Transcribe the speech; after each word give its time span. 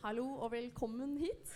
Hallo 0.00 0.24
og 0.40 0.48
velkommen 0.54 1.18
hit. 1.20 1.50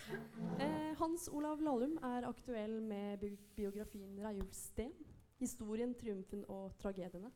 Eh, 0.61 0.91
Hans 0.99 1.23
Olav 1.33 1.63
Lahlum 1.65 1.95
er 1.97 2.27
aktuell 2.27 2.75
med 2.81 3.17
bi 3.17 3.31
biografien 3.55 4.19
'Reiulfsten'. 4.19 4.93
Historien, 5.39 5.95
triumfen 5.95 6.45
og 6.47 6.77
tragediene. 6.77 7.31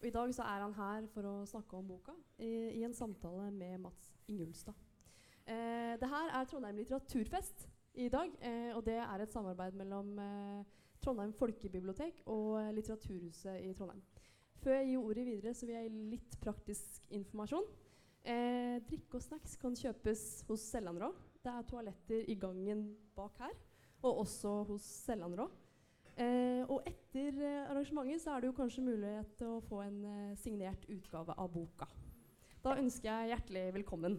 Og 0.00 0.06
I 0.06 0.10
dag 0.10 0.34
så 0.34 0.42
er 0.42 0.62
han 0.62 0.72
her 0.72 1.06
for 1.06 1.28
å 1.28 1.44
snakke 1.46 1.76
om 1.76 1.88
boka 1.88 2.12
i, 2.38 2.48
i 2.48 2.82
en 2.82 2.94
samtale 2.94 3.50
med 3.50 3.78
Mats 3.78 4.08
Ingulstad. 4.28 4.72
Eh, 5.46 6.00
det 6.00 6.08
her 6.08 6.32
er 6.32 6.44
Trondheim 6.44 6.76
litteraturfest 6.76 7.68
i 7.94 8.08
dag, 8.08 8.32
eh, 8.40 8.76
og 8.76 8.86
det 8.86 8.96
er 8.96 9.20
et 9.20 9.32
samarbeid 9.32 9.76
mellom 9.76 10.18
eh, 10.18 10.64
Trondheim 11.02 11.32
folkebibliotek 11.32 12.22
og 12.26 12.74
Litteraturhuset 12.74 13.60
i 13.60 13.72
Trondheim. 13.74 14.02
Før 14.56 14.72
jeg 14.80 14.86
gir 14.86 14.98
ordet 14.98 15.26
videre, 15.26 15.54
så 15.54 15.66
vil 15.66 15.74
jeg 15.74 15.90
gi 15.90 16.10
litt 16.16 16.40
praktisk 16.40 17.02
informasjon. 17.10 17.83
Eh, 18.24 18.78
drikke 18.88 19.18
og 19.18 19.22
snacks 19.22 19.58
kan 19.60 19.74
kjøpes 19.76 20.20
hos 20.48 20.62
Sellandrå. 20.72 21.10
Det 21.44 21.52
er 21.52 21.66
toaletter 21.68 22.30
i 22.32 22.36
gangen 22.40 22.86
bak 23.16 23.36
her, 23.42 23.52
og 24.00 24.22
også 24.22 24.62
hos 24.70 24.86
Sellandrå. 25.04 25.50
Eh, 26.16 26.62
og 26.70 26.86
etter 26.88 27.36
eh, 27.36 27.66
arrangementet 27.68 28.22
så 28.22 28.32
er 28.32 28.40
det 28.40 28.48
jo 28.48 28.56
kanskje 28.56 28.86
mulighet 28.86 29.34
til 29.36 29.56
å 29.56 29.60
få 29.68 29.82
en 29.84 29.98
eh, 30.08 30.38
signert 30.40 30.86
utgave 30.88 31.36
av 31.36 31.52
boka. 31.52 31.90
Da 32.64 32.78
ønsker 32.80 33.10
jeg 33.10 33.34
hjertelig 33.34 33.66
velkommen. 33.76 34.16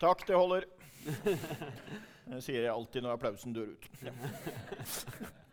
Takk, 0.00 0.24
det 0.28 0.40
holder. 0.40 0.68
Det 2.24 2.38
sier 2.40 2.62
jeg 2.62 2.72
alltid 2.72 3.04
når 3.04 3.18
applausen 3.18 3.52
dør 3.52 3.74
ut. 3.76 3.88
Ja. 4.00 4.14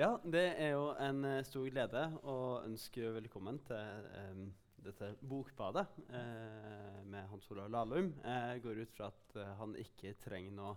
Ja, 0.00 0.14
det 0.24 0.46
er 0.56 0.70
jo 0.78 0.84
en 0.96 1.18
uh, 1.28 1.42
stor 1.44 1.66
glede 1.68 2.00
å 2.24 2.34
ønske 2.64 3.10
velkommen 3.12 3.58
til 3.68 4.06
um, 4.30 4.46
dette 4.80 5.10
bokbadet 5.28 5.82
uh, 6.08 7.02
med 7.04 7.26
Hans 7.28 7.50
Olav 7.52 7.68
Lahlum. 7.68 8.08
Jeg 8.24 8.62
går 8.64 8.80
ut 8.80 8.94
fra 8.96 9.10
at 9.12 9.36
uh, 9.36 9.50
han 9.58 9.74
ikke 9.76 10.14
trenger 10.24 10.56
noe, 10.56 10.72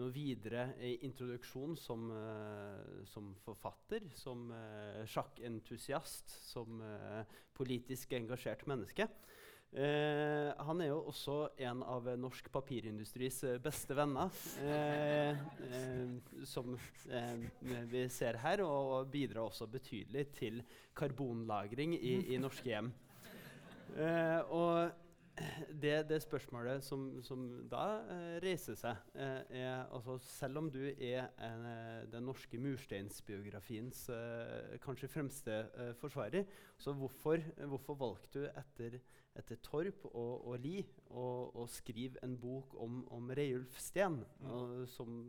noe 0.00 0.08
videre 0.14 0.70
introduksjon 1.04 1.76
som, 1.76 2.08
som 3.12 3.34
forfatter, 3.44 4.08
som 4.16 4.48
sjakkentusiast, 5.04 6.32
som 6.48 6.80
politisk 7.52 8.16
engasjert 8.16 8.64
menneske. 8.72 9.04
Eh, 9.72 10.50
han 10.66 10.80
er 10.84 10.90
jo 10.90 10.98
også 11.08 11.34
en 11.64 11.78
av 11.88 12.10
norsk 12.20 12.50
papirindustris 12.52 13.38
eh, 13.48 13.60
beste 13.62 13.96
venner, 13.96 14.28
eh, 14.60 15.30
eh 15.32 16.42
som 16.44 16.74
eh, 17.08 17.46
vi 17.88 18.02
ser 18.12 18.36
her, 18.42 18.60
og 18.66 19.08
bidrar 19.08 19.46
også 19.46 19.70
betydelig 19.72 20.26
til 20.36 20.60
karbonlagring 20.92 21.94
i, 21.96 22.18
i 22.34 22.40
norske 22.42 22.68
hjem. 22.68 22.92
og 24.52 24.61
det, 25.82 25.94
det, 26.08 26.20
spørsmålet 26.22 26.84
som, 26.86 27.06
som 27.26 27.44
da 27.70 27.84
eh, 28.14 28.36
reiser 28.44 28.78
seg, 28.78 28.98
eh, 29.14 29.40
er 29.62 29.84
altså 29.92 30.18
Selv 30.24 30.62
om 30.62 30.70
du 30.72 30.80
er 30.92 31.28
en, 31.42 31.66
den 32.12 32.26
norske 32.28 32.60
mursteinsbiografiens 32.62 34.04
eh, 34.14 34.76
kanskje 34.84 35.10
fremste 35.12 35.58
eh, 35.74 35.92
forsvarer, 36.00 36.46
så 36.78 36.94
hvorfor, 36.96 37.42
hvorfor, 37.66 37.98
valgte 37.98 38.46
du 38.46 38.50
etter, 38.50 39.00
etter 39.38 39.60
Torp 39.64 40.06
og, 40.12 40.48
og 40.48 40.60
Li 40.62 40.78
å 41.12 41.66
skrive 41.70 42.22
en 42.24 42.38
bok 42.40 42.74
om, 42.80 43.02
om 43.12 43.32
Reiulf 43.34 43.78
Steen, 43.80 44.22
mm. 44.40 44.52
og, 44.52 44.76
som 44.90 45.24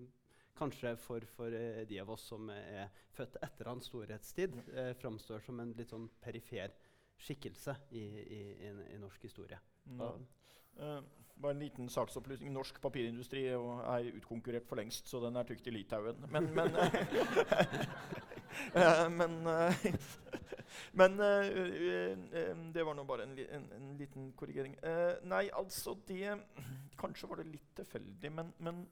kanskje 0.58 0.96
for, 1.02 1.26
for 1.36 1.54
eh, 1.58 1.84
de 1.90 2.00
av 2.02 2.12
oss 2.14 2.28
som 2.30 2.50
er 2.54 2.92
født 3.18 3.40
etter 3.46 3.70
hans 3.70 3.90
storhetstid, 3.90 4.58
eh, 4.74 4.94
framstår 5.00 5.44
som 5.46 5.60
en 5.60 5.74
litt 5.78 5.94
sånn 5.94 6.10
perifer 6.24 6.74
skikkelse 7.24 7.76
i, 7.92 8.04
i, 8.04 8.42
i, 8.68 8.74
i 8.96 9.00
norsk 9.02 9.30
historie? 9.30 9.60
Ja. 10.00 10.14
Uh, 10.80 11.04
bare 11.44 11.52
en 11.56 11.60
liten 11.60 11.90
saksopplysning. 11.90 12.54
Norsk 12.54 12.80
papirindustri 12.82 13.46
er 13.52 14.12
utkonkurrert 14.14 14.68
for 14.70 14.80
lengst, 14.80 15.10
så 15.10 15.20
den 15.24 15.36
er 15.36 15.48
tykt 15.50 15.68
i 15.68 15.74
Litauen. 15.74 16.26
Men, 16.32 16.50
men, 16.56 16.76
uh, 16.78 16.88
men, 19.20 19.40
uh, 19.44 19.88
men 20.94 21.18
Det 22.74 22.86
var 22.86 22.96
nå 22.96 23.04
bare 23.10 23.28
en, 23.28 23.36
en, 23.58 23.68
en 23.78 23.98
liten 23.98 24.32
korrigering. 24.38 24.78
nei, 25.24 25.50
altså 25.54 25.98
det 26.08 26.38
Kanskje 27.00 27.30
var 27.30 27.42
det 27.42 27.52
litt 27.52 27.76
tilfeldig, 27.76 28.32
men, 28.32 28.54
men 28.60 28.86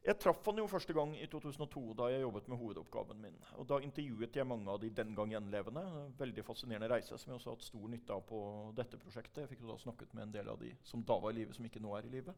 jeg 0.00 0.16
traff 0.16 0.46
han 0.48 0.56
jo 0.62 0.64
første 0.70 0.94
gang 0.96 1.12
i 1.18 1.26
2002, 1.28 1.82
da 1.98 2.06
jeg 2.08 2.22
jobbet 2.22 2.46
med 2.48 2.60
hovedoppgaven 2.60 3.20
min. 3.20 3.36
Og 3.60 3.66
Da 3.68 3.80
intervjuet 3.84 4.36
jeg 4.36 4.48
mange 4.48 4.70
av 4.72 4.80
de 4.80 4.88
den 4.96 5.14
gang 5.14 5.34
gjenlevende. 5.34 5.84
Veldig 6.18 6.44
fascinerende 6.44 6.88
reise 6.88 7.18
som 7.18 7.30
jeg 7.30 7.36
også 7.36 7.50
har 7.50 7.58
hatt 7.58 7.68
stor 7.68 7.92
nytte 7.92 8.16
av 8.16 8.24
på 8.24 8.40
dette 8.76 8.96
prosjektet. 8.96 9.42
Jeg 9.42 9.52
fikk 9.52 9.66
jo 9.66 9.72
da 9.74 9.78
snakket 9.82 10.14
med 10.14 10.28
en 10.28 10.32
del 10.38 10.48
av 10.48 10.58
de 10.62 10.72
som 10.88 11.04
da 11.04 11.18
var 11.20 11.34
i 11.34 11.42
live, 11.42 11.52
som 11.52 11.68
ikke 11.68 11.84
nå 11.84 11.92
er 11.98 12.08
i 12.08 12.14
live. 12.16 12.34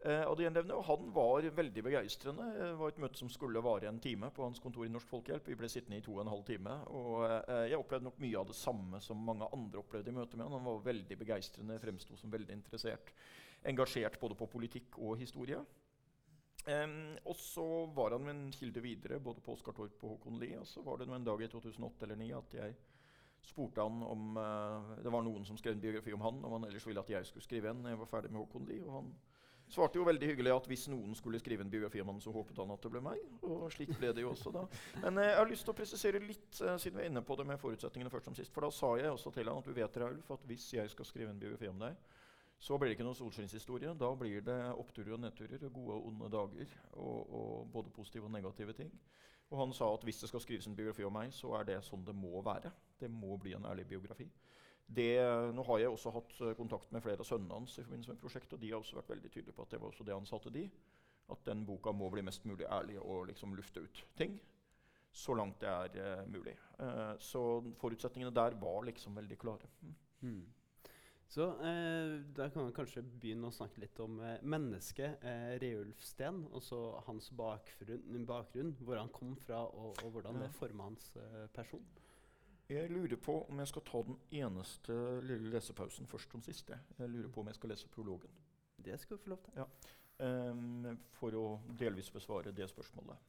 Eh, 0.00 0.24
og, 0.24 0.84
Han 0.86 1.10
var 1.12 1.50
veldig 1.56 1.82
begeistrende. 1.84 2.52
Det 2.52 2.78
var 2.78 2.88
et 2.88 2.98
møte 2.98 3.18
som 3.18 3.28
skulle 3.28 3.60
vare 3.60 3.88
en 3.88 4.00
time 4.00 4.30
på 4.30 4.42
hans 4.42 4.58
kontor 4.58 4.84
i 4.84 4.88
Norsk 4.88 5.08
Folkehjelp. 5.08 5.48
Vi 5.48 5.56
ble 5.56 5.68
sittende 5.68 5.98
i 5.98 6.04
to 6.04 6.14
og 6.14 6.22
en 6.22 6.32
halv 6.32 6.44
time. 6.44 6.84
Og 6.88 7.24
eh, 7.24 7.68
jeg 7.70 7.78
opplevde 7.78 8.04
nok 8.04 8.20
mye 8.20 8.38
av 8.38 8.46
det 8.46 8.56
samme 8.56 9.00
som 9.00 9.16
mange 9.16 9.48
andre 9.52 9.80
opplevde 9.80 10.10
i 10.10 10.16
møte 10.16 10.36
med 10.36 10.46
han. 10.46 10.56
Han 10.56 10.68
var 10.68 10.84
veldig 10.84 11.18
begeistrende, 11.18 11.80
fremsto 11.80 12.16
som 12.16 12.32
veldig 12.32 12.60
interessert. 12.60 13.12
Engasjert 13.64 14.20
både 14.20 14.36
på 14.36 14.48
politikk 14.48 14.96
og 14.98 15.18
historie. 15.20 15.64
Um, 16.68 17.16
og 17.24 17.36
så 17.40 17.64
var 17.96 18.12
han 18.12 18.28
en 18.28 18.52
kilde 18.52 18.82
videre, 18.84 19.20
både 19.20 19.40
på 19.40 19.54
Oskar 19.56 19.72
Torp 19.72 20.02
og 20.04 20.16
Håkon 20.16 20.40
Lie. 20.40 20.58
Og 20.60 20.68
så 20.68 20.82
var 20.84 21.00
det 21.00 21.08
en 21.08 21.24
dag 21.24 21.42
i 21.42 21.48
2008 21.48 22.04
eller 22.04 22.20
2009 22.20 22.32
at 22.36 22.56
jeg 22.60 22.76
spurte 23.50 23.80
han 23.80 24.02
om 24.04 24.36
uh, 24.36 24.96
Det 25.00 25.12
var 25.12 25.24
noen 25.24 25.46
som 25.48 25.56
skrev 25.56 25.72
en 25.74 25.80
biografi 25.80 26.12
om 26.12 26.20
han, 26.20 26.44
om 26.44 26.58
han 26.58 26.68
ellers 26.68 26.86
ville 26.86 27.00
at 27.00 27.10
jeg 27.10 27.26
skulle 27.26 27.46
skrive 27.46 27.72
en. 27.72 27.86
jeg 27.88 27.98
var 27.98 28.10
ferdig 28.10 28.32
med 28.32 28.42
Håkon 28.42 28.68
Lie, 28.68 28.84
og 28.84 28.98
han 28.98 29.12
svarte 29.70 30.00
jo 30.00 30.04
veldig 30.04 30.28
hyggelig 30.32 30.52
at 30.52 30.68
hvis 30.68 30.88
noen 30.90 31.14
skulle 31.16 31.40
skrive 31.40 31.64
en 31.64 31.70
biografi 31.70 32.02
om 32.02 32.10
han, 32.12 32.20
så 32.20 32.32
håpet 32.34 32.58
han 32.58 32.72
at 32.74 32.84
det 32.84 32.92
ble 32.92 33.02
meg. 33.04 33.20
Og 33.46 33.68
slik 33.72 33.92
ble 33.96 34.12
det 34.14 34.24
jo 34.24 34.32
også 34.34 34.52
da. 34.54 34.66
Men 35.04 35.20
uh, 35.22 35.24
jeg 35.24 35.36
har 35.40 35.50
lyst 35.50 35.66
til 35.66 35.74
å 35.74 35.78
presisere 35.80 36.22
litt, 36.24 36.50
uh, 36.60 36.76
siden 36.76 37.00
vi 37.00 37.06
er 37.06 37.12
inne 37.12 37.24
på 37.24 37.38
det 37.40 37.46
med 37.48 37.60
forutsetningene 37.62 38.12
først 38.12 38.30
som 38.30 38.36
sist. 38.36 38.52
For 38.52 38.66
da 38.66 38.72
sa 38.74 38.92
jeg 39.00 39.14
også 39.14 39.32
til 39.34 39.48
han 39.48 39.62
at 39.62 39.70
du 39.70 39.76
vet, 39.76 40.00
Raulf, 40.02 40.34
at 40.36 40.48
hvis 40.50 40.72
jeg 40.76 40.92
skal 40.92 41.08
skrive 41.08 41.32
en 41.32 41.40
biografi 41.40 41.70
om 41.70 41.80
deg, 41.80 41.96
så 42.60 42.76
blir 42.76 42.90
det 42.90 42.98
ikke 42.98 43.06
noen 43.06 43.16
solskinnshistorie. 43.16 43.94
Da 43.96 44.10
blir 44.20 44.42
det 44.44 44.58
oppturer 44.76 45.14
og 45.16 45.22
nedturer, 45.22 45.62
gode 45.72 45.96
og 45.96 46.08
onde 46.10 46.28
dager. 46.32 46.74
Og, 46.92 47.32
og 47.38 47.70
både 47.72 47.92
positive 47.96 48.28
og 48.28 48.34
negative 48.34 48.74
ting. 48.76 48.90
Og 49.50 49.58
han 49.58 49.72
sa 49.74 49.88
at 49.94 50.04
hvis 50.04 50.20
det 50.20 50.28
skal 50.28 50.42
skrives 50.44 50.68
en 50.68 50.76
biografi 50.76 51.06
om 51.08 51.16
meg, 51.16 51.32
så 51.34 51.54
er 51.58 51.64
det 51.70 51.78
sånn 51.86 52.04
det 52.04 52.14
må 52.14 52.42
være. 52.44 52.70
Det 53.00 53.08
må 53.10 53.38
bli 53.40 53.56
en 53.56 53.64
ærlig 53.66 53.88
biografi. 53.88 54.28
Det, 54.90 55.08
nå 55.54 55.64
har 55.70 55.80
jeg 55.80 55.94
også 55.94 56.12
hatt 56.14 56.36
uh, 56.42 56.52
kontakt 56.58 56.92
med 56.92 57.02
flere 57.02 57.22
av 57.22 57.26
sønnene 57.26 57.56
hans, 57.56 57.78
i 57.78 57.84
forbindelse 57.86 58.12
med 58.12 58.22
prosjektet, 58.22 58.54
og 58.56 58.62
de 58.62 58.70
har 58.72 58.82
også 58.82 58.98
vært 58.98 59.12
veldig 59.14 59.30
tydelige 59.30 59.56
på 59.56 59.64
at 59.64 59.72
det 59.72 59.80
var 59.80 59.92
også 59.92 60.06
det 60.06 60.16
han 60.16 60.28
sa 60.28 60.40
til 60.42 60.56
de. 60.58 60.64
At 61.30 61.44
den 61.46 61.64
boka 61.66 61.94
må 61.94 62.10
bli 62.12 62.24
mest 62.26 62.44
mulig 62.50 62.66
ærlig 62.66 62.98
og 63.00 63.28
liksom 63.30 63.54
lufte 63.56 63.86
ut 63.86 64.04
ting. 64.18 64.36
Så 65.10 65.34
langt 65.38 65.62
det 65.62 65.70
er 65.70 66.20
uh, 66.20 66.28
mulig. 66.30 66.58
Uh, 66.76 67.14
så 67.22 67.44
forutsetningene 67.80 68.34
der 68.34 68.58
var 68.60 68.82
liksom 68.84 69.16
veldig 69.16 69.38
klare. 69.38 69.70
Mm. 70.20 70.42
Så 71.30 71.44
eh, 71.62 72.20
Da 72.34 72.48
kan 72.50 72.66
vi 72.66 72.74
kanskje 72.74 73.04
begynne 73.06 73.50
å 73.50 73.54
snakke 73.54 73.84
litt 73.84 73.98
om 74.02 74.18
eh, 74.24 74.40
mennesket 74.42 75.22
eh, 75.22 75.52
Reulf 75.62 76.02
Steen. 76.02 76.42
Og 76.50 76.62
så 76.66 76.80
hans 77.06 77.30
bakgrunn, 77.38 78.24
bakgrunn, 78.26 78.74
hvor 78.82 78.98
han 78.98 79.12
kom 79.14 79.36
fra, 79.38 79.62
og, 79.68 79.94
og 80.02 80.16
hvordan 80.16 80.40
ja. 80.40 80.48
det 80.48 80.56
forma 80.58 80.88
hans 80.90 81.12
eh, 81.20 81.46
person. 81.54 81.86
Jeg 82.70 82.90
lurer 82.90 83.18
på 83.18 83.36
om 83.50 83.62
jeg 83.62 83.70
skal 83.70 83.86
ta 83.86 84.02
den 84.06 84.18
eneste 84.42 84.94
lille 85.26 85.50
lesepausen 85.54 86.10
først 86.10 86.34
som 86.34 86.42
siste. 86.46 86.78
Jeg 86.98 87.10
lurer 87.10 87.30
på 87.34 87.42
om 87.42 87.50
jeg 87.50 87.58
skal 87.58 87.74
lese 87.74 87.90
prologen. 87.90 88.36
Det 88.78 88.98
skal 88.98 89.18
du 89.18 89.22
få 89.24 89.32
lov 89.34 89.42
til. 89.46 89.58
Ja. 89.58 89.66
Um, 90.20 90.98
for 91.16 91.34
å 91.34 91.44
delvis 91.80 92.12
besvare 92.12 92.52
det 92.54 92.68
spørsmålet. 92.70 93.26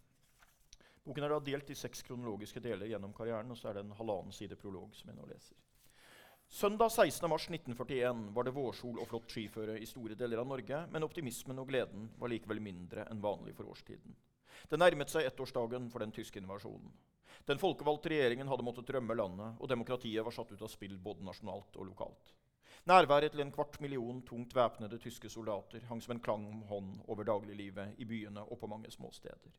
Boken 1.05 1.25
er 1.25 1.33
da 1.33 1.39
delt 1.41 1.69
i 1.73 1.77
seks 1.77 2.03
kronologiske 2.05 2.61
deler 2.61 2.89
gjennom 2.91 3.13
karrieren, 3.17 3.49
og 3.49 3.57
så 3.57 3.71
er 3.71 3.79
det 3.79 3.85
en 3.87 3.97
halvannen 3.97 4.35
side 4.35 4.57
prolog 4.61 4.93
som 4.93 5.09
jeg 5.09 5.17
nå 5.17 5.25
leser. 5.31 5.57
Søndag 6.51 6.87
16.3.1941 6.87 8.33
var 8.35 8.43
det 8.43 8.51
vårsol 8.51 8.97
og 8.99 9.07
flott 9.07 9.31
skiføre 9.31 9.77
i 9.79 9.85
store 9.87 10.17
deler 10.19 10.41
av 10.41 10.49
Norge, 10.49 10.81
men 10.91 11.05
optimismen 11.07 11.61
og 11.63 11.69
gleden 11.69 12.09
var 12.19 12.27
likevel 12.27 12.59
mindre 12.59 13.05
enn 13.07 13.21
vanlig 13.23 13.53
for 13.55 13.71
årstiden. 13.71 14.17
Det 14.67 14.79
nærmet 14.81 15.13
seg 15.13 15.29
ettårsdagen 15.29 15.87
for 15.93 16.03
den 16.03 16.11
tyske 16.11 16.43
invasjonen. 16.43 16.91
Den 17.47 17.61
folkevalgte 17.61 18.11
regjeringen 18.11 18.51
hadde 18.51 18.67
måttet 18.67 18.91
rømme 18.91 19.15
landet, 19.15 19.55
og 19.63 19.71
demokratiet 19.71 20.27
var 20.27 20.35
satt 20.35 20.51
ut 20.51 20.67
av 20.67 20.75
spill 20.75 20.99
både 20.99 21.23
nasjonalt 21.23 21.79
og 21.79 21.87
lokalt. 21.87 22.35
Nærværet 22.91 23.31
til 23.31 23.47
en 23.47 23.55
kvart 23.55 23.79
million 23.79 24.19
tungt 24.27 24.51
væpnede 24.51 24.99
tyske 24.99 25.31
soldater 25.31 25.87
hang 25.87 26.03
som 26.03 26.17
en 26.17 26.23
klang 26.27 26.43
om 26.51 26.67
hånd 26.67 26.95
over 27.07 27.31
dagliglivet 27.31 27.95
i 27.95 28.11
byene 28.11 28.43
og 28.43 28.59
på 28.59 28.67
mange 28.67 28.91
små 28.91 29.15
steder. 29.15 29.55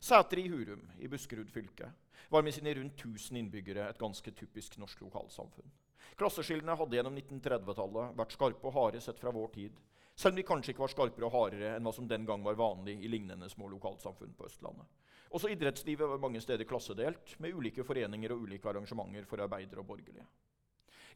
Sæter 0.00 0.42
i 0.42 0.50
Hurum 0.50 0.82
i 0.98 1.06
Buskerud 1.06 1.54
fylke 1.54 1.94
var 2.28 2.42
med 2.42 2.58
sine 2.58 2.74
rundt 2.74 2.98
1000 3.06 3.38
innbyggere 3.38 3.86
et 3.86 4.02
ganske 4.02 4.34
typisk 4.34 4.82
norsk 4.82 5.06
lokalsamfunn. 5.06 5.78
Klasseskillene 6.18 6.76
hadde 6.78 6.98
gjennom 6.98 7.18
1930-tallet 7.18 8.16
vært 8.18 8.34
skarpe 8.34 8.70
og 8.70 8.74
harde 8.74 9.02
sett 9.04 9.20
fra 9.20 9.32
vår 9.34 9.52
tid, 9.54 9.76
selv 10.18 10.34
om 10.34 10.40
de 10.40 10.46
kanskje 10.46 10.72
ikke 10.74 10.82
var 10.82 10.92
skarpere 10.94 11.28
og 11.28 11.34
hardere 11.34 11.76
enn 11.76 11.86
hva 11.86 11.92
som 11.94 12.08
den 12.10 12.26
gang 12.26 12.42
var 12.42 12.58
vanlig 12.58 12.96
i 13.04 13.10
lignende 13.10 13.48
små 13.52 13.70
lokalsamfunn 13.74 14.34
på 14.38 14.48
Østlandet. 14.48 14.88
Også 15.30 15.50
idrettslivet 15.52 16.08
var 16.08 16.20
mange 16.22 16.40
steder 16.40 16.66
klassedelt, 16.66 17.34
med 17.38 17.54
ulike 17.54 17.84
foreninger 17.84 18.32
og 18.32 18.46
ulike 18.48 18.68
arrangementer 18.70 19.28
for 19.28 19.44
arbeidere 19.44 19.84
og 19.84 19.90
borgerlige. 19.90 20.24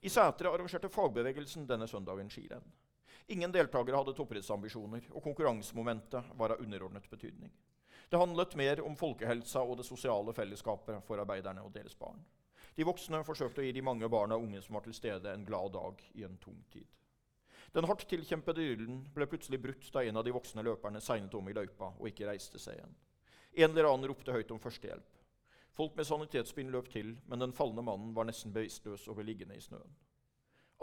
I 0.03 0.11
Sætre 0.11 0.51
arrangerte 0.51 0.91
fagbevegelsen 0.93 1.67
denne 1.67 1.89
søndagen 1.89 2.31
skirenn. 2.31 2.65
Ingen 3.33 3.53
deltakere 3.55 3.97
hadde 3.97 4.15
toppidrettsambisjoner, 4.19 5.07
og 5.15 5.23
konkurransemomentet 5.23 6.33
var 6.39 6.55
av 6.55 6.63
underordnet 6.63 7.09
betydning. 7.11 7.53
Det 8.11 8.21
handlet 8.21 8.57
mer 8.61 8.83
om 8.85 8.97
folkehelsa 8.99 9.63
og 9.65 9.79
det 9.79 9.87
sosiale 9.89 10.35
fellesskapet 10.37 11.01
for 11.07 11.23
arbeiderne 11.23 11.63
og 11.65 11.73
deres 11.73 11.95
barn. 11.97 12.19
De 12.77 12.87
voksne 12.89 13.21
forsøkte 13.27 13.61
å 13.61 13.67
gi 13.67 13.73
de 13.77 13.85
mange 13.85 14.09
barna 14.09 14.39
og 14.39 14.47
unge 14.47 14.63
som 14.65 14.79
var 14.79 14.85
til 14.87 14.97
stede, 14.97 15.33
en 15.33 15.45
glad 15.45 15.75
dag 15.75 16.03
i 16.17 16.25
en 16.25 16.39
tung 16.41 16.59
tid. 16.73 16.89
Den 17.73 17.89
hardt 17.89 18.05
tilkjempede 18.09 18.65
idyllen 18.65 19.01
ble 19.15 19.27
plutselig 19.29 19.61
brutt 19.61 19.89
da 19.95 20.03
en 20.05 20.21
av 20.21 20.25
de 20.25 20.33
voksne 20.35 20.65
løperne 20.65 21.01
segnet 21.01 21.35
om 21.35 21.49
i 21.49 21.55
løypa 21.57 21.95
og 21.95 22.09
ikke 22.09 22.29
reiste 22.29 22.61
seg 22.61 22.77
igjen. 22.79 22.95
En 23.53 23.71
eller 23.71 23.89
annen 23.89 24.09
ropte 24.09 24.33
høyt 24.33 24.53
om 24.53 24.61
førstehjelp. 24.61 25.21
Folk 25.73 25.97
med 25.97 26.09
sanitetsbind 26.09 26.73
løp 26.73 26.91
til, 26.93 27.15
men 27.29 27.41
den 27.41 27.55
falne 27.57 27.85
mannen 27.85 28.13
var 28.17 28.29
nesten 28.29 28.53
bevisstløs 28.53 29.07
og 29.09 29.17
ble 29.17 29.25
liggende 29.31 29.57
i 29.57 29.65
snøen. 29.65 29.95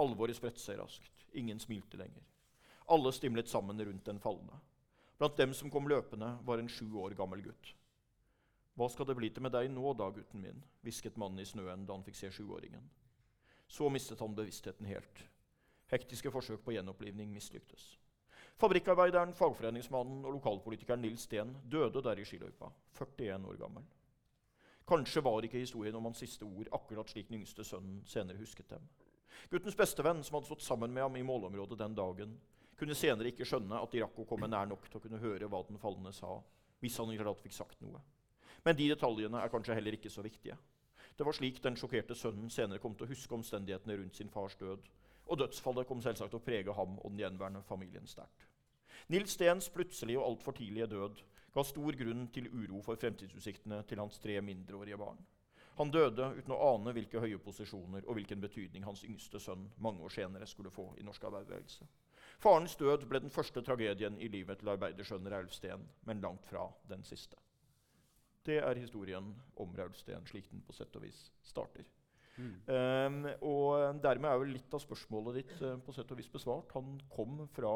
Alvoret 0.02 0.38
spredte 0.38 0.62
seg 0.62 0.80
raskt. 0.80 1.26
Ingen 1.38 1.62
smilte 1.62 1.98
lenger. 1.98 2.26
Alle 2.90 3.14
stimlet 3.14 3.50
sammen 3.50 3.82
rundt 3.86 4.06
den 4.06 4.22
falne. 4.22 4.58
Blant 5.20 5.38
dem 5.38 5.54
som 5.54 5.70
kom 5.70 5.90
løpende, 5.90 6.38
var 6.46 6.58
en 6.58 6.72
sju 6.72 6.88
år 7.04 7.14
gammel 7.18 7.44
gutt. 7.46 7.74
Hva 8.80 8.88
skal 8.88 9.10
det 9.10 9.18
bli 9.20 9.28
til 9.28 9.44
med 9.44 9.52
deg 9.52 9.68
nå, 9.74 9.90
da, 10.00 10.06
gutten 10.16 10.40
min? 10.40 10.62
hvisket 10.88 11.18
mannen 11.20 11.44
i 11.44 11.48
snøen 11.48 11.82
da 11.84 11.98
han 11.98 12.04
fikk 12.06 12.16
se 12.16 12.30
sjuåringen. 12.32 12.86
Så 13.68 13.90
mistet 13.92 14.22
han 14.24 14.36
bevisstheten 14.38 14.88
helt. 14.88 15.24
Hektiske 15.92 16.32
forsøk 16.32 16.62
på 16.64 16.78
gjenopplivning 16.78 17.34
mislyktes. 17.34 17.98
Fabrikkarbeideren, 18.60 19.34
fagforeningsmannen 19.36 20.24
og 20.24 20.38
lokalpolitikeren 20.38 21.04
Nils 21.04 21.26
Steen 21.28 21.52
døde 21.68 22.00
der 22.06 22.22
i 22.22 22.28
skiløypa, 22.28 22.70
41 22.96 23.50
år 23.52 23.58
gammel. 23.60 23.84
Kanskje 24.88 25.26
var 25.28 25.44
ikke 25.44 25.60
historien 25.60 25.98
om 26.00 26.08
hans 26.08 26.22
siste 26.24 26.48
ord 26.48 26.72
akkurat 26.80 27.12
slik 27.12 27.28
den 27.28 27.42
yngste 27.42 27.66
sønnen 27.68 28.00
senere 28.08 28.40
husket 28.40 28.72
dem. 28.72 28.86
Guttens 29.52 29.76
bestevenn, 29.76 30.24
som 30.24 30.38
hadde 30.38 30.48
stått 30.54 30.64
sammen 30.64 30.96
med 30.96 31.04
ham 31.04 31.20
i 31.20 31.26
målområdet 31.28 31.82
den 31.84 32.00
dagen, 32.00 32.38
kunne 32.80 32.96
senere 32.96 33.34
ikke 33.34 33.48
skjønne 33.48 33.84
at 33.84 33.92
de 33.92 34.06
rakk 34.06 34.24
å 34.24 34.28
komme 34.32 34.48
nær 34.48 34.72
nok 34.72 34.88
til 34.88 35.02
å 35.02 35.04
kunne 35.04 35.20
høre 35.20 35.52
hva 35.52 35.66
den 35.68 35.84
falne 35.84 36.16
sa, 36.16 36.38
hvis 36.80 36.96
han 37.04 37.12
i 37.12 37.20
det 37.20 37.36
fikk 37.44 37.60
sagt 37.60 37.84
noe. 37.84 38.00
Men 38.66 38.76
de 38.76 38.90
detaljene 38.92 39.42
er 39.42 39.52
kanskje 39.54 39.78
heller 39.78 39.96
ikke 39.96 40.12
så 40.12 40.24
viktige. 40.26 40.58
Det 41.18 41.26
var 41.28 41.36
slik 41.36 41.60
den 41.64 41.76
sjokkerte 41.76 42.16
sønnen 42.16 42.52
senere 42.52 42.80
kom 42.80 42.96
til 42.96 43.08
å 43.08 43.12
huske 43.12 43.36
omstendighetene 43.36 43.98
rundt 44.00 44.16
sin 44.16 44.30
fars 44.32 44.56
død, 44.60 44.86
og 45.30 45.40
dødsfallet 45.42 45.88
kom 45.88 46.02
selvsagt 46.02 46.32
til 46.34 46.40
å 46.40 46.46
prege 46.46 46.76
ham 46.76 46.96
og 47.00 47.12
den 47.12 47.20
gjenværende 47.24 47.64
familien 47.68 48.08
sterkt. 48.08 48.46
Nils 49.10 49.34
Stens 49.36 49.70
plutselige 49.74 50.20
og 50.20 50.30
altfor 50.30 50.56
tidlige 50.58 50.88
død 50.92 51.20
ga 51.54 51.66
stor 51.66 51.98
grunn 52.00 52.28
til 52.34 52.48
uro 52.54 52.82
for 52.86 53.00
fremtidsutsiktene 53.02 53.82
til 53.90 54.02
hans 54.02 54.20
tre 54.22 54.40
mindreårige 54.42 55.00
barn. 55.02 55.20
Han 55.80 55.92
døde 55.92 56.26
uten 56.36 56.52
å 56.52 56.60
ane 56.74 56.92
hvilke 56.96 57.22
høye 57.24 57.40
posisjoner 57.40 58.04
og 58.06 58.18
hvilken 58.18 58.42
betydning 58.44 58.84
hans 58.84 59.06
yngste 59.08 59.40
sønn 59.40 59.70
mange 59.80 60.04
år 60.04 60.12
senere 60.12 60.48
skulle 60.48 60.74
få 60.76 60.90
i 61.00 61.06
norsk 61.08 61.24
arbeiderbevegelse. 61.30 61.88
Farens 62.40 62.76
død 62.80 63.06
ble 63.12 63.22
den 63.24 63.32
første 63.32 63.64
tragedien 63.64 64.18
i 64.20 64.28
livet 64.32 64.60
til 64.60 64.72
arbeidersønnen 64.76 65.32
Raulf 65.32 65.56
Steen, 65.56 65.88
men 66.08 66.22
langt 66.24 66.46
fra 66.48 66.68
den 66.92 67.04
siste. 67.08 67.40
Det 68.48 68.60
er 68.64 68.80
historien 68.80 69.34
om 69.60 69.74
Raulsten, 69.76 70.26
slik 70.28 70.48
den 70.52 70.62
på 70.66 70.76
sett 70.76 70.96
og 70.96 71.04
vis 71.04 71.26
starter. 71.46 71.88
Mm. 72.40 72.54
Um, 72.72 73.26
og 73.44 74.00
dermed 74.04 74.30
er 74.30 74.38
jo 74.40 74.52
litt 74.54 74.76
av 74.76 74.84
spørsmålet 74.84 75.42
ditt 75.42 75.58
uh, 75.60 75.76
på 75.84 75.96
sett 75.96 76.12
og 76.14 76.22
vis 76.22 76.32
besvart. 76.32 76.72
Han 76.78 76.96
kom 77.12 77.42
fra 77.52 77.74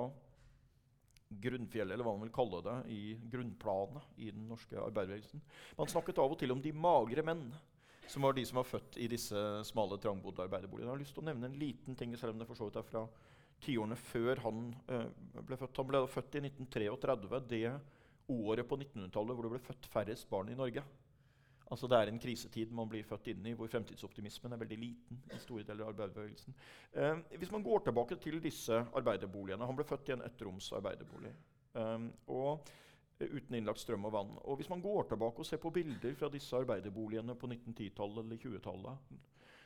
grunnfjellet, 1.44 1.96
eller 1.96 2.06
hva 2.06 2.16
man 2.16 2.28
vil 2.28 2.36
kalle 2.36 2.62
det, 2.64 2.78
i 2.94 3.04
grunnplanet 3.34 4.20
i 4.22 4.32
den 4.32 4.48
norske 4.52 4.78
arbeiderbevegelsen. 4.80 5.44
Man 5.80 5.92
snakket 5.92 6.22
av 6.22 6.36
og 6.36 6.40
til 6.40 6.54
om 6.54 6.62
de 6.64 6.74
magre 6.76 7.26
menn, 7.26 7.48
som 8.08 8.26
var 8.28 8.36
de 8.38 8.44
som 8.46 8.60
var 8.60 8.68
født 8.70 9.00
i 9.02 9.10
disse 9.12 9.40
smale, 9.68 9.98
trangbodde 10.02 10.46
arbeiderboligene. 10.46 10.92
Jeg 10.92 10.96
har 10.96 11.02
lyst 11.02 11.18
til 11.18 11.24
å 11.24 11.30
nevne 11.32 11.50
en 11.50 11.60
liten 11.60 11.98
ting, 12.00 12.14
selv 12.20 12.36
om 12.36 12.44
det 12.44 12.48
for 12.50 12.60
så 12.60 12.70
vidt 12.70 12.80
er 12.80 12.88
fra 12.88 13.04
tiårene 13.64 13.98
før 13.98 14.44
han 14.46 14.64
uh, 14.92 15.42
ble 15.42 15.60
født. 15.60 15.82
Han 15.82 15.90
ble 15.90 16.04
født 16.12 16.40
i 16.40 16.46
1933, 16.46 17.42
det 17.50 17.66
året 18.34 18.68
på 18.68 18.78
1900-tallet 18.80 19.38
hvor 19.38 19.48
det 19.48 19.54
ble 19.56 19.64
født 19.64 19.90
færrest 19.94 20.30
barn 20.30 20.52
i 20.52 20.58
Norge. 20.60 20.84
Altså 21.72 21.88
Det 21.88 21.98
er 21.98 22.12
en 22.12 22.20
krisetid 22.20 22.72
man 22.76 22.90
blir 22.90 23.06
født 23.08 23.32
inn 23.32 23.46
i, 23.50 23.56
hvor 23.58 23.70
fremtidsoptimismen 23.72 24.54
er 24.54 24.62
veldig 24.62 24.78
liten. 24.78 25.22
i 25.34 25.40
store 25.42 25.64
deler 25.64 25.88
av 25.88 25.94
arbeiderbevegelsen. 25.94 26.56
Eh, 26.94 27.22
hvis 27.40 27.52
man 27.52 27.64
går 27.64 27.86
tilbake 27.88 28.16
til 28.22 28.42
disse 28.44 28.86
arbeiderboligene 28.94 29.66
Han 29.66 29.76
ble 29.76 29.86
født 29.86 30.10
i 30.10 30.14
en 30.14 30.26
ettroms 30.28 30.72
arbeiderbolig. 30.72 31.34
Eh, 31.76 32.10
og 32.28 32.70
uten 33.20 33.56
innlagt 33.56 33.80
strøm 33.80 34.06
og 34.06 34.14
vann. 34.14 34.38
Og 34.44 34.56
Hvis 34.56 34.70
man 34.70 34.82
går 34.82 35.04
tilbake 35.10 35.40
og 35.40 35.46
ser 35.46 35.58
på 35.58 35.70
bilder 35.70 36.14
fra 36.16 36.30
disse 36.30 36.56
arbeiderboligene 36.56 37.36
på 37.36 37.48
1910-tallet 37.48 38.26
eller 38.26 38.38
20-tallet, 38.38 38.98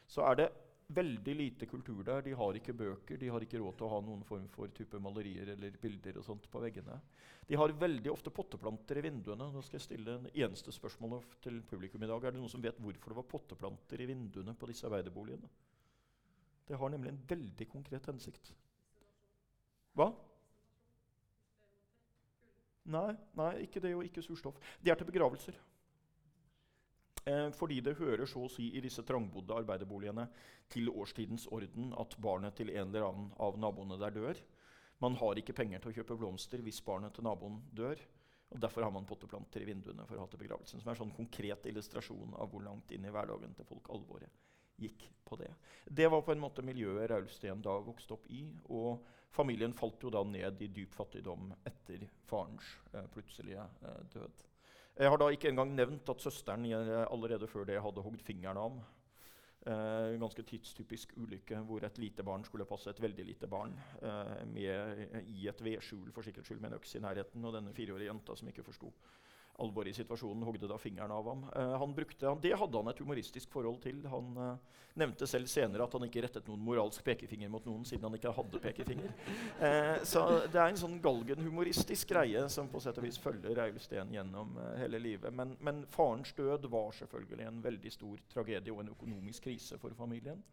så 0.07 0.21
er 0.21 0.35
det 0.35 0.49
veldig 0.87 1.33
lite 1.35 1.67
kultur 1.67 2.03
der. 2.03 2.21
De 2.23 2.33
har 2.37 2.57
ikke 2.57 2.75
bøker, 2.77 3.19
de 3.19 3.29
har 3.31 3.43
ikke 3.43 3.59
råd 3.59 3.77
til 3.77 3.87
å 3.87 3.91
ha 3.91 3.99
noen 4.03 4.23
form 4.27 4.47
for 4.51 4.71
type 4.75 4.99
malerier 5.03 5.51
eller 5.53 5.75
bilder 5.81 6.19
og 6.19 6.25
sånt 6.27 6.47
på 6.51 6.61
veggene. 6.63 6.99
De 7.47 7.59
har 7.59 7.75
veldig 7.79 8.11
ofte 8.11 8.31
potteplanter 8.33 8.99
i 8.99 9.05
vinduene. 9.07 9.49
Nå 9.51 9.63
skal 9.63 9.79
jeg 9.79 9.87
stille 9.87 10.17
en 10.17 10.29
eneste 10.33 10.73
spørsmål 10.75 11.19
til 11.43 11.61
publikum 11.67 12.03
i 12.03 12.11
dag. 12.11 12.23
Er 12.23 12.35
det 12.35 12.41
noen 12.41 12.51
som 12.51 12.63
vet 12.63 12.79
hvorfor 12.79 13.13
det 13.13 13.19
var 13.19 13.31
potteplanter 13.33 14.03
i 14.03 14.09
vinduene 14.09 14.55
på 14.55 14.69
disse 14.71 14.87
arbeiderboligene? 14.87 15.51
Det 16.67 16.79
har 16.79 16.91
nemlig 16.91 17.13
en 17.13 17.21
veldig 17.29 17.67
konkret 17.71 18.09
hensikt. 18.11 18.51
Hva? 19.95 20.11
Nei, 22.87 23.11
nei, 23.35 23.53
ikke 23.65 23.81
det 23.83 23.93
og 23.95 24.05
ikke 24.07 24.23
surstoff. 24.23 24.59
De 24.83 24.91
er 24.91 24.99
til 24.99 25.07
begravelser. 25.07 25.55
Eh, 27.27 27.49
fordi 27.51 27.81
det 27.83 27.97
hører 27.99 28.25
så 28.29 28.45
å 28.45 28.51
si 28.51 28.69
i 28.77 28.81
disse 28.83 29.03
trangbodde 29.03 29.55
arbeiderboligene 29.59 30.27
til 30.71 30.87
årstidens 30.93 31.47
orden 31.51 31.91
at 31.99 32.15
barnet 32.23 32.55
til 32.55 32.71
en 32.71 32.87
eller 32.87 33.09
annen 33.09 33.33
av 33.43 33.57
naboene 33.59 33.97
der 33.99 34.15
dør. 34.15 34.39
Man 35.03 35.17
har 35.19 35.37
ikke 35.37 35.55
penger 35.57 35.83
til 35.83 35.91
å 35.91 35.97
kjøpe 35.99 36.17
blomster 36.17 36.63
hvis 36.63 36.79
barnet 36.85 37.13
til 37.17 37.27
naboen 37.27 37.59
dør. 37.75 37.99
og 38.49 38.61
Derfor 38.63 38.87
har 38.87 38.95
man 38.95 39.05
potteplanter 39.05 39.61
i 39.61 39.67
vinduene 39.67 40.07
for 40.07 40.17
å 40.17 40.23
ha 40.23 40.31
til 40.31 40.41
begravelsen. 40.41 40.79
Som 40.79 40.87
er 40.89 40.95
en 40.95 41.03
sånn 41.03 41.15
konkret 41.17 41.67
illustrasjon 41.69 42.37
av 42.39 42.49
hvor 42.53 42.63
langt 42.63 42.95
inn 42.95 43.05
i 43.05 43.11
hverdagen 43.13 43.53
til 43.57 43.67
folk 43.67 43.91
alvoret 43.93 44.31
gikk 44.77 45.07
på 45.25 45.35
det. 45.41 45.51
Det 45.83 46.07
var 46.07 46.23
på 46.23 46.31
en 46.31 46.41
måte 46.41 46.63
miljøet 46.65 47.09
Raulsten 47.11 47.61
da 47.65 47.75
vokste 47.83 48.15
opp 48.15 48.27
i. 48.31 48.45
Og 48.71 49.03
familien 49.35 49.75
falt 49.75 50.03
jo 50.05 50.13
da 50.13 50.23
ned 50.23 50.61
i 50.63 50.71
dyp 50.71 50.95
fattigdom 50.95 51.51
etter 51.67 52.07
farens 52.29 52.71
eh, 52.93 53.09
plutselige 53.11 53.67
eh, 53.83 54.03
død. 54.15 54.46
Jeg 54.97 55.11
har 55.13 55.19
da 55.21 55.27
ikke 55.29 55.51
engang 55.51 55.75
nevnt 55.77 56.09
at 56.09 56.23
søsteren 56.23 56.65
allerede 56.73 57.47
før 57.47 57.67
det 57.69 57.81
hadde 57.81 58.01
hogd 58.01 58.23
fingeren 58.25 58.57
av. 58.57 58.79
Eh, 59.67 60.15
ganske 60.21 60.45
tidstypisk 60.47 61.11
ulykke 61.19 61.59
hvor 61.67 61.83
et 61.83 61.97
lite 61.99 62.23
barn 62.23 62.45
skulle 62.47 62.65
passe 62.65 62.89
et 62.89 63.01
veldig 63.03 63.25
lite 63.27 63.49
barn 63.51 63.73
eh, 64.01 64.45
med, 64.47 65.01
i 65.27 65.47
et 65.51 65.61
vedskjul 65.61 66.13
for 66.15 66.25
sikkerhets 66.25 66.47
skyld 66.47 66.61
med 66.63 66.71
en 66.71 66.77
øks 66.79 66.95
i 66.95 67.01
nærheten. 67.03 67.45
Og 67.45 67.53
denne 67.53 67.73
fireårige 67.75 68.07
jenta 68.09 68.35
som 68.39 68.49
ikke 68.49 68.65
forsto 68.65 68.93
alvoret 69.57 69.91
i 69.91 69.97
situasjonen, 69.97 70.45
hogde 70.45 70.69
da 70.69 70.77
fingeren 70.77 71.11
av 71.11 71.27
ham. 71.27 71.45
Eh, 71.55 71.77
han 71.81 71.93
brukte, 71.95 72.33
det 72.41 72.53
hadde 72.59 72.77
han 72.77 72.91
et 72.91 72.99
humoristisk 73.01 73.51
forhold 73.53 73.79
til. 73.81 74.03
Han 74.11 74.37
eh, 74.43 74.75
nevnte 75.01 75.27
selv 75.29 75.49
senere 75.49 75.85
at 75.85 75.95
han 75.97 76.05
ikke 76.07 76.23
rettet 76.25 76.49
noen 76.49 76.61
moralsk 76.65 77.03
pekefinger 77.05 77.49
mot 77.53 77.65
noen 77.65 77.85
siden 77.87 78.05
han 78.07 78.17
ikke 78.17 78.33
hadde 78.37 78.61
pekefinger. 78.61 79.15
Eh, 79.57 79.95
så 80.05 80.23
det 80.45 80.61
er 80.61 80.69
en 80.69 80.79
sånn 80.79 80.99
galgenhumoristisk 81.01 82.13
greie 82.13 82.45
som 82.53 82.69
på 82.69 82.81
sett 82.83 82.99
og 83.01 83.07
vis 83.07 83.17
følger 83.21 83.57
Raul 83.57 83.81
Steen 83.81 84.13
gjennom 84.13 84.53
hele 84.77 85.01
livet. 85.01 85.33
Men, 85.33 85.55
men 85.65 85.81
farens 85.89 86.33
død 86.37 86.69
var 86.73 86.93
selvfølgelig 86.99 87.49
en 87.49 87.63
veldig 87.65 87.93
stor 87.97 88.21
tragedie 88.33 88.73
og 88.73 88.83
en 88.83 88.93
økonomisk 88.93 89.49
krise 89.49 89.81
for 89.81 89.97
familien. 89.97 90.43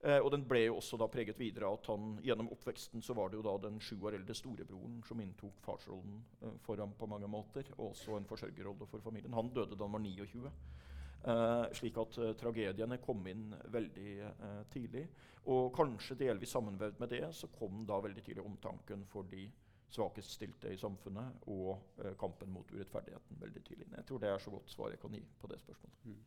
Eh, 0.00 0.20
og 0.22 0.30
den 0.30 0.44
ble 0.46 0.60
jo 0.68 0.76
også 0.78 0.98
da 1.00 1.08
preget 1.10 1.40
videre 1.40 1.66
av 1.66 1.80
at 1.80 1.88
han 1.90 2.18
gjennom 2.22 2.52
oppveksten 2.54 3.02
så 3.02 3.16
var 3.18 3.30
det 3.30 3.40
jo 3.40 3.46
da 3.46 3.56
den 3.64 3.80
sju 3.82 3.96
år 3.98 4.14
eldre 4.20 4.36
storebroren 4.36 5.00
som 5.06 5.22
inntok 5.22 5.58
farsrollen 5.64 6.20
eh, 6.42 6.58
for 6.62 6.78
ham 6.78 6.92
på 6.98 7.08
mange 7.10 7.30
måter, 7.30 7.66
og 7.78 7.90
også 7.90 8.14
en 8.18 8.28
forsørgerrolle 8.28 8.86
for 8.86 9.02
familien. 9.02 9.34
Han 9.34 9.50
døde 9.54 9.74
da 9.74 9.88
han 9.88 9.96
var 9.98 10.04
29. 10.04 10.52
Eh, 11.24 11.64
slik 11.74 11.98
at 11.98 12.18
eh, 12.22 12.34
tragediene 12.38 13.00
kom 13.02 13.26
inn 13.26 13.50
veldig 13.74 14.12
eh, 14.28 14.60
tidlig. 14.70 15.08
Og 15.50 15.72
kanskje 15.74 16.18
delvis 16.20 16.54
sammenvevd 16.54 17.02
med 17.02 17.10
det 17.16 17.24
så 17.34 17.50
kom 17.50 17.82
da 17.88 17.98
veldig 18.04 18.22
tidlig 18.22 18.46
omtanken 18.46 19.02
for 19.10 19.26
de 19.26 19.48
svakest 19.90 20.36
stilte 20.36 20.70
i 20.70 20.78
samfunnet 20.78 21.48
og 21.50 22.02
eh, 22.04 22.14
kampen 22.20 22.52
mot 22.52 22.70
urettferdigheten 22.70 23.40
veldig 23.40 23.64
tidlig. 23.66 23.90
Jeg 23.96 24.06
tror 24.06 24.22
det 24.22 24.30
er 24.30 24.42
så 24.44 24.52
godt 24.54 24.70
svar 24.70 24.94
jeg 24.94 25.02
kan 25.02 25.16
gi 25.16 25.24
på 25.40 25.50
det 25.50 25.58
spørsmålet. 25.64 26.04
Mm. 26.04 26.18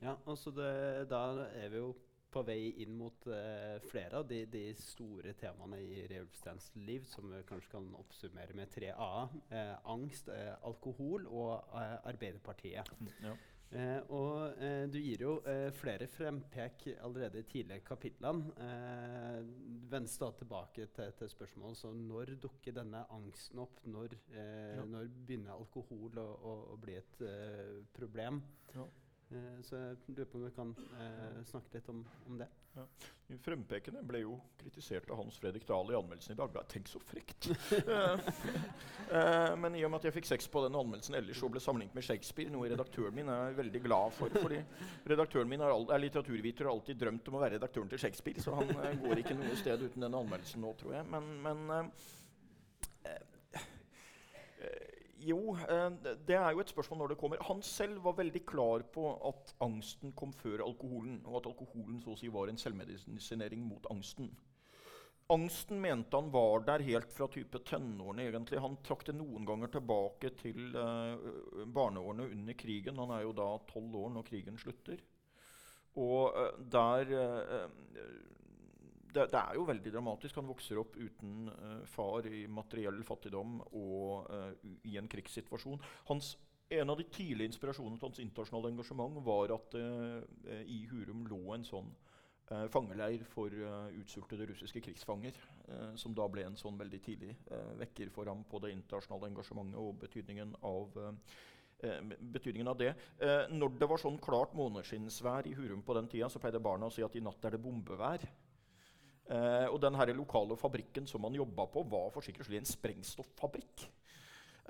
Ja, 0.00 0.14
altså 0.26 0.50
det, 0.50 1.08
Da 1.10 1.24
er 1.54 1.68
vi 1.68 1.76
jo 1.76 1.94
på 2.30 2.42
vei 2.46 2.70
inn 2.84 2.96
mot 2.96 3.26
uh, 3.30 3.76
flere 3.90 4.20
av 4.20 4.26
de, 4.30 4.44
de, 4.50 4.64
store 4.78 5.34
temaene 5.38 5.80
i 5.82 6.02
Reulfstens 6.10 6.70
liv, 6.78 7.04
som 7.08 7.30
vi 7.30 7.42
kanskje 7.48 7.74
kan 7.74 7.88
oppsummere 7.98 8.56
med 8.56 8.72
tre 8.72 8.92
A. 8.94 9.26
Uh, 9.50 9.76
angst, 9.92 10.30
uh, 10.30 10.56
alkohol 10.66 11.26
og 11.28 11.72
Arbeiderpartiet. 12.08 12.92
Mm, 13.00 13.16
ja. 13.28 13.38
Og 14.10 14.56
du 14.90 14.96
gir 14.98 15.20
jo 15.22 15.32
flere 15.78 16.08
frempek 16.10 16.88
allerede 17.06 17.38
i 17.38 17.44
tidligere 17.46 17.84
kapitlene. 17.86 18.50
Uh, 18.58 19.44
Vender 19.92 20.16
da 20.24 20.30
tilbake 20.40 20.88
til, 20.90 21.12
til 21.20 21.30
spørsmålet 21.30 21.78
så 21.78 21.92
når 21.94 22.34
dukker 22.42 22.74
denne 22.74 23.04
angsten 23.14 23.62
opp? 23.62 23.78
Når, 23.86 24.16
Ja. 24.34 24.82
når 24.90 25.12
begynner 25.14 25.54
alkohol 25.54 26.18
å, 26.18 26.26
å, 26.26 26.56
å 26.74 26.80
bli 26.82 26.98
et 26.98 27.22
problem? 27.94 28.42
Ja. 28.74 28.88
Eh, 29.30 29.60
så 29.62 29.78
jeg 29.78 30.16
lurer 30.16 30.30
på 30.30 30.40
om 30.40 30.46
vi 30.48 30.54
kan 30.56 30.74
eh, 30.98 31.42
snakke 31.50 31.78
litt 31.78 31.88
om, 31.92 32.02
om 32.26 32.38
det. 32.40 32.48
Frempekene 33.44 34.02
ble 34.06 34.24
jo 34.24 34.36
kritisert 34.58 35.10
av 35.10 35.20
Hans 35.20 35.36
Fredrik 35.38 35.66
Dahl 35.66 35.90
i 35.92 35.96
anmeldelsen 35.98 36.34
i 36.34 36.38
Dagbladet. 36.38 36.70
Tenk 36.74 36.90
så 36.90 37.02
frekt! 37.02 37.50
Eh, 39.10 39.16
eh, 39.16 39.56
men 39.58 39.74
i 39.74 39.80
og 39.82 39.90
med 39.90 39.98
at 40.00 40.04
jeg 40.06 40.14
fikk 40.14 40.28
sex 40.28 40.46
på 40.50 40.60
den 40.62 40.76
anmeldelsen 40.78 41.16
ellers 41.18 41.40
og 41.42 41.50
ble 41.54 41.62
sammenlignet 41.62 41.96
med 41.96 42.04
Shakespeare, 42.06 42.52
noe 42.52 42.68
redaktøren 42.70 43.16
min 43.16 43.30
er 43.32 43.56
veldig 43.56 43.80
glad 43.82 44.14
for 44.14 44.34
fordi 44.34 44.60
redaktøren 45.10 45.50
min 45.50 45.64
er, 45.64 45.74
er 45.74 46.02
litteraturviter 46.04 46.66
og 46.66 46.70
har 46.70 46.76
alltid 46.76 47.00
drømt 47.00 47.30
om 47.30 47.38
å 47.38 47.42
være 47.42 47.56
redaktøren 47.56 47.90
til 47.90 48.02
Shakespeare, 48.02 48.42
så 48.44 48.54
han 48.60 48.70
eh, 48.76 48.98
går 49.02 49.22
ikke 49.22 49.38
noe 49.38 49.58
sted 49.58 49.82
uten 49.82 50.06
den 50.06 50.18
anmeldelsen 50.20 50.62
nå, 50.62 50.74
tror 50.78 50.94
jeg. 51.00 51.08
Men, 51.10 51.30
men 51.46 51.58
eh, 51.74 53.10
eh, 53.10 53.66
jo, 55.20 55.56
eh, 55.56 55.90
det- 56.26 56.36
er 56.36 56.52
jo 56.52 56.60
et 56.60 56.72
spørsmål 56.72 56.98
når 56.98 57.08
det 57.08 57.18
kommer. 57.18 57.42
Han 57.42 57.62
selv 57.62 58.02
var 58.04 58.12
veldig 58.12 58.46
klar 58.46 58.82
på 58.82 59.28
at 59.28 59.54
angsten 59.60 60.12
kom 60.12 60.32
før 60.32 60.64
alkoholen, 60.64 61.20
og 61.26 61.36
at 61.36 61.52
alkoholen 61.52 62.00
så 62.02 62.12
å 62.12 62.18
si 62.18 62.28
var 62.28 62.48
en 62.48 62.56
selvmedisinering 62.56 63.62
mot 63.62 63.86
angsten. 63.90 64.30
Angsten 65.30 65.80
mente 65.80 66.16
han 66.16 66.30
var 66.30 66.64
der 66.66 66.82
helt 66.82 67.12
fra 67.12 67.28
type 67.28 67.58
tenårene. 67.64 68.26
egentlig. 68.26 68.58
Han 68.58 68.76
trakk 68.82 69.04
det 69.06 69.14
noen 69.14 69.46
ganger 69.46 69.68
tilbake 69.68 70.36
til 70.36 70.74
uh, 70.74 71.16
barneårene 71.66 72.32
under 72.32 72.54
krigen. 72.54 72.98
Han 72.98 73.12
er 73.14 73.22
jo 73.22 73.32
da 73.32 73.58
tolv 73.70 73.94
år 73.94 74.10
når 74.10 74.26
krigen 74.26 74.58
slutter. 74.58 74.98
Og 75.94 76.34
uh, 76.34 76.50
der 76.70 77.14
eh, 77.14 77.68
det, 79.14 79.26
det 79.32 79.40
er 79.40 79.56
jo 79.58 79.66
veldig 79.68 79.92
dramatisk. 79.94 80.38
Han 80.40 80.50
vokser 80.50 80.80
opp 80.82 80.96
uten 80.98 81.48
uh, 81.50 81.80
far 81.88 82.26
i 82.28 82.44
materiell 82.50 83.02
fattigdom 83.06 83.58
og 83.70 84.30
uh, 84.30 84.52
i 84.88 84.96
en 85.00 85.10
krigssituasjon. 85.10 85.80
Hans, 86.10 86.34
en 86.70 86.92
av 86.92 87.00
de 87.00 87.08
tidlige 87.10 87.50
inspirasjonene 87.50 87.98
til 87.98 88.08
hans 88.10 88.22
internasjonale 88.22 88.70
engasjement 88.70 89.16
var 89.26 89.50
at 89.56 89.74
eh, 89.74 90.60
i 90.70 90.84
Hurum 90.86 91.24
lå 91.26 91.40
en 91.56 91.66
sånn 91.66 91.90
fangeleir 92.70 93.24
for 93.30 93.54
utsultede 93.94 94.46
russiske 94.48 94.80
krigsfanger, 94.82 95.36
som 95.98 96.14
da 96.18 96.24
ble 96.30 96.42
en 96.48 96.56
sånn 96.58 96.78
veldig 96.78 96.98
tidlig 97.02 97.36
vekker 97.78 98.10
for 98.10 98.26
ham 98.30 98.40
på 98.50 98.58
det 98.62 98.72
internasjonale 98.74 99.28
engasjementet 99.30 99.78
og 99.78 100.00
betydningen 100.02 100.56
av 100.66 100.98
betydningen 102.20 102.68
av 102.68 102.78
det. 102.78 102.94
Eh, 103.18 103.48
når 103.50 103.76
det 103.80 103.88
var 103.88 104.00
sånn 104.00 104.18
klart 104.22 104.54
måneskinnsvær 104.56 105.48
i 105.48 105.54
Hurum 105.56 105.82
på 105.82 105.96
den 105.96 106.08
tida, 106.10 106.28
så 106.28 106.40
pleide 106.42 106.62
barna 106.62 106.88
å 106.88 106.94
si 106.94 107.04
at 107.04 107.16
i 107.16 107.24
natt 107.24 107.44
er 107.44 107.56
det 107.56 107.62
bombevær. 107.62 108.26
Eh, 109.30 109.66
og 109.70 109.78
den 109.82 109.94
her 109.94 110.10
lokale 110.16 110.56
fabrikken 110.58 111.06
som 111.06 111.24
han 111.26 111.38
jobba 111.38 111.68
på, 111.70 111.84
var 111.86 112.10
for 112.10 112.26
sikkerhets 112.26 112.50
en 112.58 112.66
sprengstoffabrikk. 112.66 113.86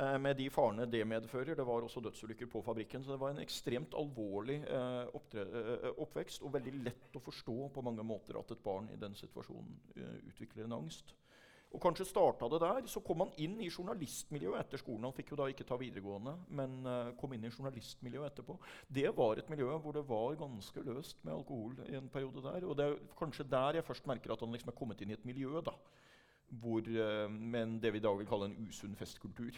Eh, 0.00 0.18
med 0.20 0.36
de 0.36 0.50
farene 0.52 0.86
det 0.88 1.00
medfører. 1.08 1.54
Det 1.56 1.66
var 1.66 1.86
også 1.86 2.02
dødsulykker 2.04 2.46
på 2.52 2.62
fabrikken. 2.62 3.04
Så 3.04 3.14
det 3.14 3.20
var 3.20 3.32
en 3.32 3.42
ekstremt 3.42 3.96
alvorlig 3.96 4.60
eh, 4.68 5.08
eh, 5.44 5.88
oppvekst, 5.96 6.42
og 6.44 6.54
veldig 6.58 6.74
lett 6.84 7.16
å 7.16 7.24
forstå 7.24 7.58
på 7.74 7.84
mange 7.84 8.04
måter 8.04 8.38
at 8.40 8.52
et 8.52 8.64
barn 8.64 8.88
i 8.92 9.00
den 9.00 9.16
situasjonen 9.16 9.80
eh, 9.96 10.20
utvikler 10.28 10.68
en 10.68 10.78
angst. 10.82 11.14
Og 11.70 11.78
kanskje 11.78 12.08
starta 12.08 12.48
det 12.50 12.58
der. 12.64 12.86
Så 12.90 13.02
kom 13.06 13.22
han 13.22 13.30
inn 13.38 13.54
i 13.62 13.68
journalistmiljøet 13.70 14.58
etter 14.58 14.80
skolen. 14.82 15.06
Han 15.06 15.14
fikk 15.14 15.30
jo 15.32 15.38
da 15.38 15.46
ikke 15.52 15.66
ta 15.68 15.76
videregående, 15.78 16.32
men 16.58 16.80
uh, 16.82 17.12
kom 17.20 17.36
inn 17.36 17.46
i 17.46 17.52
journalistmiljøet 17.52 18.32
etterpå. 18.32 18.56
Det 18.90 19.06
var 19.14 19.38
et 19.38 19.50
miljø 19.52 19.70
hvor 19.78 19.94
det 19.94 20.02
var 20.08 20.38
ganske 20.40 20.82
løst 20.88 21.22
med 21.22 21.36
alkohol 21.36 21.76
i 21.86 21.94
en 22.00 22.10
periode 22.10 22.42
der. 22.42 22.66
Og 22.66 22.74
det 22.78 22.88
er 22.88 22.98
kanskje 23.18 23.46
der 23.52 23.78
jeg 23.78 23.86
først 23.86 24.08
merker 24.10 24.34
at 24.34 24.42
han 24.42 24.50
liksom 24.56 24.72
er 24.74 24.78
kommet 24.82 25.04
inn 25.04 25.14
i 25.14 25.18
et 25.18 25.28
miljø 25.28 25.62
da, 25.62 25.76
hvor, 26.50 26.82
uh, 26.90 27.28
med 27.30 27.62
en- 27.62 27.78
det 27.80 27.92
vi 27.94 28.02
i 28.02 28.06
dag 28.08 28.18
vil 28.18 28.26
kalle 28.26 28.50
en 28.50 28.66
usunn 28.66 28.98
festkultur. 28.98 29.54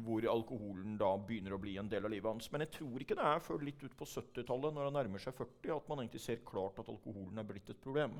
Hvor 0.00 0.24
alkoholen 0.32 0.98
da 0.98 1.12
begynner 1.18 1.54
å 1.54 1.60
bli 1.62 1.76
en 1.78 1.88
del 1.90 2.04
av 2.06 2.10
livet 2.10 2.26
hans. 2.26 2.50
Men 2.50 2.62
jeg 2.64 2.72
tror 2.80 3.02
ikke 3.02 3.18
det 3.18 3.26
er 3.26 3.42
før 3.44 3.62
litt 3.62 3.82
ut 3.84 3.94
på 3.98 4.06
70-tallet, 4.06 4.74
når 4.74 4.88
han 4.88 4.98
nærmer 4.98 5.22
seg 5.22 5.34
40, 5.36 5.76
at 5.76 5.88
man 5.90 6.02
egentlig 6.02 6.22
ser 6.26 6.42
klart 6.46 6.78
at 6.78 6.88
alkoholen 6.88 7.38
er 7.38 7.46
blitt 7.46 7.70
et 7.70 7.82
problem. 7.82 8.18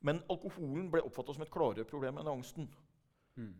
Men 0.00 0.22
alkoholen 0.30 0.90
ble 0.92 1.02
oppfatta 1.02 1.34
som 1.34 1.42
et 1.42 1.50
klarere 1.52 1.88
problem 1.88 2.20
enn 2.20 2.30
angsten. 2.30 2.68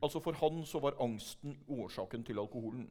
Altså 0.03 0.21
For 0.21 0.35
han 0.41 0.65
så 0.67 0.81
var 0.83 0.99
angsten 1.03 1.59
årsaken 1.71 2.25
til 2.25 2.39
alkoholen. 2.39 2.89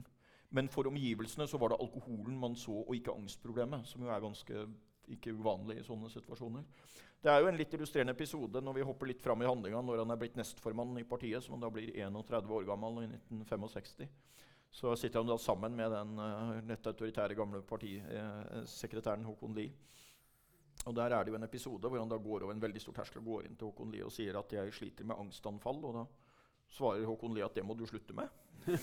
Men 0.50 0.70
for 0.72 0.88
omgivelsene 0.88 1.48
så 1.48 1.60
var 1.60 1.74
det 1.74 1.82
alkoholen 1.84 2.38
man 2.40 2.56
så, 2.56 2.72
og 2.72 2.96
ikke 2.96 3.16
angstproblemet. 3.16 3.88
Som 3.88 4.06
jo 4.06 4.12
er 4.14 4.24
ganske 4.24 4.68
ikke 5.12 5.34
uvanlig 5.36 5.82
i 5.82 5.88
sånne 5.88 6.10
situasjoner. 6.12 6.64
Det 7.24 7.32
er 7.32 7.42
jo 7.42 7.50
en 7.50 7.58
litt 7.58 7.74
illustrerende 7.74 8.14
episode 8.14 8.62
når 8.62 8.78
vi 8.78 8.86
hopper 8.86 9.10
litt 9.10 9.24
fram 9.24 9.42
i 9.42 9.48
handlinga 9.48 9.82
når 9.82 10.04
han 10.04 10.14
er 10.14 10.20
blitt 10.22 10.38
nestformann 10.38 11.00
i 11.02 11.08
partiet, 11.08 11.44
som 11.44 11.56
han 11.56 11.64
da 11.66 11.72
blir 11.74 11.90
31 11.96 12.52
år 12.60 12.68
gammel 12.68 13.02
i 13.02 13.08
1965. 13.10 14.08
Så 14.78 14.94
sitter 15.00 15.24
han 15.24 15.32
da 15.32 15.38
sammen 15.42 15.76
med 15.76 15.92
den 15.92 16.20
uh, 16.20 16.60
nettautoritære 16.68 17.36
gamle 17.40 17.64
partisekretæren 17.66 19.26
Håkon 19.26 19.56
Lie. 19.58 19.74
Og 20.88 20.96
Der 20.96 21.12
er 21.12 21.24
det 21.24 21.32
jo 21.34 21.36
en 21.36 21.44
episode 21.44 21.90
hvor 21.90 22.00
han 22.00 22.10
da 22.10 22.18
går 22.18 22.44
over 22.46 22.54
en 22.56 22.62
veldig 22.64 22.82
stor 22.82 22.94
terskel 22.96 23.20
og 23.20 23.26
går 23.28 23.46
inn 23.48 23.56
til 23.60 23.68
Håkon 23.68 23.92
Lie 23.92 24.06
og 24.08 24.12
sier 24.16 24.38
at 24.40 24.54
jeg 24.56 24.74
sliter 24.74 25.06
med 25.08 25.20
angstanfall. 25.20 25.80
Og 25.84 25.94
da 25.98 26.04
svarer 26.72 27.06
Håkon 27.10 27.34
Lie 27.36 27.46
at 27.46 27.56
det 27.58 27.66
må 27.68 27.74
du 27.76 27.86
slutte 27.90 28.14
med. 28.16 28.28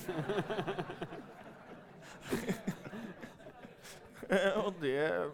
og 4.64 4.72
det 4.80 5.30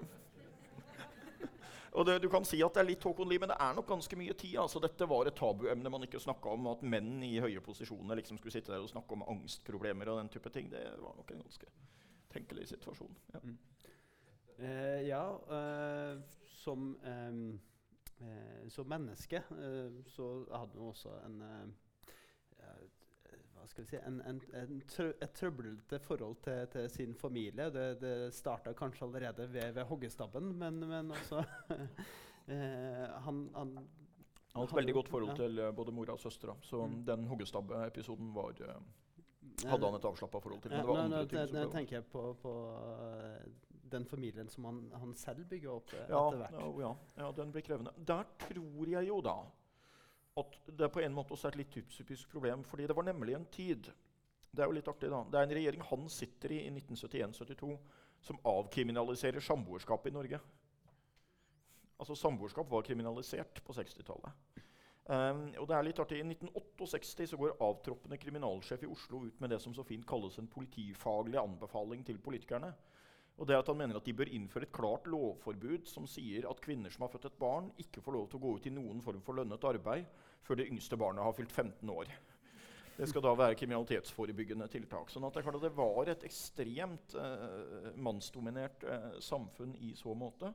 og 1.90 2.06
det, 2.06 2.22
Du 2.22 2.28
kan 2.30 2.44
si 2.46 2.62
at 2.62 2.74
det 2.74 2.80
er 2.84 2.90
litt 2.92 3.02
Håkon 3.02 3.28
Lie, 3.30 3.40
men 3.42 3.50
det 3.50 3.58
er 3.58 3.74
nok 3.74 3.88
ganske 3.90 4.16
mye 4.18 4.34
tid. 4.38 4.56
altså 4.62 4.78
Dette 4.82 5.08
var 5.10 5.26
et 5.26 5.38
tabuemne 5.38 5.90
man 5.90 6.04
ikke 6.06 6.20
snakka 6.22 6.48
om. 6.54 6.66
At 6.70 6.82
menn 6.86 7.22
i 7.26 7.42
høye 7.42 7.60
posisjoner 7.64 8.14
liksom 8.20 8.38
skulle 8.38 8.54
sitte 8.54 8.72
der 8.72 8.82
og 8.84 8.92
snakke 8.92 9.12
om 9.16 9.26
angstproblemer. 9.26 10.08
og 10.08 10.18
den 10.22 10.30
type 10.30 10.50
ting, 10.54 10.70
Det 10.70 10.84
var 11.02 11.14
nok 11.18 11.30
en 11.34 11.42
ganske 11.42 11.66
tenkelig 12.30 12.68
situasjon. 12.70 13.16
Ja. 13.34 13.40
Eh, 14.60 15.00
ja, 15.08 15.24
eh, 15.50 16.14
som, 16.61 16.90
ehm, 17.09 17.45
eh, 18.21 18.69
som 18.69 18.88
menneske 18.88 19.40
eh, 19.50 20.00
så 20.12 20.31
hadde 20.52 20.76
han 20.76 20.88
også 20.90 21.14
en 21.26 21.38
eh, 21.47 21.69
eh, 22.59 22.88
hva 23.55 23.67
skal 23.69 23.85
vi 23.85 23.90
si, 23.90 23.99
en, 24.09 24.21
en, 24.25 24.38
en 24.57 24.79
trø, 24.88 25.11
et 25.21 25.33
trøblete 25.37 25.99
forhold 26.00 26.38
til, 26.45 26.62
til 26.73 26.87
sin 26.90 27.14
familie. 27.14 27.69
Det, 27.75 27.87
det 28.00 28.14
starta 28.35 28.73
kanskje 28.76 29.05
allerede 29.07 29.49
ved, 29.52 29.73
ved 29.76 29.85
hoggestabben, 29.90 30.55
men, 30.59 30.81
men 30.88 31.11
også 31.17 31.43
eh, 32.55 33.07
han, 33.26 33.43
han 33.55 33.75
Han 34.50 34.64
hadde 34.64 34.73
et 34.73 34.76
veldig 34.81 34.95
godt 34.97 35.09
forhold 35.12 35.37
til 35.37 35.59
eh, 35.62 35.73
både 35.76 35.93
mora 35.95 36.17
og 36.17 36.21
søstera. 36.25 36.57
Så 36.67 36.87
Mm. 36.87 37.05
den 37.07 37.26
hoggestabbe-episoden 37.31 38.33
eh, 38.37 38.81
hadde 39.69 39.87
han 39.87 39.95
et 40.00 40.05
avslappa 40.09 40.40
forhold 40.40 40.62
til. 40.62 40.71
Men 40.73 40.81
det 40.81 40.88
var 40.88 41.05
andre 41.05 41.26
ting 41.26 41.49
som 41.49 41.57
ble 41.61 41.73
tenker 41.76 41.97
jeg 42.00 42.07
på, 42.11 42.25
på 42.43 42.55
eh, 42.75 43.45
den 43.92 44.06
familien 44.09 44.49
som 44.49 44.66
han, 44.68 44.82
han 45.02 45.14
selv 45.18 45.47
bygger 45.50 45.73
opp 45.76 45.94
eh, 45.94 46.04
ja, 46.09 46.20
etter 46.26 46.42
hvert. 46.42 46.59
ja, 46.61 46.68
ja, 46.85 46.92
ja, 47.25 47.32
den 47.38 47.54
blir 47.54 47.64
krevende. 47.66 47.94
Der 47.97 48.28
tror 48.47 48.92
jeg 48.94 49.09
jo 49.09 49.20
da 49.25 49.38
at 50.40 50.61
det 50.78 50.88
på 50.94 51.02
en 51.02 51.12
måte 51.14 51.35
også 51.35 51.49
er 51.49 51.56
et 51.56 51.64
litt 51.64 51.90
typisk 51.90 52.30
problem. 52.30 52.62
fordi 52.64 52.87
det 52.87 52.97
var 52.97 53.04
nemlig 53.04 53.35
en 53.35 53.49
tid 53.50 53.90
Det 54.50 54.62
er 54.62 54.70
jo 54.70 54.75
litt 54.75 54.88
artig 54.88 55.11
da, 55.11 55.25
det 55.30 55.38
er 55.38 55.47
en 55.47 55.54
regjering 55.54 55.82
han 55.87 56.09
sitter 56.11 56.52
i 56.52 56.64
i 56.66 56.70
1971-72 56.70 57.76
som 58.20 58.38
avkriminaliserer 58.44 59.40
samboerskap 59.40 60.06
i 60.06 60.11
Norge. 60.11 60.40
Altså 62.00 62.14
Samboerskap 62.14 62.70
var 62.70 62.82
kriminalisert 62.82 63.62
på 63.64 63.73
60-tallet. 63.73 64.32
Um, 65.11 65.47
og 65.59 65.66
det 65.68 65.75
er 65.76 65.85
litt 65.87 65.99
artig, 65.99 66.20
I 66.20 66.26
1968 66.26 67.30
så 67.32 67.38
går 67.40 67.56
avtroppende 67.64 68.18
kriminalsjef 68.20 68.85
i 68.85 68.90
Oslo 68.90 69.25
ut 69.26 69.40
med 69.42 69.50
det 69.50 69.59
som 69.62 69.75
så 69.75 69.82
fint 69.82 70.06
kalles 70.06 70.37
en 70.38 70.49
politifaglig 70.49 71.38
anbefaling 71.40 72.04
til 72.06 72.20
politikerne. 72.23 72.70
Og 73.40 73.49
det 73.49 73.56
at 73.56 73.70
Han 73.73 73.78
mener 73.80 73.97
at 73.97 74.04
de 74.04 74.12
bør 74.12 74.28
innføre 74.28 74.68
et 74.68 74.75
klart 74.76 75.06
lovforbud 75.09 75.88
som 75.88 76.09
sier 76.09 76.44
at 76.49 76.61
kvinner 76.61 76.92
som 76.92 77.06
har 77.06 77.12
født 77.14 77.30
et 77.30 77.38
barn, 77.40 77.70
ikke 77.80 78.02
får 78.04 78.16
lov 78.16 78.26
til 78.28 78.40
å 78.40 78.42
gå 78.44 78.56
ut 78.59 78.66
i 78.68 78.75
noen 78.75 79.00
form 79.04 79.23
for 79.25 79.38
lønnet 79.38 79.64
arbeid 79.64 80.11
før 80.44 80.61
det 80.61 80.68
yngste 80.68 80.99
barnet 81.00 81.25
har 81.25 81.37
fylt 81.37 81.52
15 81.52 81.94
år. 81.94 82.12
Det 83.00 83.09
skal 83.09 83.25
da 83.25 83.32
være 83.32 83.56
kriminalitetsforebyggende 83.56 84.66
tiltak. 84.68 85.09
Sånn 85.09 85.25
at 85.25 85.38
det 85.40 85.70
var 85.73 86.11
et 86.12 86.25
ekstremt 86.28 87.14
eh, 87.16 87.94
mannsdominert 87.97 88.85
eh, 88.85 89.06
samfunn 89.25 89.73
i 89.80 89.94
så 89.97 90.12
måte. 90.12 90.50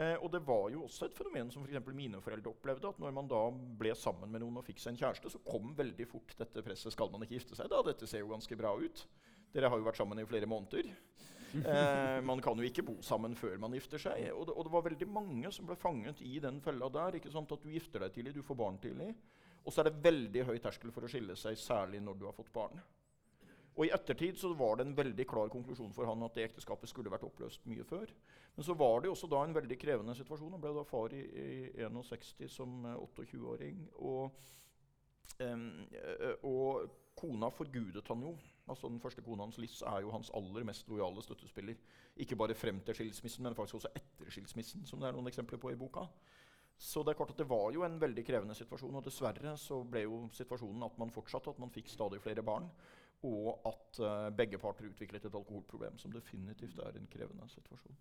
Eh, 0.00 0.14
og 0.14 0.30
det 0.32 0.40
var 0.46 0.70
jo 0.72 0.86
også 0.86 1.10
et 1.10 1.18
fenomen 1.18 1.50
som 1.52 1.66
for 1.68 1.96
mine 1.96 2.22
foreldre 2.24 2.54
opplevde. 2.54 2.94
At 2.94 3.02
når 3.02 3.12
man 3.18 3.28
da 3.28 3.42
ble 3.52 3.92
sammen 3.98 4.32
med 4.32 4.40
noen 4.40 4.56
og 4.62 4.64
fikk 4.64 4.80
seg 4.80 4.94
en 4.94 5.02
kjæreste, 5.02 5.34
så 5.34 5.42
kom 5.44 5.74
veldig 5.76 6.08
fort 6.08 6.32
dette 6.38 6.64
presset. 6.64 6.94
Skal 6.96 7.12
man 7.12 7.26
ikke 7.26 7.36
gifte 7.36 7.60
seg 7.60 7.68
da? 7.68 7.82
Dette 7.84 8.08
ser 8.08 8.24
jo 8.24 8.32
ganske 8.32 8.56
bra 8.56 8.72
ut. 8.80 9.04
Dere 9.52 9.68
har 9.68 9.76
jo 9.76 9.84
vært 9.90 10.00
sammen 10.00 10.22
i 10.22 10.28
flere 10.28 10.48
måneder. 10.48 10.88
Eh, 11.52 12.18
man 12.24 12.40
kan 12.40 12.56
jo 12.56 12.64
ikke 12.64 12.84
bo 12.86 12.94
sammen 13.04 13.34
før 13.36 13.58
man 13.60 13.74
gifter 13.76 14.00
seg. 14.00 14.30
Og 14.32 14.46
det, 14.48 14.54
og 14.56 14.66
det 14.66 14.72
var 14.72 14.86
veldig 14.86 15.08
mange 15.12 15.52
som 15.52 15.68
ble 15.68 15.76
fanget 15.76 16.22
i 16.24 16.38
den 16.40 16.60
fella 16.64 16.88
der. 16.92 17.18
ikke 17.18 17.32
sant? 17.32 17.52
At 17.52 17.64
du 17.64 17.72
gifter 17.72 18.04
deg 18.04 18.14
tidlig, 18.14 18.34
du 18.38 18.46
får 18.46 18.58
barn 18.58 18.80
tidlig. 18.82 19.12
Og 19.62 19.72
så 19.72 19.82
er 19.82 19.90
det 19.90 20.02
veldig 20.02 20.46
høy 20.48 20.56
terskel 20.62 20.92
for 20.94 21.06
å 21.06 21.10
skille 21.10 21.36
seg, 21.38 21.58
særlig 21.60 22.00
når 22.02 22.18
du 22.18 22.26
har 22.26 22.36
fått 22.36 22.52
barn. 22.54 22.80
Og 23.72 23.86
I 23.86 23.92
ettertid 23.94 24.36
så 24.36 24.50
var 24.56 24.76
det 24.76 24.84
en 24.84 24.96
veldig 24.96 25.24
klar 25.28 25.52
konklusjon 25.52 25.94
for 25.96 26.08
han 26.08 26.24
at 26.26 26.34
det 26.36 26.48
ekteskapet 26.50 26.90
skulle 26.90 27.12
vært 27.12 27.24
oppløst 27.24 27.64
mye 27.70 27.84
før. 27.88 28.10
Men 28.56 28.66
så 28.66 28.76
var 28.76 29.00
det 29.00 29.12
også 29.12 29.30
da 29.32 29.40
en 29.46 29.54
veldig 29.56 29.78
krevende 29.80 30.16
situasjon. 30.18 30.52
Han 30.52 30.60
ble 30.60 30.74
da 30.76 30.82
far 30.84 31.14
i, 31.16 31.22
i 31.22 31.86
61 31.86 32.50
som 32.52 32.82
28-åring. 32.90 33.86
Og, 34.04 34.42
um, 35.40 35.64
og 36.50 36.98
kona 37.16 37.48
forgudet 37.54 38.04
han 38.12 38.26
jo. 38.28 38.34
Altså 38.70 38.88
Den 38.88 39.00
første 39.02 39.22
kona 39.26 39.42
hans, 39.42 39.58
Liss, 39.58 39.82
er 39.82 40.04
jo 40.04 40.12
hans 40.14 40.30
aller 40.38 40.64
mest 40.64 40.88
lojale 40.88 41.22
støttespiller. 41.22 41.78
Ikke 42.22 42.36
bare 42.38 42.54
frem 42.54 42.80
til 42.86 42.94
skilsmissen, 42.94 43.42
men 43.42 43.56
faktisk 43.58 43.80
også 43.80 43.90
etter 43.98 44.30
skilsmissen, 44.30 44.86
som 44.86 45.00
det 45.00 45.08
er 45.08 45.16
noen 45.16 45.30
eksempler 45.30 45.58
på 45.58 45.72
i 45.72 45.78
boka. 45.78 46.06
Så 46.78 47.02
det 47.02 47.12
er 47.12 47.18
klart 47.18 47.34
at 47.34 47.38
det 47.38 47.48
var 47.50 47.68
jo 47.74 47.84
en 47.86 48.00
veldig 48.00 48.24
krevende 48.26 48.54
situasjon. 48.58 48.94
Og 48.98 49.04
dessverre 49.06 49.56
så 49.60 49.82
ble 49.86 50.04
jo 50.06 50.22
situasjonen 50.34 50.86
at 50.86 50.96
man 50.98 51.12
fortsatte, 51.14 51.50
at 51.50 51.60
man 51.62 51.74
fikk 51.74 51.90
stadig 51.90 52.22
flere 52.22 52.42
barn. 52.46 52.70
Og 53.26 53.52
at 53.68 54.00
uh, 54.02 54.30
begge 54.34 54.58
parter 54.58 54.88
utviklet 54.88 55.28
et 55.28 55.38
alkoholproblem, 55.38 55.98
som 55.98 56.14
definitivt 56.14 56.80
er 56.82 56.98
en 56.98 57.06
krevende 57.10 57.46
situasjon. 57.52 58.00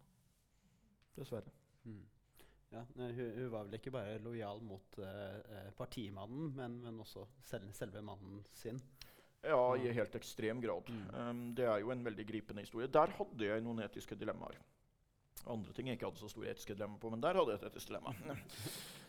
Dessverre. 1.18 1.54
Mm. 1.84 2.02
Ja, 2.72 2.86
hun, 2.96 3.12
hun, 3.20 3.52
var 3.52 3.68
vel 3.68 3.78
ikke 3.78 3.94
bare 3.94 4.18
lojal 4.24 4.62
mot 4.64 4.98
uh, 5.04 5.70
partimannen, 5.78 6.54
men, 6.56 6.80
men 6.86 7.00
også 7.04 7.28
selv, 7.44 7.74
selve 7.78 8.02
mannen 8.06 8.46
sin? 8.56 8.80
Ja, 9.42 9.78
i 9.78 9.90
helt 9.92 10.16
ekstrem 10.16 10.62
grad. 10.62 10.90
Mm. 10.90 11.06
Um, 11.16 11.42
det 11.58 11.66
er 11.66 11.80
jo 11.82 11.90
en 11.94 12.04
veldig 12.06 12.26
gripende 12.28 12.62
historie. 12.62 12.90
Der 12.92 13.14
hadde 13.18 13.48
jeg 13.48 13.64
noen 13.66 13.82
etiske 13.82 14.18
dilemmaer. 14.18 14.60
Andre 15.50 15.74
ting 15.74 15.90
jeg 15.90 15.98
ikke 15.98 16.12
hadde 16.12 16.22
så 16.22 16.30
store 16.30 16.52
etiske 16.52 16.76
dilemmaer 16.78 17.02
på, 17.02 17.10
men 17.10 17.24
der 17.24 17.40
hadde 17.40 17.56
jeg 17.56 17.62
et 17.62 17.66
etisk 17.72 17.90
dilemma. 17.90 18.14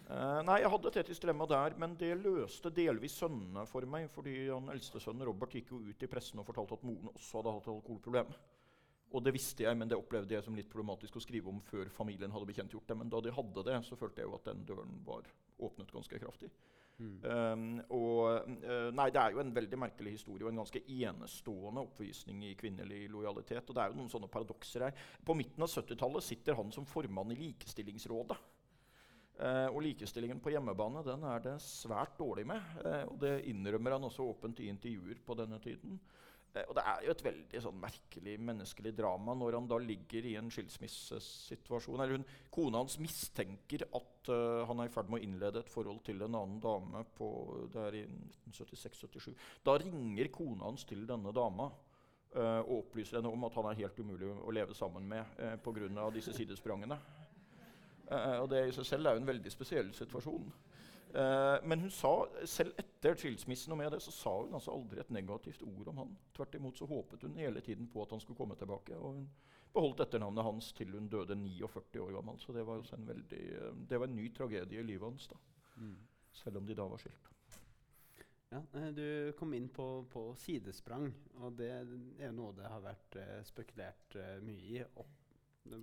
uh, 0.08 0.40
nei, 0.48 0.62
jeg 0.62 0.72
hadde 0.72 0.92
et 0.92 0.98
etisk 1.02 1.26
dilemma 1.26 1.48
der, 1.50 1.76
men 1.84 1.98
det 2.00 2.14
løste 2.22 2.72
delvis 2.72 3.18
sønnene 3.20 3.66
for 3.68 3.84
meg. 3.84 4.08
fordi 4.14 4.38
han 4.48 4.72
eldste 4.72 5.04
sønnen 5.04 5.28
Robert 5.28 5.52
gikk 5.58 5.74
jo 5.74 5.82
ut 5.84 6.08
i 6.08 6.10
pressen 6.14 6.40
og 6.40 6.48
fortalte 6.48 6.80
at 6.80 6.88
moren 6.88 7.12
også 7.12 7.42
hadde 7.42 7.56
hatt 7.58 7.72
alkoholproblem. 7.76 8.34
Og 9.12 9.20
det 9.20 9.34
visste 9.36 9.66
jeg, 9.66 9.76
men 9.76 9.90
det 9.90 9.98
opplevde 10.00 10.32
jeg 10.32 10.44
som 10.46 10.54
litt 10.56 10.70
problematisk 10.72 11.18
å 11.18 11.20
skrive 11.20 11.52
om 11.52 11.60
før 11.60 11.90
familien 11.92 12.32
hadde 12.32 12.48
bekjentgjort 12.48 12.88
det. 12.88 12.96
Men 12.96 13.12
da 13.12 13.20
de 13.20 13.34
hadde 13.36 13.64
det, 13.68 13.82
så 13.84 13.98
følte 14.00 14.22
jeg 14.22 14.30
jo 14.30 14.38
at 14.38 14.48
den 14.48 14.64
døren 14.64 14.94
var 15.04 15.28
åpnet 15.60 15.92
ganske 15.92 16.20
kraftig. 16.22 16.48
Mm. 17.00 17.14
Um, 17.24 17.66
og 17.96 18.48
uh, 18.62 18.88
Nei, 18.94 19.08
det 19.14 19.20
er 19.22 19.34
jo 19.34 19.42
en 19.42 19.52
veldig 19.54 19.78
merkelig 19.80 20.16
historie 20.18 20.46
og 20.46 20.52
en 20.52 20.60
ganske 20.62 20.82
enestående 20.84 21.82
oppvisning 21.86 22.44
i 22.46 22.54
kvinnelig 22.58 23.04
lojalitet. 23.10 23.64
Og 23.66 23.76
det 23.76 23.84
er 23.84 23.92
jo 23.92 23.98
noen 23.98 24.12
sånne 24.12 24.30
paradokser 24.32 24.86
her. 24.86 25.04
På 25.24 25.36
midten 25.38 25.64
av 25.64 25.72
70-tallet 25.72 26.26
sitter 26.26 26.58
han 26.58 26.74
som 26.74 26.88
formann 26.88 27.34
i 27.34 27.38
Likestillingsrådet. 27.40 28.38
Uh, 29.42 29.68
og 29.72 29.80
likestillingen 29.82 30.42
på 30.44 30.52
hjemmebane 30.52 31.00
den 31.06 31.22
er 31.26 31.40
det 31.42 31.54
svært 31.64 32.18
dårlig 32.20 32.44
med. 32.46 32.74
Uh, 32.84 33.04
og 33.08 33.16
det 33.24 33.38
innrømmer 33.50 33.96
han 33.96 34.06
også 34.06 34.28
åpent 34.28 34.60
i 34.62 34.68
intervjuer 34.70 35.22
på 35.24 35.38
denne 35.40 35.58
tiden. 35.64 35.96
Eh, 36.54 36.66
og 36.68 36.76
det 36.76 36.84
er 36.84 37.04
jo 37.06 37.12
et 37.14 37.24
veldig 37.24 37.60
sånn 37.64 37.78
merkelig 37.80 38.34
menneskelig 38.44 38.92
drama 38.96 39.34
når 39.38 39.56
han 39.56 39.68
da 39.70 39.78
ligger 39.80 40.26
i 40.28 40.34
en 40.40 40.50
skilsmissesituasjon. 40.52 42.02
Eller 42.02 42.18
hun, 42.18 42.26
Kona 42.52 42.82
hans 42.82 42.98
mistenker 43.00 43.86
at 43.88 44.32
uh, 44.32 44.64
han 44.68 44.82
er 44.82 44.90
i 44.90 44.92
ferd 44.92 45.08
med 45.08 45.22
å 45.22 45.24
innlede 45.26 45.62
et 45.62 45.72
forhold 45.72 46.02
til 46.04 46.20
en 46.20 46.36
annen 46.36 46.60
dame. 46.62 47.04
på, 47.16 47.30
det 47.72 47.86
er 47.86 47.96
i 48.02 48.04
1976-77. 48.50 49.32
Da 49.64 49.78
ringer 49.80 50.28
kona 50.34 50.68
hans 50.68 50.84
til 50.88 51.06
denne 51.08 51.32
dama 51.34 51.70
uh, 52.36 52.60
og 52.60 52.76
opplyser 52.82 53.18
henne 53.18 53.32
om 53.32 53.48
at 53.48 53.56
han 53.56 53.70
er 53.70 53.80
helt 53.80 53.98
umulig 54.04 54.28
å 54.28 54.52
leve 54.54 54.76
sammen 54.76 55.08
med 55.08 55.40
uh, 55.40 55.56
pga. 55.64 56.10
disse 56.12 56.36
sidesprangene. 56.36 57.00
Uh, 58.12 58.42
og 58.42 58.50
det 58.52 58.66
i 58.68 58.76
seg 58.76 58.86
selv 58.86 59.08
er 59.08 59.16
jo 59.16 59.24
en 59.24 59.32
veldig 59.32 59.54
spesiell 59.54 59.92
situasjon. 59.96 60.52
Uh, 61.12 61.58
men 61.68 61.80
hun 61.80 61.90
sa, 61.92 62.10
selv 62.48 62.78
etter 62.80 63.18
skilsmissen 63.20 63.74
og 63.74 63.78
med 63.82 63.90
det, 63.92 63.98
så 64.00 64.14
sa 64.14 64.30
hun 64.38 64.54
altså 64.56 64.72
aldri 64.72 65.02
et 65.02 65.10
negativt 65.12 65.64
ord 65.66 65.90
om 65.92 65.98
han. 66.00 66.14
Tvert 66.36 66.56
imot 66.56 66.78
så 66.80 66.88
håpet 66.88 67.26
hun 67.26 67.36
hele 67.36 67.60
tiden 67.60 67.88
på 67.92 68.04
at 68.04 68.14
han 68.14 68.22
skulle 68.22 68.38
komme 68.38 68.56
tilbake. 68.56 68.96
Og 68.96 69.18
hun 69.18 69.26
beholdt 69.74 70.00
etternavnet 70.06 70.46
hans 70.46 70.70
til 70.76 70.94
hun 70.96 71.10
døde 71.12 71.36
49 71.36 72.00
år 72.00 72.16
gammel. 72.16 72.40
Så 72.40 72.56
det 72.56 72.64
var, 72.66 72.80
en, 72.96 73.08
veldig, 73.08 73.42
uh, 73.60 73.74
det 73.90 74.00
var 74.00 74.08
en 74.08 74.16
ny 74.16 74.30
tragedie 74.32 74.80
i 74.80 74.88
livet 74.88 75.08
hans, 75.10 75.28
da. 75.28 75.40
Mm. 75.76 75.98
Selv 76.32 76.62
om 76.62 76.66
de 76.66 76.76
da 76.78 76.88
var 76.88 77.00
skilt. 77.02 77.28
Ja, 78.52 78.62
eh, 78.76 78.90
Du 78.96 79.32
kom 79.36 79.52
inn 79.56 79.68
på, 79.68 80.06
på, 80.12 80.26
sidesprang, 80.36 81.10
og 81.40 81.56
det 81.56 81.70
er 81.72 82.32
noe 82.32 82.52
det 82.56 82.68
har 82.68 82.84
vært 82.84 83.16
spekulert 83.48 84.16
mye 84.44 84.80
i. 84.80 84.84
opp 85.00 85.18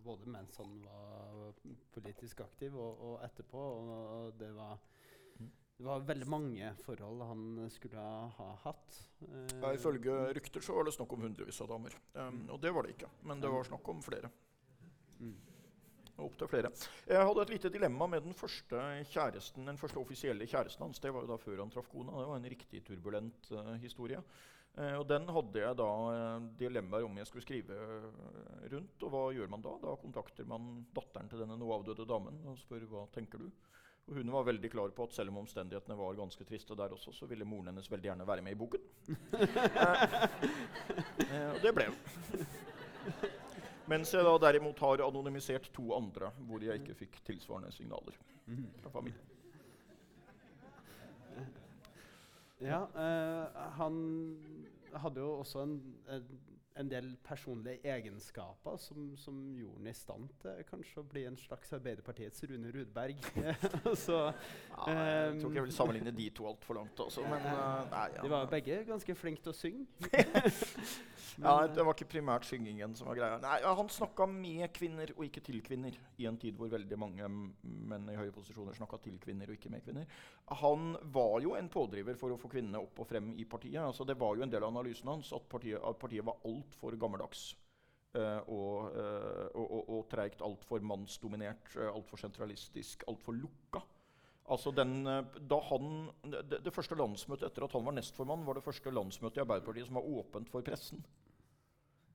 både 0.03 0.25
mens 0.29 0.57
han 0.57 0.81
var 0.83 1.53
politisk 1.93 2.41
aktiv, 2.43 2.75
og, 2.75 3.01
og 3.01 3.23
etterpå. 3.25 3.57
Og 3.57 4.33
det 4.39 4.51
var 4.55 4.77
det 5.79 5.85
var 5.87 6.01
veldig 6.03 6.25
mange 6.27 6.69
forhold 6.83 7.21
han 7.23 7.43
skulle 7.71 8.01
ha 8.35 8.47
hatt. 8.65 8.97
Uh, 9.23 9.61
ja, 9.61 9.69
ifølge 9.71 10.15
rykter 10.35 10.63
så 10.63 10.75
var 10.75 10.83
det 10.83 10.91
snakk 10.91 11.13
om 11.15 11.21
hundrevis 11.23 11.61
av 11.63 11.69
damer. 11.71 11.95
Um, 12.17 12.41
og 12.51 12.59
det 12.59 12.73
var 12.75 12.83
det 12.83 12.97
ikke. 12.97 13.07
Men 13.29 13.39
det 13.39 13.51
var 13.53 13.63
snakk 13.67 13.87
om 13.93 14.01
flere. 14.03 14.27
Mm. 15.21 15.37
Opptil 16.19 16.51
flere. 16.51 16.73
Jeg 17.07 17.23
hadde 17.29 17.45
et 17.45 17.53
lite 17.53 17.71
dilemma 17.71 18.09
med 18.11 18.27
den 18.27 18.35
første 18.35 18.83
kjæresten, 19.07 19.71
den 19.71 19.79
første 19.79 20.01
offisielle 20.03 20.49
kjæresten 20.51 20.83
hans. 20.83 20.99
Det 20.99 21.13
var 21.15 21.23
jo 21.23 21.31
da 21.31 21.39
før 21.39 21.63
han 21.63 21.71
traff 21.71 21.87
kona. 21.87 22.11
Det 22.11 22.27
var 22.33 22.41
en 22.41 22.51
riktig 22.57 22.83
turbulent 22.91 23.51
uh, 23.55 23.71
historie. 23.79 24.19
Uh, 24.75 24.97
og 24.99 25.07
den 25.07 25.31
hadde 25.31 25.63
jeg 25.63 25.79
da 25.79 25.89
uh, 26.11 26.49
dilemmaer 26.59 27.07
om 27.07 27.23
jeg 27.23 27.31
skulle 27.31 27.47
skrive 27.47 27.79
rundt. 28.75 29.07
Og 29.07 29.15
hva 29.15 29.25
gjør 29.31 29.55
man 29.55 29.63
da? 29.63 29.79
Da 29.87 29.95
kontakter 30.03 30.43
man 30.43 30.83
datteren 30.91 31.31
til 31.31 31.39
denne 31.45 31.55
nå 31.55 31.71
avdøde 31.71 32.11
damen 32.11 32.43
og 32.51 32.59
spør 32.67 32.83
hva 32.91 33.07
tenker 33.15 33.47
du 33.47 33.47
og 34.09 34.15
hun 34.17 34.31
var 34.33 34.43
veldig 34.47 34.71
klar 34.73 34.89
på 34.95 35.05
at 35.05 35.13
selv 35.13 35.29
om 35.29 35.37
omstendighetene 35.43 35.97
var 35.97 36.15
ganske 36.17 36.45
triste 36.47 36.73
der 36.77 36.93
også, 36.95 37.11
så 37.13 37.27
ville 37.29 37.45
moren 37.45 37.69
hennes 37.69 37.91
veldig 37.91 38.09
gjerne 38.09 38.25
være 38.27 38.41
med 38.41 38.55
i 38.55 38.57
boken. 38.57 38.81
eh, 41.29 41.49
og 41.53 41.59
det 41.61 41.73
ble 41.77 41.85
hun. 41.91 41.99
Mens 43.89 44.13
jeg 44.13 44.25
da 44.25 44.33
derimot 44.41 44.81
har 44.81 45.05
anonymisert 45.05 45.69
to 45.73 45.91
andre 45.93 46.31
hvor 46.47 46.65
jeg 46.65 46.81
ikke 46.81 46.97
fikk 47.03 47.21
tilsvarende 47.29 47.71
signaler 47.73 48.17
fra 48.81 48.89
familien. 48.97 49.25
Ja, 52.59 52.81
eh, 52.91 53.61
han 53.77 53.93
hadde 54.99 55.21
jo 55.21 55.31
også 55.39 55.63
en, 55.63 55.77
en 56.11 56.25
en 56.79 56.89
del 56.89 57.09
personlige 57.25 57.91
egenskaper 57.91 58.77
som, 58.79 59.11
som, 59.17 59.35
gjorde 59.57 59.81
ham 59.81 59.87
i 59.89 59.93
stand 59.95 60.29
til 60.41 60.61
kanskje 60.69 61.01
å 61.01 61.07
bli 61.11 61.25
en 61.27 61.37
slags 61.39 61.73
Arbeiderpartiets 61.75 62.43
Rune 62.49 62.71
Rudberg. 62.71 63.19
så, 64.05 64.19
ja, 64.29 64.85
jeg 64.87 65.33
um, 65.33 65.39
tror 65.41 65.49
ikke 65.49 65.59
jeg 65.59 65.67
vil 65.67 65.75
sammenligne 65.75 66.13
de 66.15 66.29
to 66.35 66.47
altfor 66.49 66.79
langt. 66.79 67.03
Også, 67.03 67.25
men, 67.27 67.45
uh, 67.49 67.83
nei, 67.91 68.05
ja. 68.15 68.23
De 68.23 68.31
var 68.31 68.51
begge 68.51 68.81
ganske 68.87 69.15
flinke 69.19 69.43
til 69.43 69.53
å 69.53 69.57
synge. 69.57 69.87
ja, 71.43 71.55
Det 71.67 71.85
var 71.85 71.95
ikke 71.95 72.09
primært 72.15 72.47
syngingen 72.47 72.95
som 72.95 73.09
var 73.11 73.19
greia. 73.19 73.41
Nei, 73.43 73.57
Han 73.81 73.91
snakka 73.91 74.29
med 74.31 74.67
kvinner 74.75 75.13
og 75.17 75.25
ikke 75.27 75.43
til 75.45 75.59
kvinner 75.65 75.95
i 76.19 76.29
en 76.29 76.39
tid 76.39 76.55
hvor 76.59 76.71
veldig 76.71 76.99
mange 76.99 77.27
menn 77.29 78.07
i 78.13 78.17
høye 78.19 78.33
posisjoner 78.35 78.77
snakka 78.77 79.01
til 79.03 79.19
kvinner 79.21 79.49
og 79.49 79.59
ikke 79.59 79.73
med 79.73 79.83
kvinner. 79.83 80.07
Han 80.63 80.95
var 81.13 81.39
jo 81.43 81.53
en 81.57 81.69
pådriver 81.71 82.17
for 82.19 82.33
å 82.33 82.39
få 82.39 82.49
kvinnene 82.51 82.81
opp 82.81 83.03
og 83.03 83.09
frem 83.09 83.33
i 83.37 83.45
partiet. 83.49 83.81
Altså, 83.83 84.07
det 84.07 84.17
var 84.19 84.37
jo 84.37 84.45
en 84.45 84.51
del 84.51 84.63
av 84.63 84.71
analysen 84.73 85.11
hans 85.11 85.33
at 85.35 85.45
partiet, 85.51 85.81
at 85.83 85.99
partiet 86.01 86.25
var 86.25 86.39
alt 86.47 86.68
altfor 86.69 86.97
gammeldags. 86.99 87.51
Og, 88.19 88.89
uh, 88.89 89.47
og, 89.53 89.65
og, 89.69 89.89
og 89.93 90.05
treigt, 90.09 90.41
altfor 90.41 90.81
mannsdominert, 90.81 91.67
uh, 91.77 91.91
altfor 91.91 92.17
sentralistisk, 92.17 93.03
altfor 93.11 93.37
lukka. 93.37 93.83
Altså 94.49 94.73
den, 94.73 95.05
han, 95.05 95.91
det, 96.25 96.63
det, 96.65 96.73
første 96.73 96.97
landsmøtet 96.97 97.51
etter 97.51 97.67
at 97.67 97.75
han 97.77 97.85
var 97.85 97.93
nestformann, 97.93 98.47
var 98.47 98.57
det 98.57 98.65
første 98.65 98.89
landsmøtet 98.89 99.37
i 99.37 99.43
Arbeiderpartiet 99.43 99.85
som 99.85 99.99
var 99.99 100.09
åpent 100.09 100.49
for 100.49 100.65
pressen. 100.65 101.03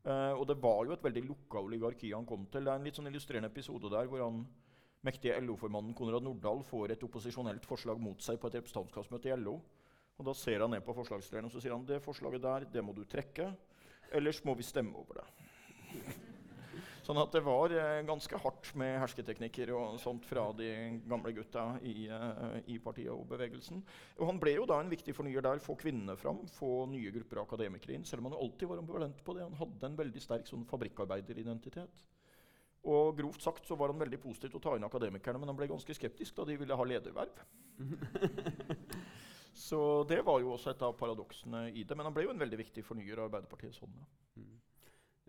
Uh, 0.04 0.34
og 0.36 0.42
det 0.50 0.58
var 0.60 0.82
jo 0.84 0.92
et 0.92 1.04
veldig 1.04 1.22
lukka 1.30 1.62
oligarki 1.64 2.10
han 2.12 2.26
kom 2.28 2.42
til. 2.52 2.66
Det 2.66 2.72
er 2.72 2.80
en 2.80 2.84
litt 2.84 2.98
sånn 2.98 3.08
illustrerende 3.08 3.48
episode 3.48 3.88
der 3.92 4.10
hvor 4.10 4.20
han 4.20 4.42
mektige 5.04 5.38
LO-formannen 5.40 5.94
Konrad 5.96 6.24
Nordahl 6.24 6.60
får 6.66 6.92
et 6.92 7.06
opposisjonelt 7.06 7.64
forslag 7.68 8.00
mot 8.00 8.20
seg 8.24 8.40
på 8.40 8.50
et 8.50 8.58
representantskapsmøte 8.58 9.30
i 9.30 9.38
LO. 9.38 9.56
Og 10.18 10.28
Da 10.28 10.34
ser 10.36 10.60
han 10.60 10.74
ned 10.74 10.84
på 10.84 10.94
forslagsstillerne 10.94 11.48
og 11.48 11.54
så 11.54 11.62
sier 11.62 11.74
han, 11.74 11.86
det 11.88 12.02
forslaget 12.04 12.44
der, 12.44 12.66
det 12.76 12.84
må 12.84 12.92
du 12.96 13.02
trekke. 13.08 13.48
Ellers 14.14 14.40
må 14.46 14.55
vi 14.59 14.66
stemme 14.66 14.94
over 15.00 15.20
det. 15.20 15.27
Sånn 17.05 17.20
at 17.20 17.35
det 17.37 17.42
var 17.44 17.72
eh, 17.77 18.00
ganske 18.09 18.38
hardt 18.40 18.70
med 18.81 18.94
hersketeknikker 19.03 19.74
og 19.77 19.98
sånt 20.00 20.24
fra 20.24 20.46
de 20.57 20.70
gamle 21.05 21.35
gutta 21.37 21.66
i, 21.85 22.07
uh, 22.09 22.57
i, 22.64 22.79
partiet 22.81 23.12
og 23.12 23.27
bevegelsen. 23.29 23.83
Og 24.16 24.31
han 24.31 24.40
ble 24.40 24.55
jo 24.55 24.64
da 24.70 24.79
en 24.81 24.92
viktig 24.92 25.12
fornyer 25.16 25.44
der. 25.44 25.61
Få 25.61 25.77
kvinnene 25.77 26.16
fram, 26.16 26.40
få 26.57 26.87
nye 26.88 27.12
grupper 27.12 27.42
av 27.42 27.50
akademikere 27.50 27.98
inn. 27.98 28.09
Selv 28.09 28.24
om 28.24 28.31
han 28.31 28.38
alltid 28.40 28.70
var 28.70 28.81
ambivalent 28.81 29.20
på 29.27 29.37
det. 29.37 29.44
Han 29.44 29.61
hadde 29.61 29.90
en 29.90 30.00
veldig 30.00 30.24
sterk 30.24 30.48
sånn 30.48 30.64
fabrikkarbeideridentitet. 30.70 32.07
Og 32.88 33.16
grovt 33.16 33.44
sagt 33.44 33.68
så 33.68 33.77
var 33.81 33.92
han 33.92 34.00
veldig 34.00 34.20
positiv 34.24 34.55
til 34.55 34.61
å 34.61 34.64
ta 34.64 34.74
inn 34.77 34.88
akademikerne, 34.88 35.40
men 35.40 35.53
han 35.53 35.61
ble 35.61 35.68
ganske 35.70 35.96
skeptisk 35.96 36.37
da 36.37 36.48
de 36.48 36.57
ville 36.61 36.77
ha 36.77 36.88
lederverv. 36.88 37.44
Så 39.54 39.78
det 40.10 40.20
var 40.26 40.40
jo 40.42 40.54
også 40.56 40.72
et 40.72 40.82
av 40.82 40.96
paradoksene 40.98 41.68
i 41.70 41.84
det. 41.86 41.96
Men 41.96 42.08
han 42.08 42.16
ble 42.16 42.26
jo 42.26 42.34
en 42.34 42.42
veldig 42.42 42.58
viktig 42.58 42.82
fornyer 42.84 43.20
av 43.20 43.28
Arbeiderpartiets 43.28 43.80
hånd. 43.84 44.02
Mm. 44.34 44.54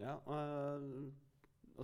ja 0.02 0.18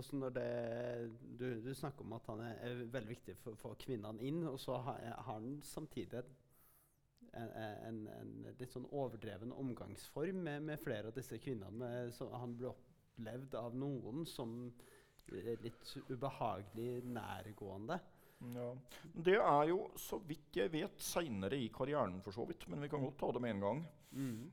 så 0.00 0.16
når 0.16 0.30
det, 0.30 1.10
du, 1.38 1.60
du, 1.60 1.74
snakker 1.74 2.04
om 2.04 2.14
at 2.16 2.28
han 2.30 2.40
er, 2.40 2.54
er 2.64 2.84
veldig 2.94 3.10
viktig 3.10 3.34
for 3.42 3.52
å 3.52 3.60
få 3.60 3.74
kvinnene 3.80 4.24
inn, 4.24 4.40
og 4.48 4.56
så 4.60 4.78
har, 4.86 5.02
har 5.12 5.26
han 5.34 5.58
samtidig 5.66 6.22
en, 7.32 7.50
en, 7.52 8.00
en 8.16 8.32
litt 8.58 8.72
sånn 8.72 8.88
overdreven 8.88 9.52
omgangsform 9.52 10.40
med, 10.46 10.64
med 10.70 10.80
flere 10.80 11.12
av 11.12 11.16
disse 11.16 11.38
kvinnene. 11.42 11.90
Han 12.32 12.56
ble 12.56 12.72
opplevd 12.72 13.56
av 13.60 13.76
noen 13.76 14.24
som 14.28 14.72
litt 15.32 15.94
ubehagelig 16.08 17.02
nærgående. 17.08 18.00
Ja. 18.56 18.70
Det 19.12 19.36
er 19.38 19.68
jo, 19.70 19.84
så 20.00 20.18
vidt 20.26 20.56
jeg 20.56 20.72
vet, 20.72 20.98
seinere 21.02 21.58
i 21.58 21.68
karrieren, 21.74 22.20
for 22.24 22.34
så 22.34 22.46
vidt. 22.48 22.66
Men 22.68 22.82
vi 22.82 22.90
kan 22.92 23.02
godt 23.04 23.18
ta 23.20 23.30
det 23.32 23.42
med 23.44 23.56
en 23.56 23.64
gang. 23.66 23.84
Mm. 24.12 24.50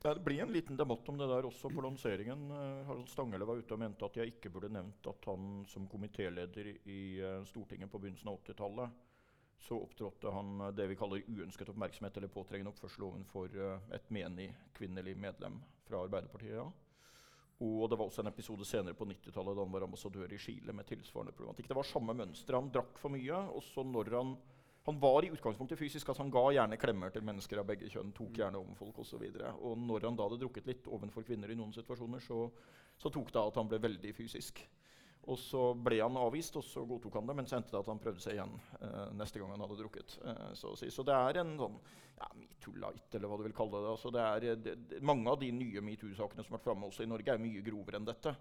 Det 0.00 0.14
blir 0.24 0.42
en 0.42 0.52
liten 0.52 0.78
debatt 0.80 1.08
om 1.12 1.18
det 1.20 1.28
der 1.28 1.44
også 1.44 1.68
på 1.68 1.82
lanseringen. 1.84 2.46
Uh, 2.50 2.86
Harald 2.88 3.08
Stangele 3.12 3.44
var 3.48 3.60
ute 3.60 3.76
og 3.76 3.82
mente 3.82 4.06
at 4.06 4.16
jeg 4.16 4.32
ikke 4.32 4.52
burde 4.54 4.72
nevnt 4.72 5.06
at 5.12 5.28
han 5.28 5.62
som 5.68 5.88
komitéleder 5.92 6.72
i 6.88 7.00
uh, 7.20 7.44
Stortinget 7.48 7.92
på 7.92 8.00
begynnelsen 8.00 8.32
av 8.32 8.40
80-tallet 8.40 9.06
så 9.60 9.76
opptrådte 9.76 10.30
han 10.32 10.62
det 10.72 10.86
vi 10.88 10.96
kaller 10.96 11.26
uønsket 11.28 11.68
oppmerksomhet 11.68 12.16
eller 12.16 12.32
påtrengende 12.32 12.70
oppførsel 12.72 13.02
overfor 13.04 13.58
et 13.92 14.06
menig 14.08 14.46
kvinnelig 14.72 15.12
medlem 15.20 15.58
fra 15.84 16.00
Arbeiderpartiet. 16.06 16.54
Ja. 16.56 16.64
Og 17.60 17.90
det 17.92 17.98
var 18.00 18.08
også 18.08 18.22
en 18.22 18.30
episode 18.30 18.64
senere 18.64 18.96
på 18.96 19.04
90-tallet 19.04 19.56
da 19.56 19.64
han 19.66 19.74
var 19.74 19.84
ambassadør 19.84 20.32
i 20.32 20.38
Chile 20.40 20.72
med 20.72 20.86
tilsvarende 20.88 21.34
problematikk. 21.36 21.68
Det 21.68 21.76
var 21.76 21.88
samme 21.88 22.14
mønster. 22.16 22.56
Han 22.56 22.70
drakk 22.72 22.96
for 22.98 23.12
mye. 23.12 23.36
og 23.52 23.60
så 23.66 23.84
når 23.84 24.12
han, 24.16 24.34
han 24.86 25.00
var 25.02 25.26
i 25.26 25.30
utgangspunktet 25.34 25.78
fysisk. 25.78 26.08
altså 26.08 26.24
Han 26.24 26.32
ga 26.32 26.46
gjerne 26.56 26.80
klemmer 26.80 27.12
til 27.12 27.26
mennesker 27.28 27.60
av 27.60 27.68
begge 27.68 27.90
kjønn. 27.92 28.14
tok 28.16 28.40
gjerne 28.40 28.58
om 28.58 28.72
folk 28.78 28.98
Og, 28.98 29.06
så 29.06 29.20
og 29.20 29.76
når 29.78 30.08
han 30.08 30.16
da 30.16 30.28
hadde 30.28 30.40
drukket 30.40 30.66
litt 30.72 30.88
overfor 30.88 31.22
kvinner 31.22 31.52
i 31.52 31.58
noen 31.58 31.72
situasjoner, 31.76 32.24
så, 32.24 32.48
så 32.96 33.12
tok 33.12 33.32
det 33.32 33.42
av 33.42 33.52
at 33.52 33.60
han 33.60 33.68
ble 33.68 33.78
veldig 33.78 34.14
fysisk. 34.16 34.64
Og 35.28 35.36
så 35.38 35.62
ble 35.76 35.98
han 36.00 36.16
avvist, 36.16 36.56
og 36.56 36.64
så 36.64 36.84
godtok 36.88 37.18
han 37.18 37.28
det. 37.28 37.36
Men 37.36 37.48
så 37.48 37.58
endte 37.58 37.74
det 37.74 37.82
at 37.82 37.90
han 37.92 38.00
prøvde 38.02 38.22
seg 38.24 38.38
igjen 38.38 38.54
eh, 38.80 39.10
neste 39.18 39.40
gang 39.40 39.52
han 39.52 39.64
hadde 39.66 39.80
drukket. 39.82 40.16
Eh, 40.24 40.46
så, 40.58 40.72
si. 40.80 40.88
så, 40.92 41.04
det 41.06 41.16
er 41.16 41.42
en 41.42 41.52
sånn 41.60 41.76
ja, 42.20 42.30
metoo-light, 42.40 43.10
eller 43.14 43.28
hva 43.28 43.40
du 43.40 43.44
vil 43.44 43.56
kalle 43.56 43.82
det. 43.82 43.92
Altså, 43.92 44.14
det, 44.14 44.24
er, 44.24 44.62
det, 44.64 45.02
mange 45.04 45.28
av 45.30 45.40
de 45.42 45.50
nye 45.54 45.84
metoo-sakene 45.84 46.44
som 46.44 46.54
har 46.54 46.58
vært 46.58 46.70
framme 46.70 46.88
også 46.88 47.04
i 47.04 47.10
Norge, 47.10 47.36
er 47.36 47.42
mye 47.42 47.64
grovere 47.66 48.00
enn 48.00 48.08
dette. 48.08 48.34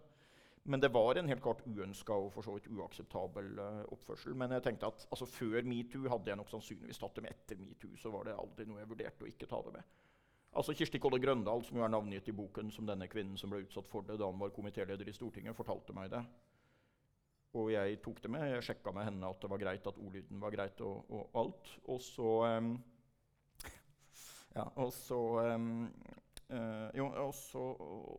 Men 0.69 0.83
det 0.83 0.91
var 0.93 1.17
en 1.17 1.29
helt 1.31 1.41
klart 1.41 1.63
uønska 1.65 2.13
og 2.13 2.33
for 2.33 2.45
så 2.45 2.53
vidt 2.53 2.67
uakseptabel 2.69 3.47
uh, 3.57 3.85
oppførsel. 3.95 4.35
Men 4.37 4.51
jeg 4.53 4.65
tenkte 4.67 4.91
at 4.91 5.05
altså, 5.07 5.25
før 5.29 5.63
metoo 5.65 6.11
hadde 6.11 6.29
jeg 6.29 6.39
nok 6.39 6.51
sannsynligvis 6.51 6.99
tatt 7.01 7.15
det 7.17 7.23
med. 7.25 7.37
Etter 7.37 7.61
metoo 7.61 7.95
så 7.97 8.11
var 8.13 8.27
det 8.27 8.35
aldri 8.37 8.67
noe 8.69 8.81
jeg 8.83 8.91
vurderte 8.91 9.25
å 9.25 9.31
ikke 9.31 9.49
ta 9.49 9.63
det 9.65 9.73
med. 9.79 9.95
Altså 10.59 10.73
Kirsti 10.73 10.99
Kolle 11.01 11.19
Grøndal, 11.21 11.63
som 11.65 11.77
jo 11.77 11.85
er 11.85 11.91
navngitt 11.93 12.29
i 12.31 12.35
boken 12.35 12.71
som 12.73 12.87
denne 12.89 13.07
kvinnen 13.09 13.37
som 13.37 13.51
ble 13.53 13.63
utsatt 13.63 13.89
for 13.89 14.05
det 14.05 14.17
da 14.19 14.29
han 14.29 14.39
var 14.41 14.53
komitéleder 14.53 15.09
i 15.09 15.13
Stortinget, 15.13 15.57
fortalte 15.57 15.93
meg 15.95 16.09
det. 16.13 16.23
Og 17.57 17.71
jeg 17.73 17.97
tok 18.05 18.21
det 18.23 18.29
med. 18.31 18.45
Jeg 18.51 18.65
sjekka 18.67 18.93
med 18.93 19.07
henne 19.07 19.29
at 19.29 19.41
det 19.41 19.49
var 19.49 19.61
greit, 19.61 19.87
at 19.87 19.97
ordlyden 19.97 20.41
var 20.41 20.53
greit 20.53 20.81
og, 20.85 21.05
og 21.09 21.37
alt. 21.41 21.75
Og 21.89 22.01
så 22.05 22.31
um, 22.45 22.73
Ja, 24.55 24.65
og 24.81 24.93
så 24.93 25.17
um, 25.55 25.87
uh, 26.49 26.89
Jo, 26.97 27.07
og 27.15 27.33
så 27.33 27.69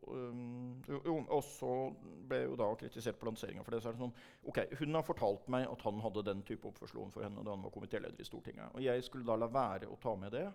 um, 0.09 2.01
ble 2.29 2.43
jeg 2.43 2.51
jo 2.51 2.59
da 2.59 2.69
kritisert 2.79 3.21
på 3.21 3.31
lanseringa 3.31 3.63
for 3.67 3.75
det. 3.75 3.83
Så 3.83 3.91
er 3.91 3.99
det 3.99 4.03
sånn, 4.03 4.17
ok, 4.51 4.65
Hun 4.83 4.99
har 4.99 5.07
fortalt 5.07 5.47
meg 5.53 5.69
at 5.71 5.87
han 5.87 6.03
hadde 6.03 6.27
den 6.27 6.43
type 6.47 6.67
oppførsel 6.71 7.03
overfor 7.05 7.27
henne 7.27 7.47
da 7.47 7.55
han 7.55 7.67
var 7.67 7.75
komitéleder 7.75 8.19
i 8.19 8.27
Stortinget. 8.27 8.75
Og 8.75 8.83
jeg 8.83 9.07
skulle 9.07 9.29
da 9.31 9.39
la 9.39 9.51
være 9.51 9.91
å 9.91 9.99
ta 10.03 10.17
med 10.19 10.35
det. 10.35 10.49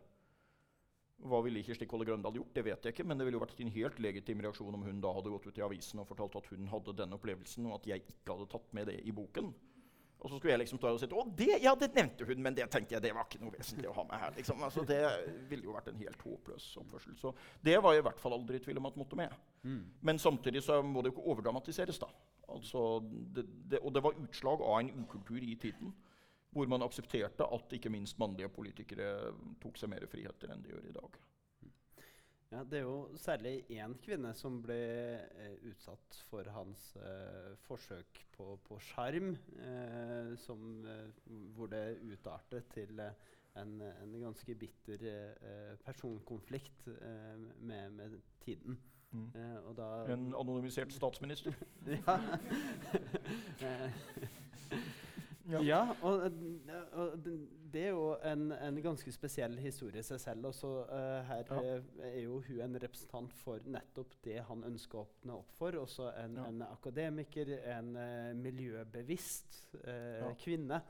Hva 1.25 1.39
ville 1.45 1.62
ikke 1.62 1.88
Kolle 1.89 2.06
Grøndal 2.08 2.36
gjort? 2.38 2.51
Det 2.54 2.63
vet 2.65 2.84
jeg 2.86 2.93
ikke, 2.93 3.06
men 3.08 3.17
det 3.17 3.25
ville 3.25 3.39
jo 3.39 3.43
vært 3.45 3.62
en 3.63 3.71
helt 3.71 4.01
legitim 4.04 4.41
reaksjon 4.43 4.75
om 4.75 4.84
hun 4.86 4.99
da 5.01 5.13
hadde 5.15 5.32
gått 5.32 5.47
ut 5.47 5.62
i 5.62 5.63
avisen 5.65 6.01
og 6.04 6.10
fortalt 6.10 6.36
at 6.41 6.49
hun 6.51 6.67
hadde 6.69 6.97
den 6.99 7.15
opplevelsen, 7.15 7.69
og 7.69 7.80
at 7.80 7.88
jeg 7.93 8.04
ikke 8.04 8.34
hadde 8.34 8.49
tatt 8.51 8.75
med 8.75 8.91
det 8.91 8.99
i 9.08 9.15
boken. 9.15 9.54
Og 10.25 10.32
så 10.32 10.38
skulle 10.39 10.56
jeg 10.56 10.62
liksom 10.63 10.80
ta 10.82 10.89
og 10.89 10.97
si 10.97 11.08
å, 11.13 11.23
det, 11.38 11.60
ja, 11.62 11.75
det 11.78 11.91
nevnte 11.93 12.25
hun, 12.25 12.39
men 12.41 12.56
det 12.58 12.65
tenkte 12.73 12.95
jeg, 12.95 13.04
det 13.04 13.12
var 13.13 13.28
ikke 13.28 13.43
noe 13.43 13.54
vesentlig 13.54 13.91
å 13.91 13.95
ha 13.97 14.06
med 14.10 14.21
her. 14.23 14.32
Liksom. 14.38 14.63
Altså, 14.65 14.86
det 14.88 15.01
ville 15.51 15.67
jo 15.67 15.75
vært 15.75 15.91
en 15.91 15.99
helt 16.01 16.23
håpløs 16.25 16.65
oppførsel. 16.82 17.17
Så 17.19 17.34
det 17.67 17.75
var 17.84 17.93
jeg 17.93 18.01
i 18.01 18.06
hvert 18.08 18.23
fall 18.23 18.34
aldri 18.38 18.58
i 18.58 18.63
tvil 18.63 18.82
om 18.82 18.89
at 18.89 18.97
måtte 18.97 19.19
med. 19.19 19.36
Mm. 19.67 19.84
Men 20.10 20.21
samtidig 20.21 20.63
så 20.65 20.80
må 20.82 21.04
det 21.04 21.12
jo 21.12 21.17
ikke 21.17 21.28
overdramatiseres. 21.36 22.01
da. 22.01 22.10
Altså, 22.49 22.88
det, 23.36 23.45
det, 23.69 23.84
og 23.84 23.93
det 23.93 24.04
var 24.06 24.17
utslag 24.23 24.65
av 24.65 24.80
en 24.80 24.91
ukultur 25.04 25.45
i 25.45 25.54
tiden 25.62 25.93
hvor 26.56 26.72
man 26.72 26.86
aksepterte 26.86 27.48
at 27.52 27.74
ikke 27.76 27.91
minst 27.91 28.20
mannlige 28.22 28.50
politikere 28.56 29.34
tok 29.62 29.80
seg 29.80 29.91
mer 29.91 30.08
friheter 30.08 30.54
enn 30.54 30.63
de 30.63 30.72
gjør 30.72 30.88
i 30.88 30.96
dag. 30.96 31.18
Ja, 32.54 32.62
det 32.63 32.78
er 32.80 32.86
jo 32.86 33.18
særlig 33.20 33.56
én 33.74 33.96
kvinne 34.00 34.30
som 34.38 34.62
ble 34.63 34.78
eh, 35.20 35.56
utsatt 35.68 36.20
for 36.30 36.48
hans 36.56 36.86
eh, 37.02 37.56
forsøk 37.65 38.22
på 38.38 38.78
sjarm, 38.80 39.34
eh, 39.60 40.32
eh, 40.32 41.10
hvor 41.58 41.72
det 41.74 41.98
utartet 42.13 42.70
til 42.72 43.02
eh, 43.04 43.34
en, 43.60 43.82
en, 43.82 44.15
ganske 44.22 44.56
bitter 44.56 45.04
eh, 45.10 45.76
personkonflikt 45.84 46.88
med, 47.60 47.89
med, 47.89 48.20
tiden. 48.46 48.80
Mm. 49.12 49.32
en 49.36 50.34
anonymisert 50.36 50.91
statsminister. 50.94 51.54
ja. 51.88 52.20
Ja, 55.49 55.62
ja 55.62 55.81
og, 56.01 56.23
og, 56.93 57.27
det 57.73 57.84
er 57.84 57.91
jo 57.93 58.15
en, 58.25 58.51
en, 58.51 58.77
ganske 58.81 59.12
spesiell 59.13 59.58
historie 59.62 60.01
i 60.01 60.05
seg 60.05 60.21
selv. 60.21 60.47
Også, 60.49 60.71
uh, 60.89 61.27
her 61.27 61.43
ja. 61.51 61.79
er 62.08 62.19
jo 62.23 62.39
hun 62.47 62.62
en 62.65 62.79
representant 62.81 63.34
for 63.43 63.62
nettopp 63.69 64.15
det 64.25 64.39
han 64.47 64.63
ønsker 64.65 65.01
å 65.01 65.05
åpne 65.05 65.39
opp 65.39 65.58
for. 65.60 65.77
Også 65.81 66.10
en, 66.23 66.39
ja. 66.39 66.47
en 66.49 66.63
akademiker, 66.69 67.51
en 67.75 67.91
uh, 67.99 68.31
miljøbevisst 68.39 69.60
uh, 69.84 70.31
kvinne 70.41 70.81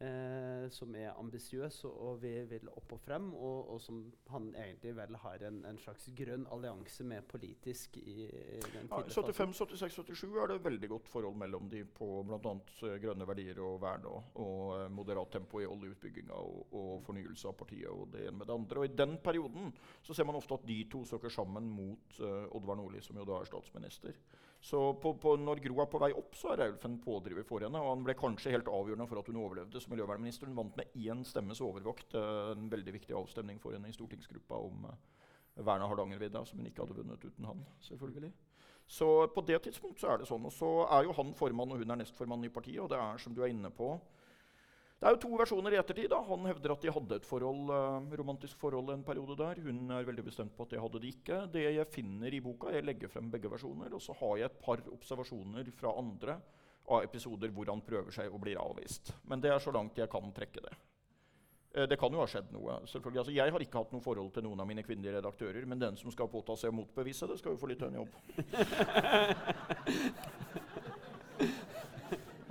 eh, 0.00 0.66
som 0.72 0.94
er 0.96 1.12
ambisiøs 1.18 1.80
og, 1.88 2.20
vi 2.22 2.32
vil 2.48 2.68
opp 2.72 2.94
og 2.96 3.00
frem, 3.02 3.30
og, 3.34 3.74
og, 3.74 3.80
som 3.82 4.00
han 4.32 4.50
egentlig 4.54 4.94
vel 4.96 5.18
har 5.22 5.44
en, 5.48 5.60
en 5.68 5.80
slags 5.80 6.08
grønn 6.16 6.46
allianse 6.54 7.06
med 7.06 7.26
politisk 7.30 7.98
i, 8.00 8.28
i 8.28 8.60
den 8.74 8.90
ja, 8.90 9.02
75, 9.08 9.56
76, 9.60 9.98
77 10.00 10.38
er 10.42 10.52
det 10.52 10.60
veldig 10.64 10.90
godt 10.94 11.10
forhold 11.12 11.38
mellom 11.40 11.68
de 11.72 11.84
på 11.84 12.10
bl.a. 12.26 12.54
Uh, 12.54 12.94
grønne 13.02 13.28
verdier 13.28 13.60
og 13.64 13.80
vern 13.82 14.08
og, 14.10 14.30
og 14.42 14.62
uh, 14.74 14.86
moderat 14.92 15.34
tempo 15.36 15.62
i 15.62 15.68
oljeutbygginga 15.68 16.38
og, 16.38 16.64
og, 16.72 16.94
fornyelse 17.04 17.50
av 17.50 17.58
partiet 17.58 17.90
og 17.90 18.08
det 18.14 18.26
ene 18.28 18.38
med 18.40 18.48
det 18.50 18.56
andre. 18.56 18.80
Og 18.80 18.88
I 18.88 18.96
den 18.96 19.18
perioden 19.24 19.72
så 20.04 20.16
ser 20.16 20.28
man 20.28 20.38
ofte 20.40 20.58
at 20.58 20.66
de 20.68 20.80
to 20.90 21.04
søker 21.08 21.32
sammen 21.32 21.68
mot 21.70 22.18
uh, 22.22 22.48
Oddvar 22.54 22.80
Nordli, 22.80 23.02
som 23.04 23.18
jo 23.20 23.28
da 23.28 23.40
er 23.40 23.50
statsminister. 23.50 24.18
Så 24.64 24.78
på, 24.94 25.10
på, 25.20 25.34
når 25.36 25.60
Gro 25.60 25.82
er 25.82 25.88
på 25.92 25.98
vei 26.00 26.08
opp, 26.16 26.32
så 26.40 26.54
er 26.54 26.62
Raulf 26.62 26.84
en 26.88 26.94
pådriver 27.04 27.44
for 27.44 27.60
henne. 27.66 27.80
Og 27.84 27.90
han 27.90 28.04
ble 28.06 28.14
kanskje 28.16 28.54
helt 28.54 28.70
avgjørende 28.72 29.06
for 29.10 29.20
at 29.20 29.26
hun 29.28 29.42
overlevde 29.42 29.82
som 29.82 29.92
miljøvernminister. 29.92 30.48
Hun 30.48 30.56
vant 30.56 30.78
med 30.80 30.94
én 30.96 31.20
stemmes 31.28 31.60
overvekt 31.60 32.16
uh, 32.16 32.54
en 32.54 32.70
veldig 32.72 32.94
viktig 32.94 33.12
avstemning 33.18 33.60
for 33.60 33.76
henne 33.76 33.90
i 33.92 33.96
stortingsgruppa 33.96 34.62
om 34.64 34.86
uh, 34.88 34.94
vern 35.60 35.84
av 35.84 35.92
Hardangervidda, 35.92 36.46
som 36.48 36.62
hun 36.62 36.70
ikke 36.70 36.80
hadde 36.80 36.96
vunnet 36.96 37.26
uten 37.28 37.50
han. 37.50 37.60
selvfølgelig. 37.84 38.32
Så 38.88 39.10
på 39.36 39.44
det 39.44 39.60
tidspunkt 39.66 40.00
så 40.00 40.14
er 40.14 40.22
det 40.22 40.30
sånn. 40.32 40.48
Og 40.48 40.56
så 40.56 40.70
er 40.96 41.04
jo 41.04 41.18
han 41.20 41.36
formann, 41.36 41.76
og 41.76 41.84
hun 41.84 41.92
er 41.92 42.00
nestformann 42.00 42.48
i 42.48 42.52
partiet. 42.56 42.80
Og 42.86 42.88
det 42.88 43.02
er, 43.04 43.20
som 43.20 43.36
du 43.36 43.44
er 43.44 43.52
inne 43.52 43.68
på, 43.68 43.92
det 45.04 45.10
er 45.10 45.16
jo 45.18 45.20
to 45.20 45.36
versjoner 45.36 45.74
i 45.74 45.76
ettertid. 45.76 46.06
da. 46.08 46.16
Han 46.24 46.46
hevder 46.48 46.72
at 46.72 46.80
de 46.80 46.92
hadde 46.96 47.16
et 47.20 47.26
forhold, 47.28 47.68
eh, 47.76 48.14
romantisk 48.16 48.56
forhold 48.56 48.88
en 48.88 49.02
periode 49.04 49.36
der. 49.36 49.60
Hun 49.60 49.90
er 49.92 50.06
veldig 50.08 50.24
bestemt 50.24 50.56
på 50.56 50.64
at 50.64 50.70
det 50.72 50.80
hadde 50.80 51.02
de 51.02 51.10
ikke. 51.12 51.52
Det 51.52 51.60
jeg 51.60 51.86
finner 51.92 52.32
i 52.32 52.40
boka, 52.40 52.72
Jeg 52.72 52.84
legger 52.84 53.08
frem 53.12 53.30
begge 53.30 53.50
versjoner. 53.50 53.92
Og 53.92 54.00
så 54.00 54.16
har 54.16 54.36
jeg 54.38 54.46
et 54.46 54.62
par 54.64 54.80
observasjoner 54.80 55.70
fra 55.76 55.92
andre 55.98 56.40
av 56.88 57.04
episoder 57.04 57.52
hvor 57.52 57.66
han 57.68 57.82
prøver 57.82 58.10
seg 58.12 58.32
og 58.32 58.40
blir 58.40 58.56
avvist. 58.56 59.12
Men 59.28 59.42
det 59.42 59.50
er 59.52 59.58
så 59.58 59.70
langt 59.70 59.98
jeg 59.98 60.08
kan 60.08 60.32
trekke 60.32 60.60
det. 60.62 60.72
Uh, 61.76 61.84
det 61.86 61.98
kan 62.00 62.10
jo 62.10 62.20
ha 62.20 62.26
skjedd 62.26 62.50
noe. 62.50 62.80
selvfølgelig. 62.88 63.18
Altså, 63.18 63.32
jeg 63.36 63.52
har 63.52 63.60
ikke 63.60 63.78
hatt 63.78 63.92
noe 63.92 64.00
forhold 64.00 64.32
til 64.32 64.42
noen 64.48 64.60
av 64.60 64.66
mine 64.66 64.82
kvinnelige 64.82 65.18
redaktører, 65.18 65.66
men 65.66 65.78
den 65.78 65.96
som 65.96 66.10
skal 66.10 66.32
påta 66.32 66.56
seg 66.56 66.72
å 66.72 66.78
motbevise 66.80 67.26
det, 67.28 67.38
skal 67.38 67.52
jo 67.52 67.60
få 67.60 67.66
litt 67.68 67.82
av 67.82 67.92
en 67.92 68.00
jobb. 68.00 68.14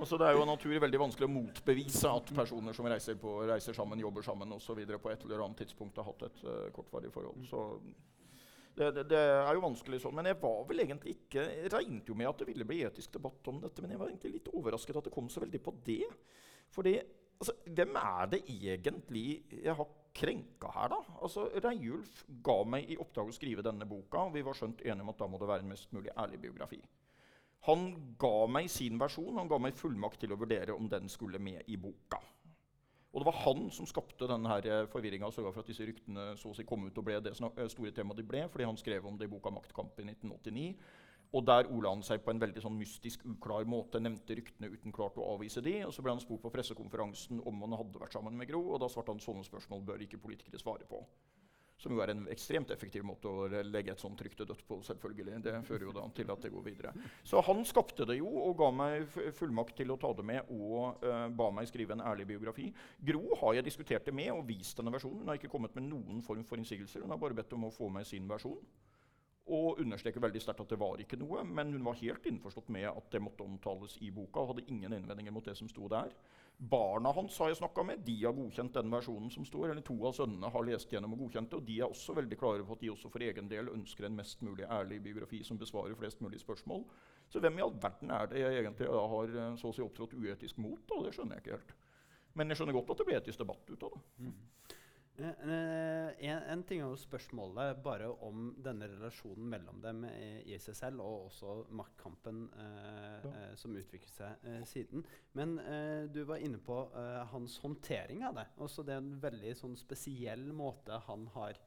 Altså, 0.03 0.17
det 0.19 0.27
er 0.27 0.35
jo 0.35 0.47
naturlig 0.47 0.81
veldig 0.83 0.99
vanskelig 0.99 1.27
å 1.29 1.31
motbevise 1.31 2.09
at 2.11 2.31
personer 2.35 2.75
som 2.75 2.87
reiser, 2.91 3.15
på, 3.21 3.37
reiser 3.47 3.75
sammen, 3.77 4.01
jobber 4.03 4.25
sammen 4.25 4.51
osv. 4.51 4.81
på 4.99 5.11
et 5.13 5.21
eller 5.23 5.43
annet 5.45 5.61
tidspunkt 5.63 6.01
har 6.01 6.09
hatt 6.09 6.25
et 6.27 6.41
uh, 6.43 6.65
kortvarig 6.75 7.11
forhold. 7.13 7.45
Så 7.47 7.61
det, 8.75 8.89
det, 8.97 9.05
det, 9.13 9.21
er 9.21 9.53
jo 9.55 9.63
vanskelig 9.63 10.01
sånn. 10.03 10.15
Men 10.17 10.27
jeg 10.27 10.41
var 10.41 10.63
vel 10.67 10.83
egentlig 10.83 11.15
ikke 11.15 11.45
regnet 11.71 12.11
jo 12.11 12.17
med 12.19 12.27
at 12.33 12.41
det 12.41 12.49
ville 12.49 12.67
bli 12.67 12.81
etisk 12.83 13.15
debatt 13.15 13.47
om 13.47 13.61
dette, 13.63 13.83
men 13.85 13.93
jeg 13.93 14.01
var 14.01 14.11
egentlig 14.11 14.33
litt 14.33 14.49
overrasket 14.51 14.99
at 14.99 15.07
det 15.07 15.13
kom 15.15 15.29
så 15.31 15.43
veldig 15.45 15.61
på 15.63 15.75
det. 15.87 16.01
Fordi 16.75 16.97
altså, 16.99 17.55
hvem 17.69 17.99
er 18.01 18.33
det 18.33 18.41
egentlig 18.43 19.27
jeg 19.53 19.77
har 19.77 19.93
krenka 20.19 20.73
her, 20.73 20.91
da? 20.97 20.99
Altså, 21.23 21.47
Reiulf 21.63 22.25
ga 22.43 22.57
meg 22.75 22.91
i 22.91 22.99
oppdrag 22.99 23.31
å 23.31 23.37
skrive 23.39 23.63
denne 23.63 23.87
boka, 23.87 24.27
og 24.27 24.35
vi 24.35 24.43
var 24.43 24.59
skjønt 24.59 24.83
enige 24.83 25.07
om 25.07 25.13
at 25.15 25.23
da 25.23 25.31
må 25.31 25.39
det 25.39 25.49
være 25.53 25.63
en 25.63 25.71
mest 25.71 25.95
mulig 25.95 26.11
ærlig 26.11 26.43
biografi. 26.43 26.81
Han 27.67 28.15
ga 28.19 28.47
meg 28.51 28.67
sin 28.71 28.99
versjon, 28.99 29.37
han 29.39 29.47
ga 29.47 29.59
meg 29.61 29.77
fullmakt 29.79 30.19
til 30.19 30.33
å 30.35 30.39
vurdere 30.39 30.75
om 30.75 30.89
den 30.91 31.07
skulle 31.11 31.39
med 31.39 31.63
i 31.71 31.77
boka. 31.79 32.19
Og 33.13 33.21
det 33.21 33.27
var 33.29 33.39
han 33.43 33.67
som 33.71 33.85
skapte 33.87 34.27
denne 34.27 34.57
eh, 34.65 34.87
forvirringa 34.89 35.29
og 35.29 35.35
sørga 35.35 35.51
for 35.53 35.61
at 35.61 35.69
disse 35.69 35.85
ryktene 35.85 36.31
så 36.39 36.49
å 36.49 36.57
si 36.57 36.65
kom 36.65 36.87
ut 36.87 36.97
og 36.97 37.05
ble 37.05 37.19
det 37.21 37.35
eh, 37.37 37.69
store 37.69 37.93
temaet 37.93 38.19
de 38.19 38.25
ble, 38.25 38.41
fordi 38.49 38.65
han 38.67 38.79
skrev 38.79 39.05
om 39.05 39.19
det 39.19 39.29
i 39.29 39.31
boka 39.31 39.53
'Maktkamp' 39.53 40.01
i 40.01 40.07
1989. 40.09 40.65
Og 41.33 41.45
der 41.45 41.69
ola 41.71 41.93
han 41.93 42.03
seg 42.05 42.21
på 42.25 42.33
en 42.33 42.41
veldig 42.41 42.61
sånn 42.61 42.75
mystisk, 42.77 43.23
uklar 43.25 43.65
måte, 43.69 44.01
nevnte 44.01 44.35
ryktene 44.37 44.69
uten 44.69 44.93
klart 44.93 45.17
å 45.17 45.29
avvise 45.33 45.63
de. 45.65 45.79
Og 45.85 45.93
så 45.93 46.03
ble 46.05 46.13
han 46.13 46.21
spurt 46.21 46.43
på 46.43 46.51
pressekonferansen 46.53 47.39
om 47.41 47.63
han 47.65 47.77
hadde 47.79 48.01
vært 48.01 48.17
sammen 48.17 48.37
med 48.37 48.49
Gro, 48.51 48.61
og 48.73 48.83
da 48.83 48.89
svarte 48.91 49.13
han 49.13 49.23
sånne 49.23 49.45
spørsmål 49.47 49.81
bør 49.87 50.03
ikke 50.05 50.21
politikere 50.21 50.61
svare 50.61 50.85
på. 50.89 50.99
Som 51.83 51.97
jo 51.97 52.03
er 52.03 52.13
en 52.13 52.23
ekstremt 52.31 52.71
effektiv 52.71 53.03
måte 53.03 53.27
å 53.27 53.47
legge 53.67 53.91
et 53.91 53.99
sånt 53.99 54.21
rykte 54.23 54.47
dødt 54.47 54.63
på. 54.67 54.79
selvfølgelig. 54.87 55.41
Det 55.43 55.55
fører 55.67 55.87
jo 55.89 55.95
da 55.95 56.05
til 56.15 56.31
at 56.31 56.45
det 56.45 56.53
går 56.53 56.63
videre. 56.63 56.93
Så 57.27 57.41
han 57.43 57.65
skapte 57.67 58.07
det 58.07 58.17
jo 58.21 58.29
og 58.29 58.55
ga 58.61 58.69
meg 58.71 59.17
fullmakt 59.35 59.75
til 59.77 59.91
å 59.91 59.99
ta 59.99 60.13
det 60.15 60.25
med 60.25 60.53
og 60.53 61.03
uh, 61.03 61.27
ba 61.27 61.49
meg 61.51 61.67
skrive 61.67 61.97
en 61.97 62.05
ærlig 62.05 62.29
biografi. 62.31 62.69
Gro 63.03 63.35
har 63.41 63.59
jeg 63.59 63.67
diskutert 63.67 64.07
det 64.07 64.15
med 64.15 64.31
og 64.31 64.47
vist 64.47 64.79
denne 64.79 64.93
versjonen. 64.95 65.21
Hun 65.23 65.33
har 65.33 65.41
ikke 65.41 65.51
kommet 65.51 65.75
med 65.75 65.89
noen 65.89 66.23
form 66.23 66.47
for 66.47 66.61
innsigelser. 66.61 67.03
Hun 67.03 67.11
har 67.11 67.21
bare 67.21 67.37
bedt 67.37 67.53
om 67.57 67.67
å 67.67 67.73
få 67.73 67.91
med 67.91 68.07
sin 68.07 68.31
versjon. 68.31 68.63
Og 69.51 69.81
understreker 69.83 70.23
veldig 70.23 70.39
sterkt 70.39 70.61
at 70.63 70.71
det 70.71 70.79
var 70.79 71.01
ikke 71.03 71.19
noe, 71.19 71.41
men 71.43 71.73
hun 71.75 71.83
var 71.83 71.99
helt 71.99 72.23
innforstått 72.29 72.69
med 72.71 72.87
at 72.87 73.09
det 73.11 73.19
måtte 73.19 73.43
omtales 73.43 73.97
i 73.99 74.11
boka. 74.11 74.39
og 74.39 74.53
hadde 74.53 74.69
ingen 74.71 74.93
innvendinger 74.95 75.35
mot 75.35 75.43
det 75.43 75.57
som 75.59 75.67
sto 75.67 75.89
der. 75.91 76.15
Barna 76.57 77.11
hans 77.11 77.37
har 77.41 77.49
jeg 77.51 77.57
snakka 77.59 77.83
med. 77.83 78.03
De 78.05 78.15
har 78.21 78.35
godkjent 78.35 78.75
den 78.77 78.91
versjonen 78.93 79.31
som 79.33 79.45
står. 79.45 79.71
eller 79.71 79.81
To 79.83 79.95
av 80.07 80.13
sønnene 80.15 80.51
har 80.53 80.67
lest 80.67 80.91
gjennom 80.93 81.15
og 81.15 81.25
godkjent 81.25 81.49
det. 81.51 81.59
Og 81.59 81.65
de 81.67 81.79
er 81.79 81.89
også 81.89 82.15
veldig 82.15 82.37
klare 82.39 82.63
på 82.63 82.77
at 82.77 82.83
de 82.83 82.91
også 82.93 83.11
for 83.11 83.25
egen 83.25 83.49
del 83.51 83.71
ønsker 83.73 84.07
en 84.07 84.15
mest 84.15 84.41
mulig 84.45 84.67
ærlig 84.69 85.01
biografi 85.03 85.43
som 85.43 85.59
besvarer 85.59 85.97
flest 85.99 86.21
mulig 86.21 86.39
spørsmål. 86.39 86.85
Så 87.29 87.41
hvem 87.43 87.57
i 87.57 87.65
all 87.65 87.73
verden 87.81 88.11
er 88.13 88.29
det 88.29 88.39
jeg 88.43 88.61
egentlig 88.61 88.87
har 88.87 89.35
eh, 89.41 89.55
så 89.59 89.71
å 89.71 89.75
si 89.75 89.83
opptrådt 89.83 90.13
uetisk 90.13 90.61
mot? 90.61 90.79
Da? 90.87 91.01
Det 91.03 91.15
skjønner 91.17 91.39
jeg 91.39 91.45
ikke 91.45 91.57
helt. 91.57 91.75
Men 92.33 92.49
jeg 92.49 92.59
skjønner 92.59 92.77
godt 92.77 92.93
at 92.93 93.01
det 93.01 93.07
ble 93.09 93.19
etisk 93.19 93.43
debatt 93.43 93.73
ut 93.73 93.85
av 93.87 93.97
det. 93.97 94.03
Mm. 94.23 94.77
Eh, 95.17 95.29
eh, 95.29 96.29
en, 96.29 96.39
en, 96.49 96.61
ting 96.65 96.79
er 96.81 96.87
jo 96.89 96.97
spørsmålet 96.97 97.77
bare 97.85 98.07
om 98.25 98.47
denne 98.65 98.87
relasjonen 98.89 99.45
mellom 99.51 99.81
dem 99.83 100.01
i 100.09 100.57
seg 100.61 100.77
selv, 100.77 101.03
og 101.05 101.27
også 101.27 101.57
maktkampen 101.77 102.47
eh, 102.57 103.19
ja. 103.21 103.33
eh, 103.33 103.51
som 103.59 103.77
utviklet 103.77 104.15
seg 104.15 104.47
eh, 104.49 104.63
siden. 104.69 105.05
Men 105.37 105.59
eh, 105.61 106.09
du 106.09 106.23
var 106.29 106.41
inne 106.41 106.57
på 106.57 106.79
hans 107.33 107.59
håndtering 107.61 108.25
av 108.25 108.41
det. 108.41 108.47
Også 108.65 108.85
det 108.85 108.95
er 108.95 109.03
en 109.03 109.13
veldig 109.21 109.53
sånn, 109.59 109.77
spesiell 109.77 110.49
måte 110.55 110.97
han 111.07 111.27
har 111.37 111.61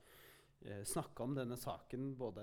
snakka 0.85 1.23
om 1.23 1.35
denne 1.37 1.57
saken. 1.57 2.09
Både, 2.19 2.42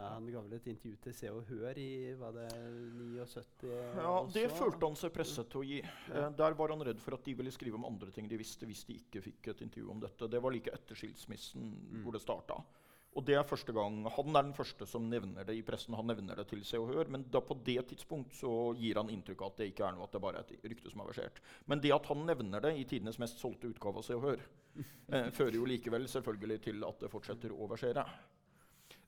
han 0.00 0.26
ga 0.30 0.42
vel 0.44 0.56
et 0.58 0.68
intervju 0.70 0.98
til 1.02 1.16
Se 1.16 1.30
og 1.32 1.48
Hør 1.48 1.80
i 1.80 2.14
var 2.18 2.36
det 2.36 2.48
79 2.54 3.64
Ja, 3.66 4.08
også. 4.10 4.34
det 4.36 4.44
følte 4.54 4.90
han 4.90 4.98
seg 5.00 5.14
presset 5.16 5.50
til 5.50 5.62
å 5.62 5.66
gi. 5.66 5.80
Ja. 6.12 6.28
der 6.30 6.56
var 6.58 6.74
han 6.74 6.84
redd 6.86 7.02
for 7.02 7.18
at 7.18 7.26
de 7.26 7.34
ville 7.38 7.52
skrive 7.54 7.80
om 7.80 7.88
andre 7.88 8.14
ting 8.14 8.28
de 8.30 8.38
visste 8.40 8.68
hvis 8.68 8.84
de 8.88 8.98
ikke 9.00 9.24
fikk 9.24 9.52
et 9.54 9.66
intervju 9.66 9.90
om 9.96 10.02
dette. 10.04 10.30
Det 10.30 10.42
var 10.42 10.54
like 10.54 10.72
etter 10.74 10.98
skilsmissen 10.98 11.70
mm. 11.72 12.00
hvor 12.04 12.16
det 12.16 12.22
starta. 12.22 12.60
Og 13.14 13.22
det 13.22 13.36
er 13.38 13.46
første 13.46 13.72
gang, 13.72 14.00
Han 14.10 14.34
er 14.34 14.42
den 14.42 14.54
første 14.56 14.86
som 14.90 15.06
nevner 15.08 15.46
det 15.46 15.54
i 15.54 15.62
pressen. 15.62 15.94
Han 15.94 16.06
nevner 16.10 16.34
det 16.36 16.48
til 16.50 16.64
Se 16.66 16.78
og 16.78 16.90
Hør, 16.90 17.08
Men 17.08 17.24
da 17.30 17.40
på 17.40 17.54
det 17.64 17.86
tidspunkt 17.88 18.34
så 18.34 18.74
gir 18.74 18.98
han 18.98 19.10
inntrykk 19.10 19.42
av 19.42 19.52
at 19.52 19.56
det 19.58 19.68
ikke 19.70 19.86
er 19.86 19.94
noe, 19.94 20.04
at 20.08 20.12
det 20.12 20.22
bare 20.24 20.42
er 20.42 20.50
et 20.50 20.66
rykte 20.70 20.90
som 20.90 21.00
er 21.00 21.10
versert. 21.12 21.40
Men 21.66 21.80
det 21.80 21.94
at 21.94 22.06
han 22.10 22.26
nevner 22.26 22.60
det 22.60 22.74
i 22.76 22.84
tidenes 22.84 23.18
mest 23.22 23.38
solgte 23.38 23.70
utgave 23.70 24.02
av 24.02 24.06
Se 24.06 24.14
og 24.18 24.26
Hør, 24.26 24.40
eh, 25.12 25.30
fører 25.30 25.54
jo 25.54 25.64
likevel 25.64 26.08
selvfølgelig 26.10 26.60
til 26.62 26.84
at 26.84 26.98
det 27.00 27.10
fortsetter 27.12 27.54
å 27.54 27.70
versere. 27.70 28.04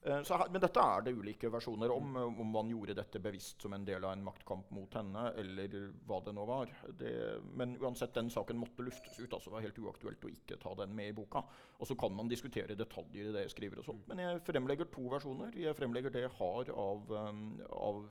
Eh, 0.07 0.23
her, 0.39 0.49
men 0.49 0.61
dette 0.63 0.83
er 0.83 1.03
det 1.03 1.13
ulike 1.17 1.49
versjoner 1.51 1.91
om. 1.91 2.15
Eh, 2.15 2.39
om 2.41 2.51
man 2.53 2.69
gjorde 2.71 2.95
dette 2.95 3.19
bevisst 3.19 3.61
som 3.61 3.73
en 3.75 3.85
del 3.85 4.05
av 4.05 4.13
en 4.15 4.23
maktkamp 4.23 4.69
mot 4.75 4.93
henne, 4.95 5.23
eller 5.41 5.75
hva 6.07 6.21
det 6.23 6.33
nå 6.35 6.45
var. 6.47 6.71
Det, 6.99 7.13
men 7.59 7.75
uansett, 7.81 8.13
den 8.15 8.31
saken 8.31 8.59
måtte 8.61 8.85
luftes 8.87 9.19
ut. 9.19 9.33
altså 9.33 9.49
Det 9.49 9.55
var 9.57 9.65
helt 9.67 9.81
uaktuelt 9.83 10.23
å 10.23 10.31
ikke 10.31 10.59
ta 10.61 10.75
den 10.79 10.95
med 10.95 11.11
i 11.11 11.17
boka. 11.17 11.43
Og 11.77 11.89
så 11.89 11.97
kan 11.99 12.15
man 12.15 12.31
diskutere 12.31 12.77
detaljer 12.79 13.27
i 13.27 13.35
det 13.35 13.47
jeg 13.47 13.55
skriver. 13.57 13.81
og 13.83 13.89
sånt. 13.89 14.07
Men 14.07 14.23
jeg 14.23 14.45
fremlegger 14.47 14.91
to 14.93 15.09
versjoner. 15.11 15.59
Jeg 15.59 15.75
fremlegger 15.75 16.13
det 16.13 16.23
jeg 16.27 16.35
har 16.39 16.71
av, 16.71 17.11
um, 17.11 17.43
av 17.75 18.05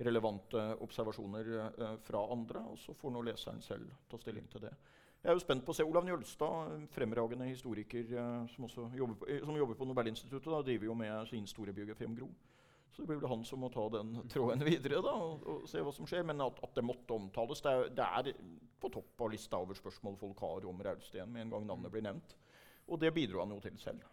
relevante 0.00 0.62
observasjoner 0.80 1.98
fra 2.02 2.24
andre. 2.32 2.64
Og 2.72 2.78
så 2.80 2.96
får 2.96 3.14
nå 3.14 3.22
leseren 3.28 3.62
selv 3.62 3.92
ta 4.08 4.18
stilling 4.18 4.48
til 4.50 4.66
det. 4.66 4.74
Jeg 5.20 5.28
er 5.28 5.36
jo 5.36 5.42
spent 5.42 5.64
på 5.66 5.74
å 5.74 5.76
se 5.76 5.84
Olav 5.84 6.06
Njølstad, 6.06 6.86
fremragende 6.94 7.44
historiker 7.50 8.06
uh, 8.16 8.46
som, 8.48 8.64
jobber 8.96 9.18
på, 9.20 9.26
som, 9.44 9.56
jobber 9.58 9.76
på, 9.76 9.88
Nobelinstituttet. 9.90 10.48
Da, 10.48 10.60
driver 10.64 10.88
jo 10.88 10.94
med 10.96 11.28
sin 11.28 11.48
store 11.48 11.74
biografi 11.76 12.06
om 12.08 12.14
Gro. 12.16 12.28
Så 12.90 13.02
det 13.02 13.10
blir 13.10 13.18
vel 13.20 13.28
han 13.28 13.42
som 13.44 13.60
må 13.60 13.68
ta 13.72 13.84
den 13.92 14.14
tråden 14.32 14.64
videre 14.64 15.02
da, 15.04 15.12
og, 15.12 15.42
og 15.44 15.66
se 15.68 15.82
hva 15.84 15.92
som 15.92 16.08
skjer. 16.08 16.24
Men 16.30 16.40
at, 16.46 16.62
at 16.64 16.72
det 16.78 16.86
måtte 16.88 17.18
omtales, 17.18 17.60
det 17.66 17.74
er, 17.74 17.90
det 17.98 18.06
er, 18.06 18.30
på 18.80 18.88
topp 18.94 19.26
av 19.26 19.28
lista 19.34 19.60
over 19.60 19.76
spørsmål 19.76 20.16
folk 20.16 20.40
har 20.40 20.64
om 20.70 20.80
Rausten 20.86 21.34
med 21.34 21.44
en 21.44 21.52
gang 21.52 21.68
navnet 21.68 21.92
blir 21.92 22.06
nevnt. 22.06 22.32
Og 22.88 23.02
det 23.02 23.12
bidro 23.12 23.42
han 23.44 23.52
jo 23.52 23.60
til 23.60 23.76
selv. 23.82 24.06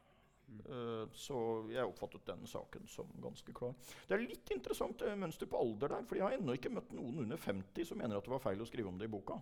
Uh, 0.68 1.08
så 1.16 1.38
jeg 1.72 1.88
oppfattet 1.88 2.28
den 2.28 2.44
saken 2.52 2.84
som 2.92 3.16
ganske 3.24 3.56
klar. 3.56 3.72
Det 4.10 4.18
er 4.18 4.28
litt 4.28 4.52
interessant 4.52 5.08
mønster 5.24 5.48
på 5.48 5.64
alder 5.64 5.96
der, 5.96 6.04
for 6.04 6.20
jeg 6.20 6.28
har 6.28 6.36
ennå 6.36 6.60
ikke 6.60 6.74
møtt 6.76 6.92
noen 7.00 7.24
under 7.24 7.40
50 7.40 7.88
som 7.88 8.04
mener 8.04 8.20
at 8.20 8.28
det 8.28 8.36
var 8.36 8.44
feil 8.44 8.60
å 8.60 8.68
skrive 8.68 8.92
om 8.92 9.00
det 9.00 9.08
i 9.08 9.16
boka. 9.16 9.40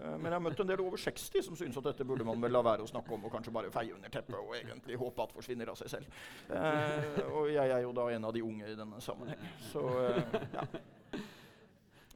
Eh, 0.00 0.16
men 0.16 0.30
jeg 0.30 0.36
har 0.36 0.44
møtt 0.44 0.62
en 0.64 0.70
del 0.70 0.84
over 0.84 1.00
60 1.00 1.46
som 1.48 1.58
syns 1.58 1.80
at 1.80 1.90
dette 1.90 2.06
burde 2.08 2.26
man 2.26 2.40
vel 2.42 2.54
la 2.56 2.64
være 2.64 2.86
å 2.86 2.90
snakke 2.90 3.14
om 3.16 3.26
og 3.28 3.34
kanskje 3.34 3.54
bare 3.54 3.72
feie 3.74 3.94
under 3.96 4.12
teppet 4.12 4.38
og 4.38 4.56
egentlig 4.58 5.00
håpe 5.00 5.26
at 5.26 5.36
forsvinner 5.36 5.72
av 5.72 5.80
seg 5.80 5.92
selv. 5.96 6.22
Eh, 6.48 7.20
og 7.30 7.50
jeg 7.52 7.76
er 7.76 7.84
jo 7.86 7.92
da 7.96 8.08
en 8.14 8.30
av 8.30 8.36
de 8.36 8.44
unge 8.46 8.72
i 8.72 8.78
denne 8.78 9.02
sammenheng. 9.04 9.52
Så 9.72 9.84
eh, 10.06 10.40
ja. 10.56 10.66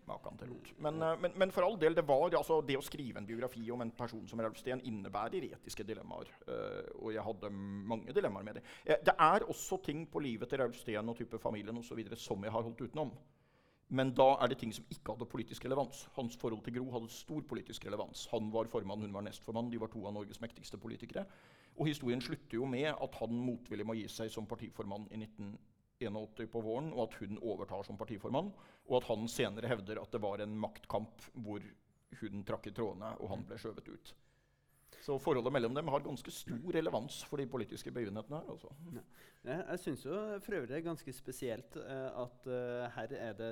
Maken 0.04 0.36
til 0.36 0.50
rot. 0.52 0.70
Men, 0.84 1.00
eh, 1.02 1.14
men, 1.20 1.32
men, 1.40 1.52
for 1.52 1.64
all 1.64 1.78
del, 1.80 1.94
det 1.96 2.04
var 2.06 2.26
altså, 2.28 2.58
det 2.66 2.76
å 2.76 2.84
skrive 2.84 3.20
en 3.20 3.28
biografi 3.28 3.64
om 3.72 3.80
en 3.80 3.92
person 3.96 4.26
som 4.28 4.40
Ralf 4.44 4.58
Steen 4.60 4.82
innebærer 4.84 5.46
etiske 5.48 5.86
dilemmaer. 5.88 6.28
Uh, 6.44 6.90
og 7.00 7.14
jeg 7.14 7.24
hadde 7.24 7.50
mange 7.54 8.12
dilemmaer 8.12 8.44
med 8.44 8.58
det. 8.58 8.64
Eh, 8.84 9.00
det 9.04 9.14
er 9.16 9.46
også 9.48 9.80
ting 9.84 10.04
på 10.10 10.20
livet 10.24 10.50
til 10.50 10.60
Ralf 10.60 10.76
Steen 10.82 11.08
og 11.08 11.16
type 11.16 11.40
familien 11.40 11.80
og 11.80 11.86
så 11.86 11.96
videre, 11.96 12.20
som 12.20 12.44
jeg 12.44 12.52
har 12.52 12.66
holdt 12.66 12.84
utenom. 12.84 13.14
Men 13.94 14.10
da 14.16 14.26
er 14.42 14.50
det 14.50 14.58
ting 14.58 14.72
som 14.74 14.86
ikke 14.90 15.14
hadde 15.14 15.28
politisk 15.30 15.66
relevans. 15.68 16.04
Hans 16.16 16.34
forhold 16.40 16.64
til 16.66 16.74
Gro 16.78 16.88
hadde 16.96 17.12
stor 17.14 17.44
politisk 17.46 17.86
relevans. 17.86 18.24
Han 18.32 18.50
var 18.54 18.70
formann, 18.72 19.04
hun 19.06 19.14
var 19.14 19.22
nestformann. 19.26 19.70
De 19.70 19.78
var 19.78 19.92
to 19.92 20.02
av 20.08 20.16
Norges 20.16 20.40
mektigste 20.42 20.80
politikere. 20.82 21.26
Og 21.78 21.86
historien 21.90 22.22
slutter 22.22 22.58
jo 22.58 22.66
med 22.70 22.90
at 22.90 23.20
han 23.20 23.38
motvillig 23.46 23.86
må 23.86 23.96
gi 23.98 24.08
seg 24.10 24.32
som 24.34 24.48
partiformann 24.50 25.06
i 25.10 25.20
1981 25.22 26.50
på 26.50 26.62
våren, 26.62 26.90
og 26.94 27.06
at 27.06 27.16
hun 27.22 27.38
overtar 27.38 27.86
som 27.86 27.98
partiformann, 27.98 28.50
og 28.88 28.98
at 28.98 29.08
han 29.10 29.30
senere 29.30 29.70
hevder 29.70 30.02
at 30.02 30.12
det 30.12 30.22
var 30.22 30.42
en 30.42 30.58
maktkamp 30.58 31.30
hvor 31.46 31.62
hun 32.20 32.44
trakk 32.46 32.68
i 32.70 32.74
trådene, 32.74 33.14
og 33.20 33.30
han 33.30 33.46
ble 33.46 33.58
skjøvet 33.58 33.90
ut. 33.90 34.14
Så 35.04 35.18
forholdet 35.20 35.52
mellom 35.52 35.74
dem 35.76 35.88
har 35.92 36.00
ganske 36.00 36.32
stor 36.32 36.72
relevans 36.72 37.18
for 37.28 37.36
de 37.40 37.44
politiske 37.50 37.92
begivenhetene 37.92 38.38
her. 38.40 38.52
Altså. 38.54 38.70
Ja. 38.94 39.02
Jeg 39.44 39.80
syns 39.82 40.04
jo 40.06 40.14
for 40.40 40.56
øvrig 40.56 40.70
det 40.70 40.78
er 40.78 40.86
ganske 40.86 41.12
spesielt 41.12 41.76
uh, 41.76 42.22
at 42.22 42.46
uh, 42.48 42.86
her 42.94 43.12
er 43.18 43.34
det 43.36 43.50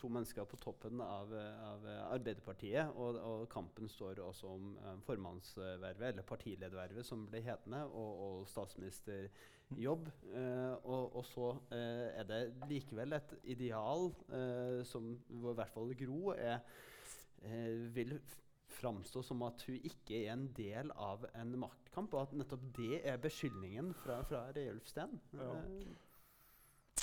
to 0.00 0.08
mennesker 0.08 0.48
på 0.48 0.56
toppen 0.62 1.02
av, 1.04 1.34
av 1.66 1.84
Arbeiderpartiet, 2.14 2.94
og, 2.96 3.18
og, 3.20 3.44
kampen 3.52 3.90
står 3.92 4.22
også 4.24 4.48
om 4.54 4.72
uh, 4.80 4.94
formannsvervet, 5.04 6.08
eller 6.08 6.24
partiledervervet, 6.24 7.04
som 7.04 7.28
ble 7.28 7.44
hetende, 7.44 7.84
og, 7.92 8.24
og 8.24 8.48
statsministerjobb. 8.48 10.08
Og, 10.88 11.16
og, 11.16 11.22
så 11.28 11.52
er 11.76 12.24
det 12.28 12.40
likevel 12.70 13.12
et 13.18 13.34
ideal 13.52 14.08
som 14.88 15.12
i 15.12 15.40
hvert 15.44 15.72
fall 15.74 15.92
Gro 15.98 16.32
er, 16.32 16.62
vil 17.92 18.16
framstå 18.78 19.22
som 19.26 19.44
at 19.46 19.62
hun 19.68 19.78
ikke 19.86 20.24
er 20.24 20.34
en 20.34 20.48
del 20.56 20.92
av 20.94 21.26
en 21.34 21.54
maktkamp, 21.60 22.14
og 22.14 22.26
at 22.26 22.36
nettopp 22.38 22.68
det 22.78 23.02
er 23.04 23.22
beskyldningen 23.22 23.94
fra, 24.02 24.22
fra 24.28 24.46
Reiulf 24.56 24.88
Steen. 24.90 25.18
Ja. 25.36 25.54
Eh, 25.54 25.96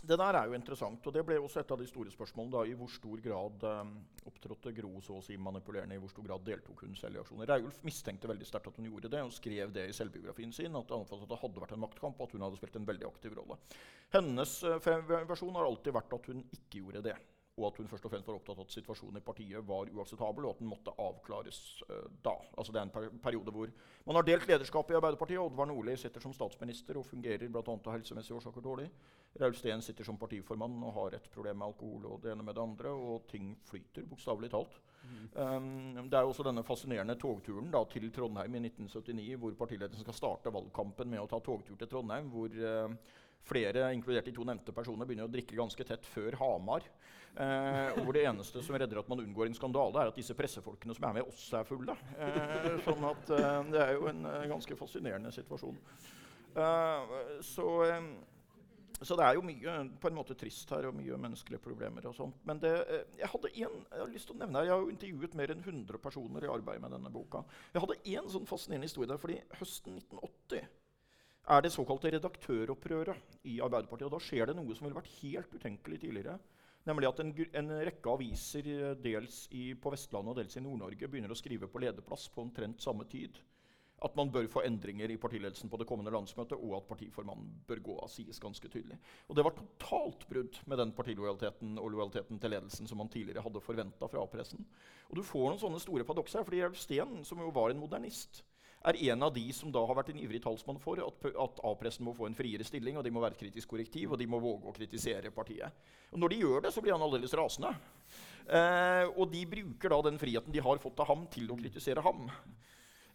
det 0.05 0.17
der 0.19 0.37
er 0.37 0.49
jo 0.49 0.55
interessant, 0.57 1.05
og 1.07 1.13
det 1.15 1.23
ble 1.25 1.37
også 1.41 1.61
et 1.61 1.71
av 1.71 1.79
de 1.79 1.87
store 1.89 2.11
spørsmålene. 2.13 2.53
da, 2.53 2.63
I 2.67 2.75
hvor 2.77 2.91
stor 2.91 3.21
grad 3.23 3.63
um, 3.63 3.93
opptrådte 4.29 4.73
Gro 4.77 4.99
så 5.01 5.17
å 5.17 5.23
si 5.23 5.37
manipulerende? 5.41 5.95
I 5.97 6.01
hvor 6.01 6.11
stor 6.11 6.27
grad 6.27 6.43
deltok 6.45 6.83
hun 6.85 6.97
selv 6.99 7.17
i 7.17 7.21
aksjoner? 7.23 7.49
Reiulf 7.49 7.79
mistenkte 7.87 8.29
veldig 8.29 8.45
sterkt 8.45 8.69
at 8.69 8.77
hun 8.77 8.89
gjorde 8.89 9.09
det, 9.13 9.23
og 9.25 9.33
skrev 9.33 9.73
det 9.73 9.87
i 9.89 9.95
selvbiografien 9.95 10.53
sin. 10.53 10.75
At, 10.77 10.91
at 10.91 11.29
det 11.31 11.39
hadde 11.41 11.63
vært 11.63 11.77
en 11.77 11.85
maktkamp, 11.85 12.19
og 12.19 12.27
at 12.27 12.35
hun 12.35 12.45
hadde 12.45 12.59
spilt 12.59 12.77
en 12.77 12.89
veldig 12.91 13.07
aktiv 13.09 13.37
rolle. 13.39 13.57
Hennes 14.13 14.57
uh, 14.67 14.77
versjon 15.31 15.57
har 15.57 15.69
alltid 15.69 15.95
vært 15.95 16.19
at 16.19 16.29
hun 16.33 16.43
ikke 16.59 16.83
gjorde 16.83 17.05
det 17.07 17.17
og 17.55 17.67
at 17.69 17.77
hun 17.79 17.87
først 17.87 18.05
og 18.07 18.11
fremst 18.11 18.27
var 18.27 18.35
opptatt 18.35 18.57
av 18.59 18.65
at 18.65 18.73
situasjonen 18.75 19.21
i 19.21 19.23
partiet 19.23 19.67
var 19.67 19.91
uakseptabel, 19.95 20.45
og 20.45 20.55
at 20.55 20.61
den 20.61 20.67
måtte 20.67 20.93
avklares 20.99 21.59
uh, 21.87 22.07
da. 22.23 22.33
Altså 22.57 22.75
Det 22.75 22.81
er 22.81 22.87
en 22.89 22.95
per 22.95 23.07
periode 23.23 23.53
hvor 23.55 23.71
man 24.05 24.19
har 24.19 24.27
delt 24.27 24.47
lederskapet 24.49 24.91
i 24.91 24.97
Arbeiderpartiet. 24.99 25.39
Oddvar 25.39 25.69
Nordli 25.69 25.95
sitter 25.99 26.23
som 26.23 26.35
statsminister 26.35 26.99
og 26.99 27.07
fungerer 27.07 27.47
bl.a. 27.47 27.63
av 27.63 27.93
helsemessige 27.95 28.35
årsaker 28.41 28.65
dårlig. 28.65 28.89
Raul 29.39 29.55
Steen 29.55 29.83
sitter 29.83 30.07
som 30.07 30.19
partiformann 30.19 30.83
og 30.83 30.93
har 30.99 31.15
et 31.15 31.31
problem 31.31 31.61
med 31.61 31.69
alkohol 31.71 32.05
og 32.11 32.21
det 32.23 32.33
ene 32.35 32.43
med 32.43 32.55
det 32.55 32.63
andre, 32.63 32.91
og 32.91 33.25
ting 33.31 33.53
flyter, 33.67 34.03
bokstavelig 34.07 34.51
talt. 34.51 34.79
Mm. 35.05 35.25
Um, 35.35 36.07
det 36.09 36.17
er 36.17 36.23
jo 36.25 36.31
også 36.33 36.43
denne 36.47 36.63
fascinerende 36.65 37.15
togturen 37.19 37.67
da, 37.71 37.83
til 37.91 38.07
Trondheim 38.11 38.55
i 38.55 38.65
1979, 38.67 39.35
hvor 39.39 39.59
partiledelsen 39.59 40.03
skal 40.03 40.17
starte 40.17 40.53
valgkampen 40.55 41.11
med 41.11 41.23
å 41.23 41.29
ta 41.31 41.39
togtur 41.39 41.79
til 41.79 41.91
Trondheim. 41.91 42.33
hvor... 42.35 42.51
Uh, 42.51 43.21
flere, 43.45 43.91
inkludert 43.93 44.25
de 44.25 44.33
to 44.35 44.45
nevnte 44.47 44.73
personene, 44.75 45.05
begynner 45.07 45.29
å 45.29 45.33
drikke 45.33 45.57
ganske 45.57 45.87
tett 45.87 46.07
før 46.09 46.37
Hamar. 46.41 46.85
Eh, 47.35 47.97
hvor 47.99 48.15
det 48.15 48.21
eneste 48.29 48.61
som 48.63 48.77
redder 48.79 49.01
at 49.01 49.09
man 49.11 49.19
unngår 49.19 49.49
en 49.49 49.57
skandale, 49.57 49.99
er 49.99 50.11
at 50.11 50.19
disse 50.19 50.35
pressefolkene 50.37 50.95
som 50.95 51.07
er 51.09 51.17
med, 51.17 51.27
også 51.27 51.59
er 51.59 51.67
fulle. 51.67 51.95
Eh, 52.15 52.69
sånn 52.85 53.09
at 53.09 53.33
eh, 53.35 53.57
det 53.73 53.81
er 53.83 53.91
jo 53.97 54.07
en 54.07 54.21
uh, 54.23 54.45
ganske 54.53 54.77
fascinerende 54.79 55.33
situasjon. 55.35 55.75
Uh, 56.55 57.17
så, 57.43 57.67
um, 57.91 58.07
så 59.01 59.17
det 59.19 59.25
er 59.25 59.35
jo 59.35 59.43
mye 59.43 59.73
på 59.99 60.07
en 60.07 60.15
måte 60.15 60.37
trist 60.39 60.71
her, 60.71 60.87
og 60.87 60.95
mye 60.95 61.19
menneskelige 61.19 61.59
problemer. 61.59 62.07
og 62.07 62.15
sånt. 62.15 62.39
Men 62.47 62.61
det, 62.63 62.71
eh, 62.87 63.03
jeg 63.19 63.31
hadde 63.33 63.51
en, 63.51 63.77
jeg 63.91 64.03
har 64.05 64.13
lyst 64.13 64.31
til 64.31 64.37
å 64.37 64.39
nevne 64.39 64.61
her, 64.61 64.69
jeg 64.69 64.75
har 64.77 64.85
jo 64.85 64.95
intervjuet 64.95 65.35
mer 65.35 65.51
enn 65.51 65.65
100 65.65 65.99
personer 65.99 66.47
i 66.47 66.53
arbeidet 66.55 66.85
med 66.85 66.95
denne 66.95 67.11
boka. 67.11 67.43
Jeg 67.73 67.83
hadde 67.83 67.99
én 68.15 68.31
sånn 68.31 68.47
fascinerende 68.47 68.87
historie 68.87 69.11
der, 69.11 69.19
fordi 69.19 69.41
høsten 69.59 69.99
1980 69.99 70.71
er 71.45 71.61
det 71.61 71.75
såkalte 71.75 72.09
redaktøropprøret 72.15 73.39
i 73.51 73.59
Arbeiderpartiet. 73.61 74.07
Og 74.07 74.15
da 74.15 74.23
skjer 74.23 74.49
det 74.49 74.55
noe 74.57 74.73
som 74.73 74.87
ville 74.87 74.97
vært 74.97 75.11
helt 75.19 75.51
utenkelig 75.53 75.99
tidligere. 76.01 76.39
Nemlig 76.85 77.09
at 77.09 77.19
en, 77.23 77.33
en 77.61 77.73
rekke 77.87 78.13
aviser 78.13 78.69
eh, 78.69 78.93
dels 79.01 79.45
i, 79.57 79.73
på 79.73 79.93
Vestlandet 79.93 80.35
og 80.35 80.39
dels 80.41 80.57
i 80.57 80.63
Nord-Norge 80.63 81.09
begynner 81.09 81.33
å 81.33 81.37
skrive 81.39 81.69
på 81.71 81.81
lederplass 81.81 82.27
på 82.33 82.45
omtrent 82.45 82.83
samme 82.83 83.07
tid 83.09 83.41
at 84.03 84.15
man 84.17 84.31
bør 84.31 84.47
få 84.51 84.63
endringer 84.67 85.11
i 85.11 85.17
partiledelsen 85.17 85.69
på 85.71 85.79
det 85.79 85.87
kommende 85.87 86.11
landsmøtet, 86.13 86.57
og 86.59 86.73
at 86.77 86.87
partiformannen 86.89 87.47
bør 87.67 87.81
gå 87.85 87.95
av, 88.03 88.09
sies 88.11 88.41
ganske 88.43 88.69
tydelig. 88.69 88.97
Og 89.29 89.37
Det 89.37 89.45
var 89.45 89.55
totalt 89.55 90.25
brudd 90.29 90.59
med 90.67 90.81
den 90.81 90.91
partilojaliteten 90.97 91.77
og 91.79 91.93
lojaliteten 91.93 92.39
til 92.39 92.53
ledelsen 92.53 92.89
som 92.91 92.99
man 93.01 93.09
tidligere 93.09 93.43
hadde 93.45 93.63
forventa 93.63 94.09
fra 94.11 94.23
A-pressen. 94.23 94.65
Og 95.09 95.15
Du 95.15 95.23
får 95.23 95.47
noen 95.49 95.61
sånne 95.61 95.79
store 95.79 96.03
paradokser 96.03 96.43
fordi 96.43 96.61
Jelv 96.61 96.75
Steen, 96.75 97.23
som 97.23 97.39
jo 97.39 97.53
var 97.55 97.71
en 97.71 97.79
modernist, 97.79 98.43
er 98.91 98.99
en 99.11 99.25
av 99.27 99.33
de 99.33 99.43
som 99.55 99.71
da 99.73 99.81
har 99.87 99.97
vært 99.97 100.11
en 100.13 100.19
ivrig 100.21 100.41
talsmann 100.43 100.79
for 100.81 100.99
at, 101.01 101.25
at 101.31 101.61
A-pressen 101.65 102.05
må 102.05 102.13
få 102.17 102.27
en 102.29 102.37
friere 102.37 102.65
stilling, 102.67 102.99
og 102.99 103.05
de 103.05 103.13
må 103.13 103.23
være 103.23 103.37
et 103.37 103.43
kritisk 103.45 103.71
korrektiv, 103.71 104.13
og 104.13 104.21
de 104.21 104.27
må 104.29 104.39
våge 104.43 104.69
å 104.69 104.75
kritisere 104.75 105.33
partiet. 105.33 105.85
Og 106.11 106.21
Når 106.21 106.33
de 106.33 106.41
gjør 106.43 106.65
det, 106.65 106.73
så 106.75 106.83
blir 106.83 106.95
han 106.95 107.05
aldeles 107.05 107.33
rasende. 107.37 107.73
Eh, 108.45 109.09
og 109.15 109.31
de 109.31 109.41
bruker 109.49 109.89
da 109.89 110.01
den 110.05 110.21
friheten 110.21 110.53
de 110.53 110.61
har 110.61 110.81
fått 110.83 111.01
av 111.01 111.09
ham, 111.09 111.25
til 111.33 111.49
å 111.49 111.57
kritisere 111.59 112.03
ham. 112.05 112.27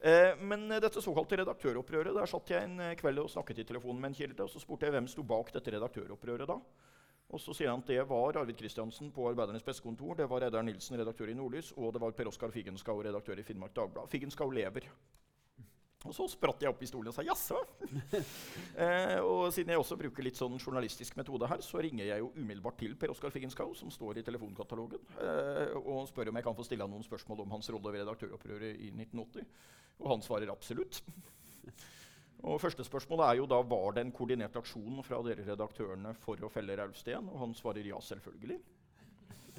Eh, 0.01 0.33
men 0.41 0.67
dette 0.81 1.03
såkalte 1.05 1.39
redaktøropprøret, 1.43 2.15
der 2.17 2.31
satt 2.31 2.51
jeg 2.51 2.67
en 2.67 2.81
eh, 2.81 2.97
kveld 2.99 3.23
og 3.23 3.31
snakket 3.31 3.63
i 3.63 3.69
telefonen 3.69 4.01
med 4.01 4.13
en 4.13 4.21
kilde. 4.23 4.43
og 4.43 4.51
Så 4.51 4.63
spurte 4.63 4.89
jeg 4.89 4.97
hvem 4.97 5.11
sto 5.13 5.23
bak 5.23 5.53
dette 5.55 5.77
redaktøropprøret 5.77 6.49
da. 6.51 6.57
Og 7.31 7.39
så 7.39 7.55
sier 7.55 7.71
han 7.71 7.85
at 7.85 7.91
det 7.93 8.03
var 8.11 8.41
Arvid 8.41 8.59
Kristiansen 8.59 9.13
på 9.15 9.29
Arbeidernes 9.31 9.63
Bestekontor, 9.63 10.17
det 10.19 10.27
var 10.31 10.43
Reidar 10.43 10.65
Nilsen, 10.67 10.99
redaktør 10.99 11.31
i 11.31 11.37
Nordlys, 11.39 11.71
og 11.77 11.93
det 11.95 12.03
var 12.03 12.17
Per 12.17 12.33
Oskar 12.33 12.51
Figenschou, 12.51 13.05
redaktør 13.07 13.39
i 13.39 13.45
Finnmark 13.47 13.77
Dagblad. 13.77 14.11
Figenschou 14.11 14.51
lever. 14.51 14.89
Og 16.09 16.15
så 16.17 16.25
spratt 16.33 16.63
jeg 16.65 16.71
opp 16.73 16.81
i 16.81 16.89
stolen 16.89 17.11
og 17.11 17.15
sa 17.17 17.23
jaså? 17.27 17.59
eh, 18.83 19.19
og 19.21 19.51
siden 19.53 19.75
jeg 19.75 19.83
også 19.83 19.99
bruker 20.01 20.25
litt 20.25 20.39
sånn 20.39 20.57
journalistisk 20.57 21.19
metode 21.21 21.49
her, 21.51 21.61
så 21.65 21.83
ringer 21.85 22.07
jeg 22.09 22.23
jo 22.23 22.31
umiddelbart 22.39 22.79
til 22.81 22.95
Per 22.97 23.13
Oskar 23.13 23.35
Figenschou, 23.35 23.75
som 23.77 23.93
står 23.93 24.23
i 24.23 24.25
telefonkatalogen, 24.25 25.03
eh, 25.21 25.77
og 25.83 26.09
spør 26.09 26.33
om 26.33 26.41
jeg 26.41 26.47
kan 26.49 26.57
få 26.57 26.65
stille 26.65 26.87
ham 26.87 26.95
noen 26.95 27.05
spørsmål 27.05 27.45
om 27.45 27.53
hans 27.53 27.69
rolle 27.75 27.93
ved 27.93 28.07
redaktøropprøret 28.07 28.81
i 28.81 28.89
1980. 28.95 29.45
Og 30.01 30.11
han 30.15 30.25
svarer 30.25 30.55
absolutt. 30.55 31.03
Og 32.49 32.57
første 32.63 32.85
spørsmål 32.87 33.27
er 33.27 33.37
jo 33.43 33.49
da 33.53 33.61
var 33.61 33.93
det 33.93 34.07
en 34.07 34.17
koordinert 34.17 34.57
aksjon 34.57 35.03
fra 35.05 35.21
dere 35.27 35.45
redaktørene 35.45 36.15
for 36.23 36.41
å 36.41 36.49
felle 36.53 36.81
Raulf 36.81 36.97
Steen, 36.97 37.29
og 37.29 37.43
han 37.43 37.53
svarer 37.59 37.85
ja, 37.85 38.01
selvfølgelig. 38.01 38.57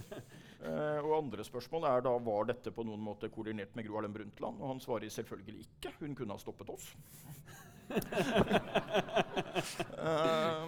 Uh, 0.61 1.01
og 1.01 1.15
andre 1.17 1.41
spørsmål 1.45 1.87
er 1.89 2.03
da 2.05 2.11
var 2.21 2.45
dette 2.51 2.69
på 2.73 2.83
noen 2.85 3.01
måte 3.01 3.31
koordinert 3.33 3.73
med 3.73 3.87
Gro 3.87 3.97
Harlem 3.97 4.13
Brundtland. 4.13 4.61
Og 4.61 4.67
han 4.75 4.81
svarer 4.83 5.09
selvfølgelig 5.09 5.63
ikke. 5.65 5.89
Hun 6.03 6.13
kunne 6.17 6.35
ha 6.37 6.41
stoppet 6.41 6.69
oss. 6.69 6.91
eh, 10.05 10.63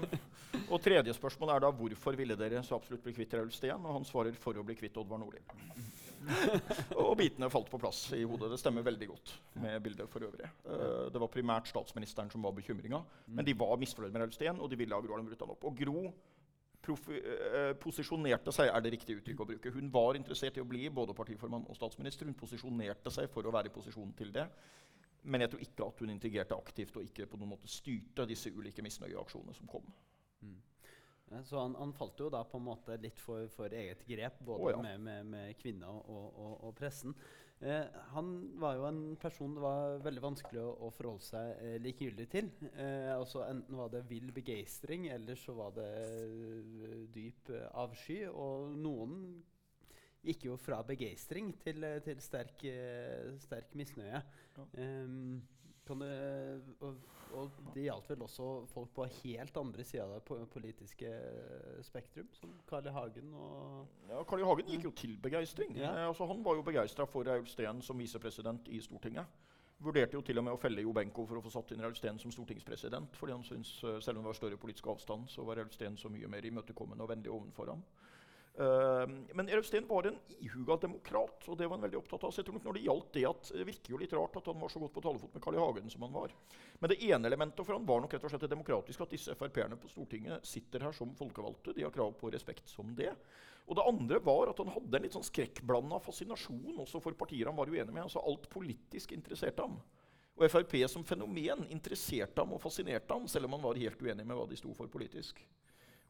og 0.67 0.81
tredje 0.83 1.13
spørsmål 1.15 1.53
er 1.53 1.59
da 1.63 1.69
hvorfor 1.77 2.17
ville 2.19 2.35
dere 2.39 2.63
så 2.65 2.75
absolutt 2.75 3.03
bli 3.05 3.13
kvitt 3.15 3.35
Raulf 3.37 3.53
Steen? 3.55 3.85
Og 3.85 3.99
han 3.99 4.07
svarer 4.07 4.35
for 4.39 4.57
å 4.57 4.65
bli 4.65 4.75
kvitt 4.79 4.97
Oddvar 4.99 5.21
Nordli. 5.21 5.41
og 7.03 7.13
bitene 7.19 7.53
falt 7.53 7.69
på 7.69 7.79
plass 7.79 7.99
i 8.17 8.23
hodet. 8.25 8.49
Det 8.53 8.59
stemmer 8.61 8.85
veldig 8.89 9.07
godt 9.11 9.27
med 9.61 9.77
bildet 9.85 10.09
for 10.11 10.25
øvrig. 10.25 10.49
Eh, 10.65 11.05
det 11.13 11.21
var 11.21 11.31
primært 11.31 11.69
statsministeren 11.69 12.33
som 12.33 12.41
var 12.45 12.57
bekymringa, 12.57 12.99
men 13.29 13.45
de 13.45 13.53
var 13.61 13.77
misfornøyd 13.77 14.13
med 14.13 14.21
Raulf 14.25 14.35
Steen, 14.39 14.57
og 14.57 14.67
de 14.71 14.79
ville 14.79 14.95
ha 14.95 15.01
Gro 15.03 15.13
Harlem 15.13 15.29
Brundtland 15.29 15.53
opp. 15.53 15.63
Og 15.69 15.77
Gro 15.77 15.99
Eh, 16.07 16.32
posisjonerte 16.83 18.51
seg, 18.51 18.69
er 18.69 18.83
det 18.83 18.93
riktige 18.97 19.21
uttrykk 19.21 19.43
å 19.43 19.47
bruke. 19.47 19.71
Hun 19.71 19.91
var 19.93 20.17
interessert 20.19 20.57
i 20.59 20.63
å 20.63 20.67
bli 20.67 20.89
både 20.91 21.15
partiformann 21.15 21.67
og 21.69 21.77
statsminister. 21.77 22.27
Hun 22.27 22.37
posisjonerte 22.39 23.13
seg 23.13 23.29
for 23.31 23.47
å 23.47 23.53
være 23.55 23.71
i 23.71 23.75
posisjon 23.75 24.11
til 24.17 24.33
det. 24.35 24.47
Men 25.23 25.45
jeg 25.45 25.53
tror 25.53 25.63
ikke 25.63 25.87
at 25.87 26.01
hun 26.03 26.11
integrerte 26.11 26.57
aktivt 26.57 26.97
og 26.99 27.05
ikke 27.07 27.29
på 27.31 27.39
noen 27.39 27.53
måte 27.55 27.71
styrte 27.71 28.27
disse 28.27 28.51
ulike 28.51 28.83
misnøyeaksjonene 28.83 29.55
som 29.55 29.69
kom. 29.71 29.85
Mm. 31.33 31.45
Så 31.49 31.59
han, 31.59 31.77
han, 31.79 31.93
falt 31.97 32.19
jo 32.19 32.29
da 32.33 32.43
på 32.47 32.59
en 32.59 32.67
måte 32.67 32.97
litt 33.01 33.21
for, 33.21 33.47
for 33.53 33.73
eget 33.73 34.03
grep, 34.07 34.41
både 34.45 34.67
oh, 34.67 34.73
ja. 34.73 34.81
med, 34.85 35.01
med, 35.01 35.31
med, 35.33 35.55
kvinner 35.61 35.89
og, 35.89 36.27
og, 36.37 36.53
og 36.67 36.75
pressen. 36.77 37.15
Eh, 37.63 37.85
han 38.11 38.31
var 38.59 38.75
jo 38.75 38.85
en 38.89 39.01
person 39.21 39.53
det 39.55 39.63
var 39.63 40.01
veldig 40.03 40.23
vanskelig 40.23 40.59
å, 40.59 40.71
å 40.83 40.89
forholde 40.91 41.23
seg 41.23 41.61
eh, 41.63 41.77
likegyldig 41.83 42.27
til. 42.31 42.49
Eh, 42.73 43.11
altså 43.13 43.45
Enten 43.47 43.79
var 43.79 43.93
det 43.93 44.03
vill 44.09 44.33
begeistring, 44.35 45.07
eller 45.13 45.39
så 45.39 45.55
var 45.55 45.71
det 45.77 45.87
uh, 45.87 46.99
dyp 47.13 47.53
uh, 47.53 47.69
avsky. 47.85 48.19
Og 48.27 48.75
noen 48.75 49.15
gikk 50.23 50.49
jo 50.49 50.57
fra 50.59 50.81
begeistring 50.87 51.53
til, 51.63 51.83
eh, 51.87 52.01
til 52.03 52.19
sterk, 52.23 52.67
sterk 53.43 53.73
misnøye. 53.79 54.23
Ja. 54.57 54.67
Um, 54.79 55.41
kan 55.87 55.99
du, 55.99 56.05
og, 56.79 56.95
og, 57.33 57.55
det 57.75 57.85
gjaldt 57.87 58.09
vel 58.09 58.25
også 58.25 58.49
folk 58.71 58.91
på 58.95 59.07
helt 59.23 59.57
andre 59.59 59.83
sida 59.87 60.05
av 60.05 60.13
det 60.15 60.47
politiske 60.53 61.09
spektrum, 61.83 62.29
som 62.39 62.53
Carl 62.69 62.87
I. 62.87 62.93
Hagen 62.95 63.33
og 63.33 64.09
Ja, 64.09 64.23
Carl 64.23 64.43
I. 64.43 64.47
Hagen 64.47 64.69
gikk 64.71 64.87
jo 64.87 64.93
til 64.97 65.17
begeistring. 65.23 65.75
Ja. 65.77 65.91
Eh, 65.91 66.07
altså, 66.07 66.27
han 66.29 66.43
var 66.45 66.55
jo 66.59 66.65
begeistra 66.65 67.07
for 67.09 67.27
Raul 67.27 67.47
Steen 67.49 67.81
som 67.81 67.99
visepresident 67.99 68.69
i 68.71 68.79
Stortinget. 68.81 69.41
Vurderte 69.83 70.15
jo 70.15 70.21
til 70.23 70.39
og 70.39 70.45
med 70.47 70.55
å 70.55 70.61
felle 70.61 70.85
Jo 70.85 70.93
Benko 70.95 71.25
for 71.27 71.39
å 71.39 71.43
få 71.43 71.51
satt 71.51 71.73
inn 71.75 71.83
Raul 71.83 71.95
Steen 71.99 72.19
som 72.21 72.31
stortingspresident. 72.31 73.17
fordi 73.19 73.33
han 73.33 73.43
syntes, 73.43 73.83
eh, 73.83 73.99
Selv 73.99 74.17
om 74.17 74.23
det 74.23 74.31
var 74.31 74.39
større 74.39 74.57
politisk 74.57 74.87
avstand, 74.87 75.27
så 75.27 75.43
var 75.43 75.55
Raul 75.55 75.71
Steen 75.71 75.97
så 75.97 76.09
mye 76.09 76.27
mer 76.27 76.45
imøtekommende 76.45 77.03
og 77.03 77.09
vennlig 77.09 77.31
ovenfor 77.31 77.69
ham. 77.69 77.83
Uh, 78.53 79.09
men 79.33 79.47
Erøv 79.49 79.65
Steen 79.65 79.87
var 79.89 80.05
en 80.05 80.19
ihuga 80.37 80.75
demokrat, 80.83 81.47
og 81.49 81.57
det 81.57 81.65
var 81.65 81.79
han 81.79 81.85
veldig 81.87 81.97
opptatt 82.03 82.27
av. 82.27 82.33
Så 82.33 82.41
jeg 82.41 82.49
tror 82.49 82.59
nok 82.59 82.67
når 82.67 82.77
Det 82.77 82.83
gjaldt 82.85 83.15
det 83.15 83.23
at 83.29 83.49
det 83.55 83.65
virker 83.69 83.95
jo 83.95 84.01
litt 84.01 84.13
rart 84.13 84.37
at 84.37 84.49
han 84.51 84.59
var 84.61 84.73
så 84.73 84.81
godt 84.83 84.93
på 84.93 85.03
talefot 85.05 85.33
med 85.33 85.43
Carl 85.45 85.57
I. 85.57 85.61
Hagen 85.63 85.89
som 85.89 86.05
han 86.05 86.13
var. 86.13 86.35
Men 86.81 86.93
det 86.93 86.99
ene 87.07 87.31
elementet 87.31 87.65
for 87.65 87.77
han 87.77 87.87
var 87.89 88.03
nok 88.03 88.13
rett 88.13 88.27
og 88.27 88.33
slett 88.33 88.45
det 88.45 88.51
demokratiske 88.53 89.07
at 89.07 89.15
disse 89.15 89.37
Frp-erne 89.39 89.79
på 89.81 89.89
Stortinget 89.89 90.45
sitter 90.45 90.85
her 90.85 90.93
som 90.93 91.15
folkevalgte. 91.17 91.73
De 91.73 91.87
har 91.87 91.95
krav 91.95 92.13
på 92.19 92.29
respekt 92.33 92.69
som 92.69 92.93
det. 92.97 93.09
Og 93.65 93.79
det 93.79 93.87
andre 93.87 94.19
var 94.21 94.51
at 94.51 94.59
han 94.59 94.71
hadde 94.75 94.99
en 94.99 95.05
litt 95.07 95.15
sånn 95.15 95.25
skrekkblanda 95.25 96.01
fascinasjon 96.03 96.81
også 96.83 97.01
for 97.01 97.17
partier 97.17 97.49
han 97.49 97.57
var 97.57 97.71
uenig 97.71 97.89
med. 97.89 98.03
altså 98.05 98.21
Alt 98.21 98.49
politisk 98.53 99.15
interesserte 99.15 99.65
ham. 99.65 99.79
Og 100.33 100.49
Frp 100.49 100.75
som 100.89 101.05
fenomen 101.05 101.65
interesserte 101.71 102.41
ham 102.41 102.55
og 102.55 102.61
fascinerte 102.61 103.13
ham, 103.13 103.27
selv 103.29 103.47
om 103.47 103.57
han 103.57 103.65
var 103.65 103.79
helt 103.81 104.01
uenig 104.01 104.25
med 104.25 104.37
hva 104.37 104.47
de 104.49 104.57
sto 104.57 104.73
for 104.77 104.89
politisk. 104.91 105.39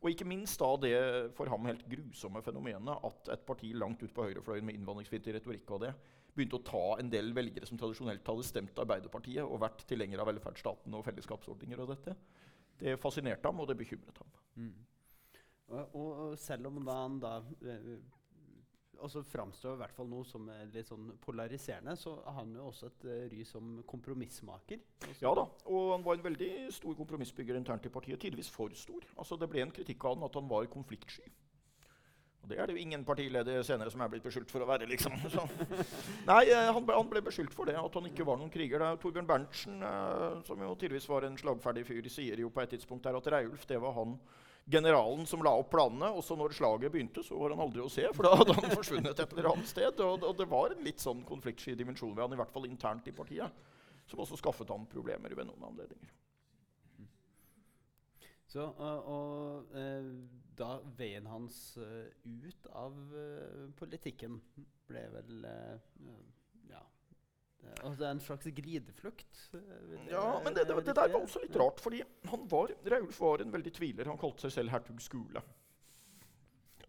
Og 0.03 0.11
ikke 0.11 0.27
minst 0.27 0.59
da 0.59 0.67
det 0.83 0.95
for 1.37 1.47
ham 1.47 1.69
helt 1.69 1.85
grusomme 1.87 2.41
fenomenet 2.43 3.05
at 3.07 3.29
et 3.37 3.45
parti 3.47 3.71
langt 3.71 4.03
ut 4.03 4.11
på 4.13 4.25
høyrefløyen 4.27 4.67
med 4.67 4.75
innvandringsfiendtlig 4.75 5.37
retorikk 5.37 5.71
og 5.77 5.85
det, 5.85 5.93
begynte 6.33 6.57
å 6.57 6.65
ta 6.67 6.85
en 6.99 7.11
del 7.13 7.31
velgere 7.35 7.67
som 7.69 7.79
tradisjonelt 7.79 8.27
hadde 8.27 8.45
stemt 8.47 8.79
Arbeiderpartiet 8.83 9.45
og 9.45 9.61
vært 9.63 9.85
tilhengere 9.87 10.25
av 10.25 10.31
velferdsstaten 10.31 10.97
og 10.97 11.05
fellesskapsordninger 11.07 11.83
og 11.83 11.93
dette. 11.93 12.17
Det 12.79 12.97
fascinerte 12.99 13.47
ham, 13.47 13.61
og 13.61 13.69
det 13.69 13.77
bekymret 13.79 14.19
ham. 14.19 14.33
Mm. 14.57 14.73
Og, 15.73 15.95
og, 15.95 16.37
selv 16.41 16.67
om 16.67 16.81
da 16.83 16.97
han 16.99 17.19
da 17.21 17.37
eh, 19.03 19.05
og 19.05 19.11
så 19.11 19.23
framstår 19.27 19.75
i 19.75 19.81
hvert 19.83 19.95
fall 19.97 20.09
noe 20.09 20.25
som 20.27 20.47
er 20.53 20.71
litt 20.73 20.89
sånn 20.89 21.11
polariserende, 21.23 21.95
så 21.99 22.15
har 22.23 22.39
han 22.39 22.55
jo 22.55 22.69
også 22.71 22.89
et 22.89 23.07
uh, 23.09 23.13
ry 23.33 23.43
som 23.47 23.75
kompromissmaker. 23.89 24.81
Ja 25.19 25.33
da, 25.35 25.47
og 25.67 25.93
han 25.93 26.05
var 26.05 26.17
en 26.17 26.27
veldig 26.31 26.51
stor 26.73 26.95
kompromissbygger 26.97 27.59
internt 27.59 27.85
i 27.89 27.93
partiet. 27.93 28.21
Tidvis 28.23 28.51
for 28.53 28.73
stor. 28.77 29.03
Altså 29.17 29.37
Det 29.39 29.49
ble 29.51 29.65
en 29.65 29.75
kritikk 29.75 30.05
av 30.05 30.15
han 30.15 30.27
at 30.29 30.39
han 30.39 30.49
var 30.49 30.71
konfliktsky. 30.71 31.31
Og 32.43 32.49
Det 32.49 32.57
er 32.59 32.67
det 32.67 32.73
jo 32.75 32.83
ingen 32.83 33.05
partileder 33.07 33.61
senere 33.63 33.91
som 33.91 34.01
er 34.03 34.09
blitt 34.11 34.25
beskyldt 34.25 34.51
for 34.51 34.63
å 34.63 34.67
være. 34.67 34.87
liksom. 34.87 35.15
Så. 35.31 35.45
Nei, 36.27 36.41
eh, 36.51 36.71
han 36.75 36.83
ble, 36.83 36.97
han 36.97 37.09
ble, 37.09 37.21
beskyldt 37.23 37.55
for 37.55 37.69
det, 37.71 37.77
at 37.79 37.95
han 37.95 38.09
ikke 38.09 38.25
var 38.27 38.39
noen 38.39 38.51
kriger. 38.51 38.83
Det 38.83 38.99
Torbjørn 39.03 39.29
Berntsen, 39.29 39.77
eh, 39.87 40.41
som 40.47 40.59
jo 40.59 40.73
tidvis 40.79 41.07
var 41.07 41.23
en 41.23 41.39
slagferdig 41.39 41.85
fyr, 41.87 42.09
sier 42.11 42.43
jo 42.43 42.51
på 42.51 42.63
et 42.63 42.75
tidspunkt 42.75 43.07
der 43.07 43.15
at 43.19 43.29
Reiulf 43.31 43.63
det 43.69 43.79
var 43.79 43.95
han 43.95 44.17
generalen 44.65 45.25
som 45.25 45.43
la 45.43 45.53
opp 45.59 45.71
planene. 45.73 46.09
Og 46.15 46.23
så 46.25 46.37
når 46.39 46.55
slaget 46.57 46.93
begynte, 46.93 47.23
så 47.25 47.37
var 47.39 47.55
han 47.55 47.63
aldri 47.63 47.83
å 47.83 47.91
se, 47.91 48.05
for 48.15 48.27
da 48.27 48.35
hadde 48.39 48.57
han 48.59 48.75
forsvunnet 48.75 49.19
et 49.19 49.35
eller 49.35 49.51
annet 49.53 49.69
sted. 49.69 50.03
Og, 50.05 50.25
og 50.29 50.35
det 50.39 50.49
var 50.51 50.73
en 50.73 50.83
litt 50.85 51.03
sånn 51.03 51.23
konfliktsky 51.27 51.75
dimensjon 51.79 52.13
ved 52.15 52.25
han, 52.25 52.35
i 52.35 52.41
hvert 52.41 52.53
fall 52.53 52.69
internt 52.69 53.07
i 53.09 53.15
partiet, 53.15 53.63
som 54.09 54.23
også 54.23 54.39
skaffet 54.39 54.71
han 54.73 54.87
problemer 54.91 55.35
ved 55.35 55.49
noen 55.49 55.71
anledninger. 55.71 56.19
Så, 58.53 58.61
og, 58.61 59.07
og 59.09 59.77
eh, 59.79 60.09
da 60.53 60.75
veien 60.93 61.25
hans 61.25 61.55
uh, 61.81 62.05
ut 62.21 62.67
av 62.77 62.93
uh, 63.15 63.63
politikken 63.79 64.35
ble 64.85 65.01
vel 65.15 65.47
Altså 67.83 68.05
en 68.07 68.21
slags 68.23 68.47
glideflukt? 68.55 69.41
Eh, 69.57 69.97
ja, 70.11 70.23
men 70.43 70.55
det, 70.55 70.67
det, 70.69 70.77
det, 70.85 70.95
der 70.95 71.11
var 71.11 71.19
også 71.19 71.41
litt 71.43 71.57
rart. 71.59 71.81
fordi 71.83 72.03
han 72.29 72.47
var, 72.51 72.71
Raulf 72.95 73.19
var 73.19 73.43
en 73.43 73.53
veldig 73.53 73.73
tviler. 73.75 74.09
Han 74.11 74.21
kalte 74.21 74.47
seg 74.47 74.57
selv 74.59 74.75
hertug 74.75 75.01
Skule. 75.03 75.43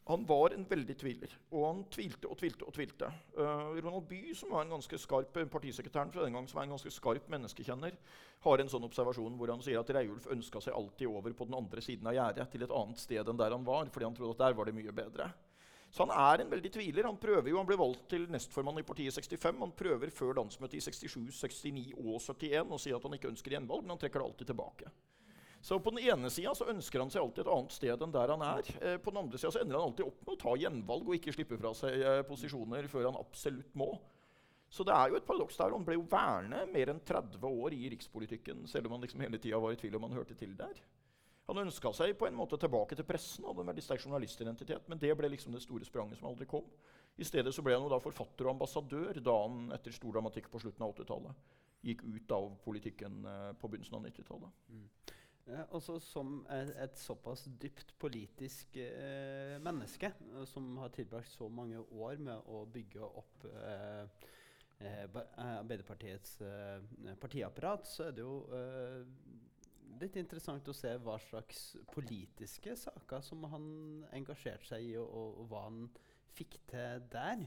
Han 0.06 0.26
var 0.28 0.52
en 0.52 0.66
veldig 0.68 0.94
tviler, 1.00 1.30
og 1.48 1.62
han 1.64 1.78
tvilte 1.88 2.28
og 2.28 2.36
tvilte. 2.36 2.66
og 2.68 2.74
tvilte. 2.76 3.08
Uh, 3.38 3.72
Ronald 3.78 4.04
Bye, 4.10 4.34
som 4.36 4.52
var 4.52 4.66
en 4.66 4.74
ganske 4.76 4.98
skarp 5.00 5.36
eh, 5.40 5.48
partisekretæren 5.48 6.12
fra 6.12 6.26
den 6.26 6.36
gang, 6.36 6.48
som 6.48 6.60
er 6.60 6.66
en 6.66 6.74
ganske 6.74 6.92
skarp 6.92 7.30
menneskekjenner, 7.32 7.96
har 8.44 8.60
en 8.60 8.68
sånn 8.68 8.84
observasjon 8.84 9.38
hvor 9.40 9.48
han 9.54 9.64
sier 9.64 9.80
at 9.80 9.92
Reiulf 9.96 10.28
ønska 10.34 10.60
seg 10.60 10.76
alltid 10.76 11.08
over 11.08 11.32
på 11.32 11.48
den 11.48 11.56
andre 11.56 11.80
siden 11.80 12.10
av 12.10 12.18
gjerdet, 12.18 12.50
til 12.52 12.66
et 12.66 12.76
annet 12.82 13.00
sted 13.00 13.32
enn 13.32 13.40
der 13.40 13.56
han 13.56 13.64
var, 13.64 13.88
fordi 13.94 14.10
han 14.10 14.18
trodde 14.18 14.36
at 14.36 14.44
der 14.44 14.58
var 14.60 14.68
det 14.68 14.76
mye 14.76 14.92
bedre. 14.92 15.30
Så 15.94 16.02
han 16.02 16.10
er 16.10 16.42
en 16.42 16.50
veldig 16.50 16.72
tviler. 16.74 17.06
Han 17.06 17.20
prøver 17.22 17.52
jo, 17.52 17.60
han 17.60 17.68
ble 17.68 17.78
valgt 17.78 18.08
til 18.10 18.24
nestformann 18.32 18.80
i 18.80 18.86
partiet 18.86 19.14
i 19.14 19.22
65. 19.22 19.60
Han 19.62 19.74
prøver 19.78 20.10
før 20.10 20.32
landsmøtet 20.40 20.80
i 20.80 20.82
67, 20.82 21.28
69 21.30 21.92
og 22.00 22.16
71 22.18 22.72
å 22.74 22.78
si 22.82 22.94
at 22.96 23.04
han 23.06 23.14
ikke 23.14 23.30
ønsker 23.30 23.54
gjenvalg, 23.54 23.84
men 23.84 23.94
han 23.94 24.00
trekker 24.02 24.18
det 24.18 24.26
alltid 24.26 24.50
tilbake. 24.50 24.90
Så 25.64 25.78
På 25.80 25.94
den 25.94 26.02
ene 26.02 26.28
sida 26.34 26.52
ønsker 26.68 27.00
han 27.00 27.12
seg 27.14 27.22
alltid 27.22 27.44
et 27.46 27.52
annet 27.54 27.76
sted 27.76 28.02
enn 28.04 28.12
der 28.12 28.32
han 28.34 28.42
er. 28.44 28.72
Eh, 28.82 28.96
på 28.98 29.14
den 29.14 29.22
andre 29.22 29.38
sida 29.38 29.62
ender 29.62 29.78
han 29.78 29.86
alltid 29.86 30.10
opp 30.10 30.18
med 30.26 30.34
å 30.34 30.40
ta 30.42 30.56
gjenvalg 30.60 31.06
og 31.06 31.16
ikke 31.16 31.32
slippe 31.32 31.60
fra 31.62 31.72
seg 31.78 32.02
eh, 32.02 32.20
posisjoner 32.28 32.90
før 32.90 33.08
han 33.08 33.20
absolutt 33.22 33.78
må. 33.78 33.88
Så 34.74 34.84
det 34.84 34.92
er 34.98 35.08
jo 35.08 35.16
et 35.20 35.24
paradoks 35.30 35.56
der. 35.56 35.72
Han 35.72 35.86
ble 35.86 35.96
jo 35.96 36.04
værende 36.10 36.66
mer 36.74 36.90
enn 36.90 37.00
30 37.06 37.46
år 37.48 37.78
i 37.78 37.86
rikspolitikken, 37.94 38.66
selv 38.68 38.90
om 38.90 38.98
han 38.98 39.06
liksom 39.06 39.22
hele 39.22 39.38
tida 39.38 39.62
var 39.62 39.72
i 39.72 39.78
tvil 39.78 39.96
om 39.96 40.08
han 40.08 40.18
hørte 40.18 40.36
til 40.36 40.52
der. 40.58 40.82
Han 41.48 41.60
ønska 41.60 41.92
seg 41.92 42.14
på 42.16 42.28
en 42.28 42.36
måte 42.38 42.56
tilbake 42.60 42.96
til 42.96 43.04
pressen, 43.04 43.44
hadde 43.44 43.64
en 43.64 43.68
veldig 43.68 43.84
sterk 43.84 44.04
journalistidentitet, 44.06 44.86
men 44.88 45.00
det 45.00 45.12
ble 45.18 45.28
liksom 45.28 45.52
det 45.52 45.60
store 45.64 45.84
spranget 45.84 46.20
som 46.20 46.30
aldri 46.30 46.48
kom. 46.48 46.64
I 47.20 47.26
stedet 47.28 47.52
så 47.54 47.62
ble 47.62 47.76
han 47.76 47.84
jo 47.84 47.92
da 47.92 48.00
forfatter 48.02 48.48
og 48.48 48.54
ambassadør 48.54 49.20
da 49.20 49.34
han 49.42 49.68
etter 49.76 49.92
stor 49.94 50.16
dramatikk 50.16 50.48
på 50.50 50.62
slutten 50.64 50.86
av 50.86 50.96
80-tallet 50.96 51.60
gikk 51.84 52.00
ut 52.08 52.32
av 52.32 52.48
politikken 52.64 53.20
eh, 53.28 53.50
på 53.60 53.68
begynnelsen 53.68 53.98
av 53.98 54.06
90-tallet. 54.06 54.62
Mm. 54.72 54.86
Ja, 55.44 55.66
også 55.76 55.98
som 56.00 56.38
et, 56.48 56.70
et, 56.80 56.96
såpass 56.96 57.44
dypt 57.60 57.92
politisk 58.00 58.78
eh, 58.80 59.58
menneske, 59.60 60.08
eh, 60.32 60.46
som 60.48 60.78
har 60.80 60.92
tilbrakt 60.94 61.28
så 61.28 61.50
mange 61.52 61.82
år 61.92 62.22
med 62.24 62.48
å 62.48 62.64
bygge 62.72 63.04
opp 63.04 63.44
eh, 63.50 64.30
eh 64.80 65.04
Arbeiderpartiets 65.38 66.38
partiapparat, 67.20 67.86
så 67.86 68.08
er 68.08 68.16
det 68.16 68.24
jo 68.24 68.40
litt 70.00 70.16
interessant 70.20 70.68
å 70.68 70.76
se 70.76 70.92
hva 71.02 71.16
slags 71.22 71.62
politiske 71.92 72.76
saker 72.78 73.24
som 73.24 73.44
han 73.52 73.66
engasjerte 74.16 74.68
seg 74.72 74.90
i, 74.90 74.94
og, 75.00 75.10
og, 75.14 75.44
hva 75.50 75.64
han 75.68 75.84
fikk 76.34 76.58
til 76.70 77.04
der. 77.12 77.44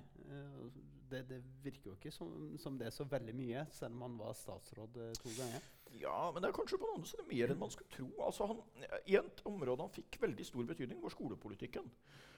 Det, 1.08 1.24
det, 1.28 1.40
virker 1.64 1.92
jo 1.92 1.96
ikke 1.96 2.12
som, 2.12 2.32
som, 2.60 2.78
det 2.80 2.90
er 2.90 2.96
så 2.96 3.08
veldig 3.08 3.36
mye, 3.36 3.66
selv 3.72 3.96
om 3.96 4.06
han 4.08 4.20
var 4.20 4.36
statsråd 4.36 5.00
to 5.22 5.34
ganger. 5.38 5.68
Ja, 5.96 6.30
men 6.34 6.44
det 6.44 6.50
er 6.50 6.56
kanskje 6.56 6.80
på 6.82 6.90
noen 6.90 7.08
siden 7.08 7.30
mer 7.30 7.52
enn 7.52 7.62
man 7.62 7.72
skulle 7.72 7.92
tro. 7.94 8.10
Altså 8.24 8.50
han, 8.52 8.64
I 9.08 9.20
et 9.20 9.44
område 9.48 9.86
han 9.86 9.96
fikk 9.96 10.20
veldig 10.24 10.48
stor 10.48 10.68
betydning, 10.68 11.00
var 11.04 11.16
skolepolitikken. 11.16 11.88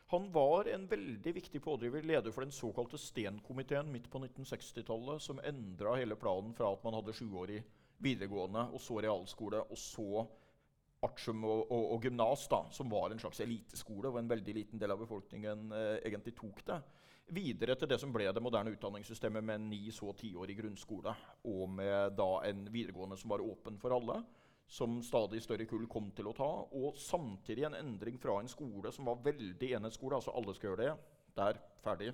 Han 0.09 0.31
var 0.33 0.65
en 0.73 0.87
veldig 0.89 1.33
viktig 1.35 1.61
pådriver, 1.61 2.01
leder 2.01 2.33
for 2.33 2.41
den 2.41 2.53
såkalte 2.53 2.97
Sten-komiteen 2.97 3.91
midt 3.93 4.07
på 4.09 4.21
1960-tallet, 4.23 5.21
som 5.21 5.41
endra 5.45 5.93
hele 5.99 6.17
planen 6.17 6.55
fra 6.57 6.71
at 6.73 6.85
man 6.85 6.97
hadde 6.97 7.13
sjuårig 7.13 7.59
videregående, 8.03 8.67
og 8.73 8.81
så 8.81 8.99
realskole, 9.03 9.61
og 9.63 9.79
så 9.79 10.25
artium 11.05 11.43
og, 11.47 11.67
og, 11.71 11.83
og 11.95 12.03
gymnas, 12.03 12.47
som 12.75 12.91
var 12.91 13.11
en 13.11 13.21
slags 13.21 13.39
eliteskole, 13.43 14.09
hvor 14.09 14.19
en 14.19 14.31
veldig 14.31 14.55
liten 14.55 14.81
del 14.81 14.91
av 14.91 14.99
befolkningen 15.03 15.69
eh, 15.75 15.99
egentlig 16.09 16.35
tok 16.37 16.63
det. 16.67 16.79
Videre 17.29 17.75
til 17.77 17.91
det 17.91 17.99
som 18.01 18.11
ble 18.13 18.25
det 18.33 18.41
moderne 18.41 18.73
utdanningssystemet 18.73 19.45
med 19.45 19.67
ni 19.69 19.83
så 19.93 20.11
tiårig 20.17 20.57
grunnskole, 20.57 21.13
og 21.47 21.65
med 21.71 22.17
da 22.17 22.29
en 22.49 22.65
videregående 22.73 23.19
som 23.21 23.35
var 23.35 23.43
åpen 23.45 23.77
for 23.81 23.95
alle, 23.95 24.17
som 24.69 24.99
stadig 25.05 25.41
større 25.41 25.65
kull 25.69 25.85
kom 25.89 26.09
til 26.13 26.29
å 26.29 26.33
ta, 26.37 26.49
og 26.77 26.97
samtidig 26.97 27.65
en 27.65 27.77
endring 27.77 28.19
fra 28.21 28.37
en 28.41 28.49
skole 28.49 28.91
som 28.93 29.07
var 29.09 29.21
veldig 29.25 29.71
enhetsskole, 29.77 30.17
altså 30.17 30.33
alle 30.37 30.53
skal 30.57 30.71
gjøre 30.71 30.83
det, 30.83 30.91
der, 31.37 31.61
ferdig, 31.85 32.11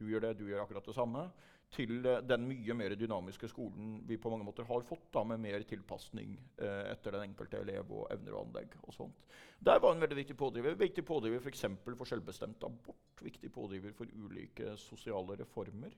du 0.00 0.06
gjør 0.08 0.26
det, 0.26 0.34
du 0.40 0.46
gjør 0.48 0.64
akkurat 0.64 0.88
det 0.88 0.96
samme, 0.96 1.26
til 1.74 2.06
eh, 2.06 2.22
den 2.26 2.46
mye 2.48 2.76
mer 2.76 2.94
dynamiske 2.98 3.50
skolen 3.50 4.00
vi 4.08 4.18
på 4.20 4.32
mange 4.32 4.46
måter 4.46 4.66
har 4.68 4.84
fått, 4.86 5.08
da, 5.14 5.24
med 5.26 5.42
mer 5.42 5.64
tilpasning 5.68 6.36
eh, 6.58 6.90
etter 6.90 7.16
den 7.16 7.28
enkelte 7.28 7.60
elev 7.62 7.92
og 7.94 8.08
evner 8.14 8.36
og 8.36 8.48
anlegg. 8.48 8.76
og 8.82 8.96
sånt. 8.96 9.26
Der 9.60 9.80
var 9.82 9.94
en 9.94 10.02
veldig 10.02 10.18
viktig 10.22 10.36
pådriver. 10.40 10.78
Viktig 10.80 11.04
pådriver 11.06 11.42
f.eks. 11.42 11.66
For, 11.84 11.98
for 11.98 12.08
selvbestemt 12.08 12.64
abort. 12.66 13.22
Viktig 13.22 13.52
pådriver 13.52 13.94
for 13.96 14.10
ulike 14.16 14.76
sosiale 14.80 15.36
reformer 15.42 15.94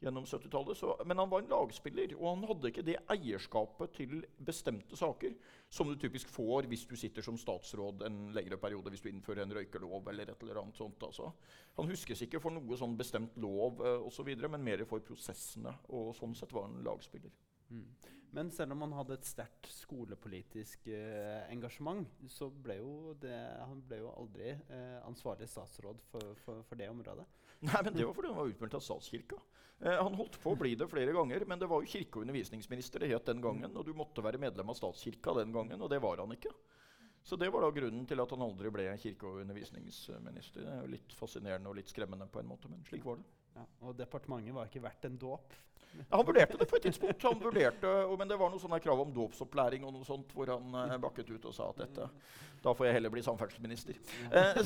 gjennom 0.00 0.24
70-tallet. 0.24 1.06
Men 1.06 1.18
han 1.18 1.30
var 1.30 1.42
en 1.42 1.50
lagspiller, 1.50 2.14
og 2.16 2.26
han 2.28 2.46
hadde 2.48 2.70
ikke 2.70 2.84
det 2.86 2.96
eierskapet 3.12 3.92
til 3.98 4.20
bestemte 4.46 4.96
saker 4.96 5.34
som 5.70 5.90
du 5.90 5.96
typisk 6.00 6.30
får 6.32 6.68
hvis 6.70 6.86
du 6.88 6.96
sitter 6.98 7.24
som 7.24 7.38
statsråd 7.38 8.06
en 8.08 8.20
lengre 8.36 8.58
periode 8.60 8.92
hvis 8.92 9.04
du 9.04 9.10
innfører 9.12 9.44
en 9.44 9.54
røykelov. 9.58 10.08
eller 10.08 10.30
et 10.30 10.42
eller 10.42 10.62
annet 10.62 10.76
sånt. 10.76 11.02
Altså. 11.02 11.30
Han 11.76 11.90
huskes 11.90 12.22
ikke 12.26 12.40
for 12.40 12.54
noe 12.56 12.80
sånn 12.80 12.96
bestemt 12.98 13.36
lov, 13.36 13.84
eh, 13.84 14.00
og 14.00 14.12
så 14.12 14.24
men 14.24 14.64
mer 14.64 14.84
for 14.84 15.04
prosessene. 15.04 15.74
Og 15.88 16.14
sånn 16.16 16.34
sett 16.34 16.52
var 16.52 16.68
han 16.68 16.82
lagspiller. 16.84 17.30
Mm. 17.70 17.86
Men 18.32 18.50
selv 18.54 18.72
om 18.72 18.84
han 18.84 18.92
hadde 18.94 19.16
et 19.18 19.26
sterkt 19.26 19.66
skolepolitisk 19.74 20.86
eh, 20.94 21.46
engasjement, 21.50 22.06
så 22.30 22.46
ble 22.50 22.76
jo 22.78 23.14
det, 23.18 23.38
han 23.58 23.80
ble 23.88 23.98
jo 24.04 24.12
aldri 24.12 24.52
eh, 24.52 24.98
ansvarlig 25.02 25.48
statsråd 25.50 26.02
for, 26.12 26.36
for, 26.44 26.60
for, 26.68 26.78
det 26.78 26.90
området. 26.92 27.26
Nei, 27.66 27.80
men 27.82 27.96
Det 27.96 28.06
var 28.06 28.14
fordi 28.14 28.30
han 28.30 28.38
var 28.38 28.52
utmeldt 28.52 28.76
av 28.78 28.84
statskirka. 28.86 29.40
Eh, 29.80 29.96
han 29.98 30.14
holdt 30.14 30.38
på 30.42 30.54
å 30.54 30.60
bli 30.60 30.76
det 30.78 30.86
flere 30.92 31.14
ganger, 31.16 31.46
men 31.48 31.58
det 31.58 31.68
var 31.70 31.82
jo 31.82 31.90
kirke- 31.90 32.20
og 32.20 32.28
undervisningsminister 32.28 33.02
det 33.02 33.10
het 33.14 33.32
den 33.32 33.42
gangen. 33.42 33.74
Og 33.74 33.88
du 33.88 33.94
måtte 33.98 34.22
være 34.22 34.38
medlem 34.42 34.70
av 34.70 34.78
statskirka 34.78 35.34
den 35.40 35.56
gangen, 35.56 35.82
og 35.82 35.90
det 35.90 35.98
var 36.04 36.22
han 36.22 36.36
ikke. 36.36 36.54
Så 37.26 37.36
det 37.36 37.50
var 37.52 37.66
da 37.66 37.74
grunnen 37.74 38.06
til 38.08 38.22
at 38.22 38.30
han 38.32 38.46
aldri 38.46 38.70
ble 38.72 38.86
kirke- 39.02 39.26
og 39.26 39.42
undervisningsminister. 39.42 40.62
Det 40.62 40.70
er 40.70 40.84
jo 40.86 40.94
Litt 40.94 41.18
fascinerende 41.18 41.68
og 41.72 41.80
litt 41.82 41.90
skremmende, 41.90 42.30
på 42.30 42.40
en 42.40 42.48
måte, 42.48 42.70
men 42.70 42.86
slik 42.86 43.04
var 43.04 43.18
det. 43.18 43.26
Ja, 43.60 43.66
og 43.86 43.98
departementet 43.98 44.56
var 44.56 44.70
ikke 44.70 44.82
verdt 44.84 45.04
en 45.08 45.18
dåp. 45.20 45.56
Han 46.08 46.26
vurderte 46.26 46.56
det 46.58 46.68
på 46.70 46.78
et 46.78 46.84
tidspunkt, 46.86 47.24
han 47.26 47.40
vurderte, 47.42 47.90
men 48.18 48.30
det 48.30 48.38
var 48.38 48.52
noe 48.52 48.78
krav 48.82 49.00
om 49.02 49.10
dåpsopplæring 49.14 49.84
og 49.84 49.94
noe 49.96 50.06
sånt, 50.06 50.30
hvor 50.36 50.52
han 50.52 50.76
eh, 50.84 50.96
bakket 51.02 51.32
ut 51.34 51.48
og 51.50 51.54
sa 51.56 51.66
at 51.72 51.82
dette, 51.82 52.06
da 52.60 52.74
får 52.76 52.86
jeg 52.86 52.96
heller 52.98 53.12
bli 53.12 53.22
samferdselsminister. 53.24 53.96
Eh, 54.36 54.58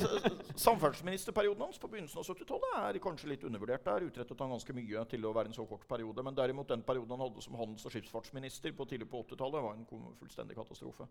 samferdselsministerperioden 0.59 1.63
hans 1.63 1.79
på 1.79 1.87
begynnelsen 1.91 2.19
av 2.19 2.27
70-tallet 2.27 2.77
er 2.81 2.99
kanskje 3.03 3.29
litt 3.31 3.45
undervurdert. 3.47 3.85
Der 3.87 4.07
utrettet 4.09 4.43
han 4.43 4.51
ganske 4.51 4.75
mye 4.75 5.05
til 5.11 5.27
å 5.27 5.31
være 5.35 5.51
en 5.51 5.55
så 5.55 5.63
kort 5.69 5.87
periode. 5.87 6.23
Men 6.25 6.35
derimot 6.35 6.67
den 6.73 6.83
perioden 6.83 7.15
han 7.15 7.23
hadde 7.23 7.43
som 7.45 7.55
handels- 7.55 7.87
og 7.87 7.95
skipsfartsminister 7.95 8.75
på 8.75 8.87
tidlig 8.89 9.07
på 9.11 9.23
80-tallet, 9.23 9.63
var 9.63 9.77
en 9.79 10.15
fullstendig 10.19 10.57
katastrofe. 10.59 11.07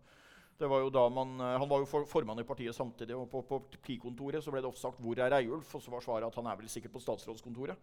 Var 0.59 1.09
man, 1.09 1.39
eh, 1.41 1.57
Han 1.59 1.69
var 1.69 1.81
jo 1.81 1.85
for, 1.85 2.05
formann 2.05 2.39
i 2.39 2.47
partiet 2.47 2.75
samtidig, 2.75 3.15
og 3.15 3.29
på, 3.29 3.41
på 3.41 3.59
partikontoret 3.71 4.43
så 4.43 4.51
ble 4.51 4.61
det 4.61 4.69
ofte 4.69 4.81
sagt 4.81 5.01
'Hvor 5.01 5.19
er 5.19 5.31
Reiulf?' 5.31 5.75
Og 5.75 5.81
så 5.81 5.91
var 5.91 6.01
svaret 6.01 6.27
at 6.27 6.35
han 6.35 6.47
er 6.47 6.55
vel 6.55 6.69
sikkert 6.69 6.93
på 6.93 7.01
statsrådskontoret. 7.01 7.75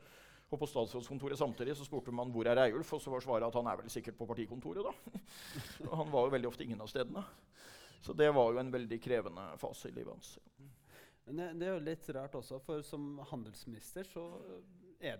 Og 0.52 0.58
på 0.60 0.66
statsrådskontoret 0.66 1.38
samtidig 1.38 1.76
så 1.76 1.84
spurte 1.84 2.12
man 2.12 2.30
hvor 2.30 2.46
er 2.46 2.54
Reiulf, 2.54 2.92
og 2.92 3.00
så 3.00 3.10
var 3.10 3.20
svaret 3.20 3.46
at 3.46 3.54
han 3.54 3.66
er 3.66 3.76
vel 3.76 3.90
sikkert 3.90 4.16
på 4.16 4.26
partikontoret. 4.26 4.84
da. 4.84 4.92
han 5.96 6.12
var 6.12 6.28
jo 6.28 6.34
veldig 6.36 6.48
ofte 6.48 6.64
ingen 6.64 6.80
av 6.80 6.86
stedene. 6.86 7.24
Så 8.02 8.14
det 8.18 8.30
var 8.34 8.52
jo 8.52 8.58
en 8.58 8.72
veldig 8.74 8.98
krevende 9.02 9.44
fase 9.62 9.88
i 9.88 9.94
livet 9.94 10.12
hans. 10.12 10.36
Men 11.24 11.38
det, 11.38 11.50
det, 11.60 11.66
er 11.68 11.76
jo 11.76 11.82
litt 11.86 12.08
rart 12.16 12.34
også, 12.34 12.58
for 12.66 12.82
som 12.86 13.20
handelsminister 13.30 14.06
så 14.08 14.24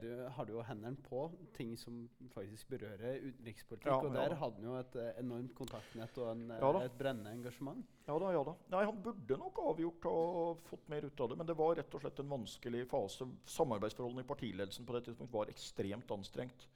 du, 0.01 0.09
har 0.31 0.47
du 0.47 0.53
jo 0.55 0.63
hendene 0.63 0.99
på 1.03 1.25
ting 1.57 1.73
som 1.79 2.05
faktisk 2.31 2.69
berører 2.71 3.19
utenrikspolitikk. 3.19 3.89
Ja, 3.91 3.97
og 3.99 4.15
der 4.15 4.31
ja. 4.31 4.39
hadde 4.39 4.61
han 4.61 4.67
jo 4.69 4.77
et 4.79 4.99
uh, 4.99 5.09
enormt 5.19 5.55
kontaktnett 5.59 6.21
og 6.23 6.29
en, 6.31 6.45
ja, 6.55 6.71
et 6.87 6.99
brennende 6.99 7.33
engasjement. 7.35 7.83
Ja 8.07 8.19
da, 8.23 8.31
ja 8.35 8.45
da. 8.47 8.55
Nei, 8.77 8.85
Han 8.87 9.01
burde 9.03 9.39
nok 9.41 9.59
avgjort 9.73 10.07
og 10.11 10.63
fått 10.69 10.87
mer 10.93 11.09
ut 11.09 11.25
av 11.25 11.33
det, 11.33 11.39
men 11.41 11.51
det 11.51 11.59
var 11.59 11.75
rett 11.81 11.99
og 11.99 12.05
slett 12.05 12.23
en 12.23 12.31
vanskelig 12.31 12.85
fase. 12.91 13.27
Samarbeidsforholdene 13.57 14.23
i 14.23 14.31
partiledelsen 14.31 14.87
på 14.87 14.95
det 14.95 15.05
tidspunkt 15.09 15.35
var 15.35 15.51
ekstremt 15.51 16.15
anstrengt. 16.15 16.69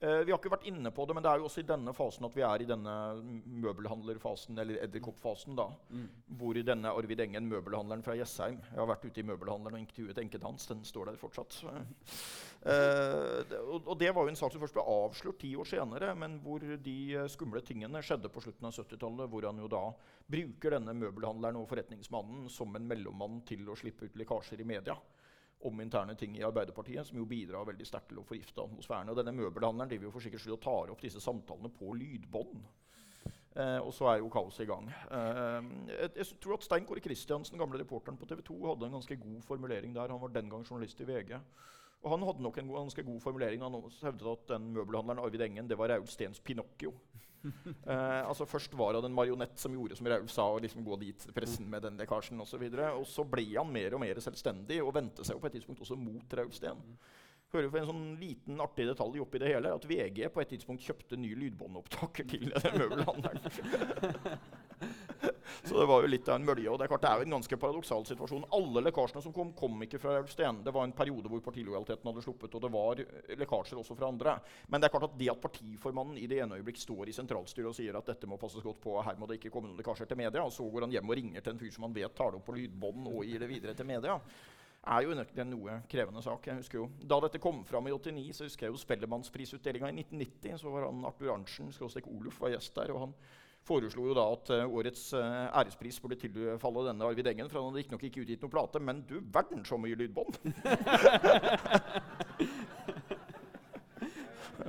Eh, 0.00 0.22
vi 0.24 0.32
har 0.32 0.38
ikke 0.38 0.48
vært 0.54 0.64
inne 0.70 0.88
på 0.96 1.04
det, 1.04 1.12
men 1.12 1.24
det 1.24 1.28
er 1.28 1.42
jo 1.42 1.44
også 1.44 1.60
i 1.60 1.68
denne 1.68 1.92
fasen 1.92 2.24
at 2.24 2.36
vi 2.36 2.40
er 2.46 2.62
i 2.64 2.68
denne 2.68 2.92
møbelhandlerfasen, 3.60 4.56
eller 4.62 4.78
edderkoppfasen, 4.86 5.58
da. 5.58 5.66
Mm. 5.92 6.06
Hvor 6.40 6.60
denne 6.64 6.92
Arvid 6.96 7.20
Engen, 7.26 7.50
møbelhandleren 7.50 8.04
fra 8.06 8.16
Jessheim 8.16 8.56
Jeg 8.62 8.78
har 8.78 8.88
vært 8.88 9.04
ute 9.04 9.20
i 9.20 9.26
møbelhandleren 9.28 9.76
og 9.76 9.82
intervjuet 9.82 10.22
enken 10.22 10.46
hans. 10.48 10.64
Den 10.70 10.80
står 10.88 11.10
der 11.10 11.20
fortsatt. 11.20 11.58
eh, 12.64 13.54
og, 13.60 13.84
og, 13.84 13.92
det 14.00 14.14
var 14.16 14.24
jo 14.24 14.32
en 14.32 14.40
sak 14.40 14.56
som 14.56 14.64
først 14.64 14.78
ble 14.78 14.88
avslørt 14.88 15.42
ti 15.44 15.52
år 15.60 15.68
senere, 15.68 16.14
men 16.16 16.40
hvor 16.40 16.64
de 16.64 16.98
skumle 17.28 17.60
tingene 17.60 18.00
skjedde 18.00 18.32
på 18.32 18.40
slutten 18.40 18.70
av 18.70 18.80
70-tallet. 18.80 19.28
Hvor 19.28 19.50
han 19.50 19.60
jo 19.60 19.68
da 19.68 19.84
bruker 20.32 20.78
denne 20.78 20.96
møbelhandleren 20.96 21.60
og 21.60 21.68
forretningsmannen 21.68 22.48
som 22.48 22.72
en 22.72 22.88
mellommann 22.88 23.42
til 23.44 23.68
å 23.68 23.76
slippe 23.76 24.08
ut 24.08 24.16
lekkasjer 24.16 24.64
i 24.64 24.72
media 24.72 24.96
om 25.68 25.80
interne 25.80 26.14
ting 26.16 26.36
i 26.38 26.44
Arbeiderpartiet, 26.46 27.06
som 27.06 27.18
jo 27.18 27.26
bidrar 27.28 27.66
veldig 27.68 27.86
sterkt 27.86 28.08
til 28.12 28.20
å 28.22 28.26
forgifte 28.26 28.62
atmosfæren. 28.64 29.10
Og 29.12 29.18
denne 29.18 29.34
møbelhandleren 29.36 29.90
driver 29.90 30.08
jo 30.08 30.12
for 30.14 30.24
sikkerhets 30.24 30.46
skyld 30.46 30.56
og 30.56 30.62
tar 30.64 30.92
opp 30.94 31.02
disse 31.04 31.20
samtalene 31.20 31.72
på 31.74 31.92
lydbånd. 32.00 32.62
Eh, 33.58 33.80
og 33.82 33.90
så 33.92 34.06
er 34.12 34.20
jo 34.20 34.30
kaoset 34.32 34.64
i 34.64 34.68
gang. 34.70 34.86
Eh, 34.88 35.70
jeg, 35.90 36.12
jeg, 36.22 36.38
tror 36.40 36.56
at 36.56 36.64
Stein 36.64 36.86
Kåre 36.88 37.02
Kristiansen, 37.04 37.58
gamle 37.60 37.80
reporteren 37.82 38.18
på 38.20 38.28
TV 38.30 38.44
2, 38.46 38.58
hadde 38.70 38.88
en 38.88 38.96
ganske 39.00 39.18
god 39.20 39.42
formulering 39.48 39.96
der. 39.96 40.14
Han 40.14 40.22
var 40.22 40.32
den 40.34 40.52
gang 40.52 40.64
journalist 40.64 41.02
i 41.02 41.08
VG. 41.08 41.34
Og 42.00 42.14
han 42.14 42.24
hadde 42.24 42.44
nok 42.46 42.58
en 42.58 42.70
ganske 42.72 43.04
god 43.04 43.20
formulering. 43.20 43.64
Han 43.66 43.76
hevdet 44.02 44.30
at 44.32 44.46
den 44.54 44.70
møbelhandleren 44.76 45.20
Arvid 45.20 45.44
Engen 45.44 45.68
det 45.68 45.76
var 45.78 45.92
Raul 45.92 46.08
Steens 46.08 46.40
Pinocchio. 46.40 46.94
eh, 47.92 48.20
altså 48.24 48.46
Først 48.48 48.74
var 48.78 48.98
han 48.98 49.06
en 49.08 49.16
marionett 49.16 49.56
som 49.60 49.74
gjorde 49.76 49.98
som 49.98 50.08
Raulf 50.10 50.32
sa, 50.32 50.46
og 50.54 50.62
liksom 50.64 50.84
gå 50.86 50.98
dit 51.02 51.26
pressen 51.36 51.68
med 51.70 51.84
den 51.86 51.98
lekkasjen 52.00 52.40
osv. 52.42 52.66
Og, 52.66 52.76
så 52.76 52.90
og 52.98 53.08
så 53.08 53.26
ble 53.28 53.46
han 53.54 53.72
mer 53.72 53.96
og 53.96 54.04
mer 54.04 54.20
selvstendig 54.22 54.80
og 54.84 54.94
vendte 54.96 55.26
seg 55.26 55.36
jo 55.36 55.42
på 55.42 55.50
et 55.50 55.58
tidspunkt 55.58 55.84
også 55.84 55.98
mot 56.00 56.38
Raulf 56.40 56.56
Steen. 56.58 56.84
Hører 57.50 57.70
for 57.70 57.80
en 57.80 57.88
sånn 57.88 58.10
liten 58.20 58.60
artig 58.62 58.84
detalj 58.86 59.22
oppi 59.24 59.40
det 59.42 59.50
hele 59.50 59.72
at 59.74 59.86
VG 59.90 60.28
på 60.30 60.42
et 60.42 60.52
tidspunkt 60.52 60.84
kjøpte 60.86 61.18
ny 61.18 61.32
lydbåndopptaker 61.34 62.28
til 62.30 62.52
møbelhandleren. 62.78 63.42
Så 65.62 65.78
det 65.78 65.86
var 65.90 66.02
jo 66.02 66.10
litt 66.10 66.28
av 66.28 66.38
en 66.38 66.46
mølje. 66.46 66.68
Og 66.70 66.78
det 66.78 66.86
er 66.86 66.92
klart 66.92 67.04
det 67.04 67.10
er 67.10 67.20
jo 67.20 67.28
en 67.28 67.36
ganske 67.36 67.58
paradoksal 67.64 68.06
situasjon. 68.08 68.46
Alle 68.56 68.84
lekkasjene 68.86 69.24
som 69.24 69.34
kom, 69.36 69.52
kom 69.56 69.82
ikke 69.86 70.00
fra 70.02 70.18
Elvsten. 70.18 70.62
Det 70.66 70.74
var 70.74 70.86
en 70.86 70.96
periode 70.96 71.32
hvor 71.32 71.42
partilojaliteten 71.44 72.10
hadde 72.10 72.24
sluppet, 72.24 72.54
og 72.56 72.64
det 72.64 72.72
var 72.74 73.02
lekkasjer 73.42 73.80
også 73.80 73.98
fra 73.98 74.10
andre. 74.12 74.36
Men 74.68 74.80
det 74.80 74.88
er 74.88 74.94
klart 74.96 75.08
at 75.10 75.18
det 75.20 75.32
at 75.32 75.42
partiformannen 75.42 76.20
i 76.20 76.28
det 76.30 76.42
ene 76.44 76.60
øyeblikk 76.60 76.80
står 76.80 77.10
i 77.10 77.16
sentralstyret 77.16 77.72
og 77.72 77.76
sier 77.76 77.98
at 77.98 78.12
dette 78.12 78.30
må 78.30 78.40
passes 78.40 78.64
godt 78.64 78.80
på, 78.82 78.96
her 79.04 79.18
må 79.20 79.28
det 79.30 79.40
ikke 79.40 79.52
komme 79.54 79.70
noen 79.70 79.80
lekkasjer 79.80 80.10
til 80.10 80.20
media, 80.20 80.44
og 80.44 80.54
så 80.54 80.66
går 80.66 80.86
han 80.86 80.96
hjem 80.96 81.12
og 81.12 81.20
ringer 81.20 81.44
til 81.44 81.54
en 81.54 81.60
fyr 81.60 81.74
som 81.74 81.88
han 81.88 81.96
vet 81.96 82.16
tar 82.16 82.32
det 82.32 82.40
opp 82.40 82.48
på 82.48 82.56
lydbånd 82.56 83.10
og 83.10 83.26
gir 83.28 83.42
det 83.42 83.50
videre 83.50 83.76
til 83.78 83.88
media 83.88 84.18
er 84.80 85.04
jo 85.04 85.12
en 85.12 85.50
noe 85.50 85.74
krevende 85.90 86.22
sak. 86.24 86.46
jeg 86.46 86.56
husker 86.56 86.78
jo, 86.78 86.88
Da 87.04 87.20
dette 87.20 87.38
kom 87.38 87.64
fram 87.64 87.86
i 87.86 87.92
89, 87.92 88.32
så 88.32 88.44
husker 88.44 88.66
jeg 88.66 88.72
jo 88.72 88.80
Spellemannsprisutdelinga 88.80 89.90
i 89.90 90.00
1990. 90.00 90.58
Så 90.58 90.70
var 90.70 90.86
han 90.86 91.04
Arthur 91.04 91.34
Arntzen, 91.34 91.72
Oluf, 92.06 92.40
var 92.40 92.50
gjest 92.50 92.74
der. 92.74 92.92
og 92.92 93.00
han 93.00 93.14
foreslo 93.66 94.06
jo 94.08 94.14
da 94.16 94.24
at 94.34 94.50
uh, 94.54 94.74
årets 94.80 95.12
uh, 95.14 95.48
ærespris 95.60 96.00
burde 96.02 96.18
tilfalle 96.20 96.86
denne 96.88 97.04
Arvid 97.06 97.26
Engen. 97.32 97.50
For 97.50 97.60
han 97.60 97.68
hadde 97.70 97.80
riktignok 97.82 98.04
ikke 98.08 98.22
utgitt 98.24 98.42
noen 98.44 98.54
plate, 98.54 98.78
men 98.82 98.96
du 99.08 99.16
verden 99.32 99.64
så 99.68 99.76
mye 99.80 99.98
lydbånd! 100.00 100.34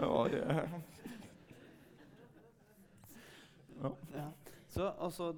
ja, 0.01 0.27
ja. 0.31 0.67
ja. 4.15 4.27
Så 4.71 4.87
altså 5.03 5.31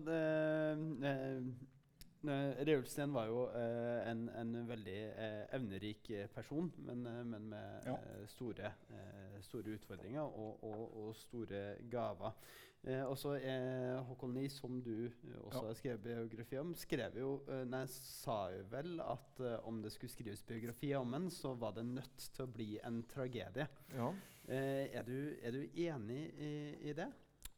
det 2.63 2.77
var 3.13 3.25
jo 3.27 3.39
eh, 3.51 4.11
en, 4.11 4.29
en, 4.29 4.53
veldig 4.67 4.99
eh, 5.11 5.55
evnerik 5.55 6.11
person, 6.33 6.71
men, 6.77 7.05
eh, 7.07 7.23
men 7.25 7.49
med 7.49 7.87
ja. 7.87 7.97
Eh, 7.97 8.27
store, 8.27 8.71
eh, 8.89 9.41
store, 9.41 9.73
utfordringer 9.75 10.21
og, 10.21 10.63
og, 10.63 11.07
og 11.07 11.15
store 11.15 11.75
gaver. 11.91 12.31
Eh, 12.83 13.03
også 13.07 13.37
Håkon 14.09 14.33
Lie, 14.35 14.51
som 14.51 14.81
du 14.83 15.07
også 15.45 15.61
ja. 15.61 15.67
har 15.69 15.77
skrevet 15.79 16.03
biografi 16.03 16.59
om, 16.59 16.73
skrev 16.75 17.15
jo, 17.21 17.29
nei, 17.71 17.85
sa 17.87 18.37
jo 18.51 18.65
vel 18.73 18.97
at 19.03 19.39
om 19.63 19.79
det 19.83 19.93
skulle 19.93 20.11
skrives 20.11 20.43
biografi 20.47 20.91
om 20.99 21.15
ham, 21.15 21.29
så 21.31 21.53
var 21.55 21.77
det 21.77 21.85
nødt 21.87 22.27
til 22.35 22.43
å 22.43 22.51
bli 22.51 22.69
en 22.83 22.99
tragedie. 23.07 23.69
Ja. 23.95 24.09
Er 24.51 25.07
du, 25.07 25.15
er, 25.39 25.55
du, 25.55 25.61
enig 25.79 26.25
i, 26.35 26.53
i 26.91 26.97
det? 26.97 27.07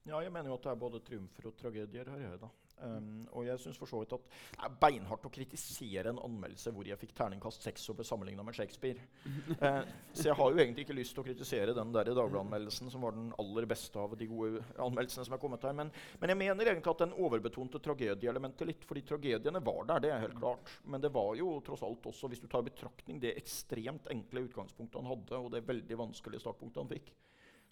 Ja, 0.06 0.20
jeg 0.22 0.30
mener 0.30 0.52
jo 0.52 0.60
at 0.60 0.68
det 0.68 0.76
er 0.76 0.84
både 0.86 1.02
triumfer 1.02 1.50
og 1.50 1.58
tragedier 1.58 2.14
her. 2.14 2.22
Jeg, 2.28 2.42
da. 2.44 2.52
Um, 2.84 3.24
og 3.32 3.46
jeg 3.48 3.60
syns 3.62 3.78
for 3.80 3.88
så 3.88 4.02
vidt 4.02 4.14
at 4.18 4.26
det 4.28 4.66
er 4.68 4.74
beinhardt 4.82 5.26
å 5.28 5.32
kritisere 5.32 6.12
en 6.12 6.20
anmeldelse 6.26 6.74
hvor 6.76 6.88
jeg 6.88 7.00
fikk 7.00 7.14
terningkast 7.16 7.64
seks 7.64 7.86
og 7.92 8.00
ble 8.00 8.06
sammenligna 8.08 8.44
med 8.44 8.58
Shakespeare. 8.58 9.06
uh, 9.62 9.80
så 10.18 10.28
jeg 10.28 10.36
har 10.36 10.52
jo 10.52 10.60
egentlig 10.60 10.84
ikke 10.84 10.98
lyst 10.98 11.16
til 11.16 11.24
å 11.24 11.28
kritisere 11.28 11.76
den 11.78 11.94
der 11.96 12.12
Dagbladet-anmeldelsen, 12.12 12.92
som 12.92 13.06
var 13.08 13.16
den 13.16 13.32
aller 13.42 13.70
beste 13.72 14.02
av 14.02 14.18
de 14.20 14.28
gode 14.28 14.64
anmeldelsene 14.76 15.28
som 15.30 15.38
er 15.38 15.42
kommet 15.42 15.64
her. 15.68 15.78
Men, 15.78 15.94
men 16.20 16.34
jeg 16.34 16.42
mener 16.42 16.72
egentlig 16.74 16.96
at 16.96 17.06
den 17.06 17.16
overbetonte 17.26 17.82
tragedieelementet 17.88 18.70
litt. 18.70 18.84
fordi 18.88 19.06
tragediene 19.08 19.64
var 19.64 19.88
der, 19.94 20.04
det 20.04 20.12
er 20.12 20.26
helt 20.26 20.40
klart. 20.42 20.76
Men 20.84 21.04
det 21.04 21.14
var 21.16 21.32
jo 21.40 21.56
tross 21.66 21.86
alt 21.88 22.12
også, 22.12 22.32
hvis 22.32 22.44
du 22.44 22.50
tar 22.52 22.66
i 22.66 22.70
betraktning 22.70 23.24
det 23.24 23.38
ekstremt 23.40 24.12
enkle 24.12 24.48
utgangspunktet 24.50 25.00
han 25.00 25.14
hadde, 25.14 25.40
og 25.40 25.54
det 25.54 25.64
veldig 25.68 26.02
vanskelige 26.04 26.44
startpunktet 26.44 26.84
han 26.84 26.92
fikk, 26.92 27.14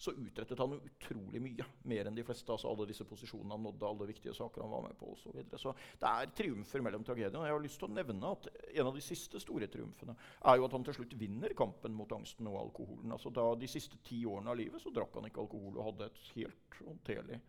så 0.04 0.12
utrettet 0.20 0.60
han 0.60 0.76
utrolig 0.76 1.40
mye. 1.42 1.66
Mer 1.90 2.08
enn 2.08 2.18
de 2.18 2.24
fleste. 2.26 2.50
altså 2.52 2.70
Alle 2.70 2.86
disse 2.90 3.06
posisjonene 3.08 3.56
han 3.56 3.64
nådde, 3.64 3.88
alle 3.88 4.08
viktige 4.10 4.34
saker 4.36 4.64
han 4.64 4.72
var 4.72 4.84
med 4.86 4.98
på 5.00 5.12
osv. 5.12 5.24
Så, 5.24 5.32
videre. 5.36 5.60
så 5.60 5.72
det 6.00 6.10
er 6.10 6.34
triumfer 6.40 6.84
mellom 6.84 7.06
tragediene. 7.06 7.46
Jeg 7.48 7.56
har 7.56 7.64
lyst 7.64 7.80
til 7.80 7.88
å 7.88 7.94
nevne 7.94 8.34
at 8.36 8.50
en 8.74 8.90
av 8.90 8.98
de 8.98 9.04
siste 9.04 9.40
store 9.42 9.70
triumfene 9.72 10.16
er 10.52 10.60
jo 10.60 10.68
at 10.68 10.76
han 10.76 10.84
til 10.86 10.98
slutt 10.98 11.16
vinner 11.20 11.56
kampen 11.56 11.96
mot 11.96 12.12
angsten 12.16 12.50
og 12.52 12.60
alkoholen. 12.66 13.16
Altså 13.16 13.32
da 13.34 13.48
De 13.64 13.70
siste 13.70 13.96
ti 14.04 14.24
årene 14.26 14.50
av 14.52 14.58
livet 14.58 14.82
så 14.82 14.92
drakk 14.92 15.16
han 15.16 15.28
ikke 15.28 15.42
alkohol 15.44 15.78
og 15.78 15.86
hadde 15.88 16.10
et 16.10 16.22
helt 16.34 16.80
håndterlig 16.82 17.40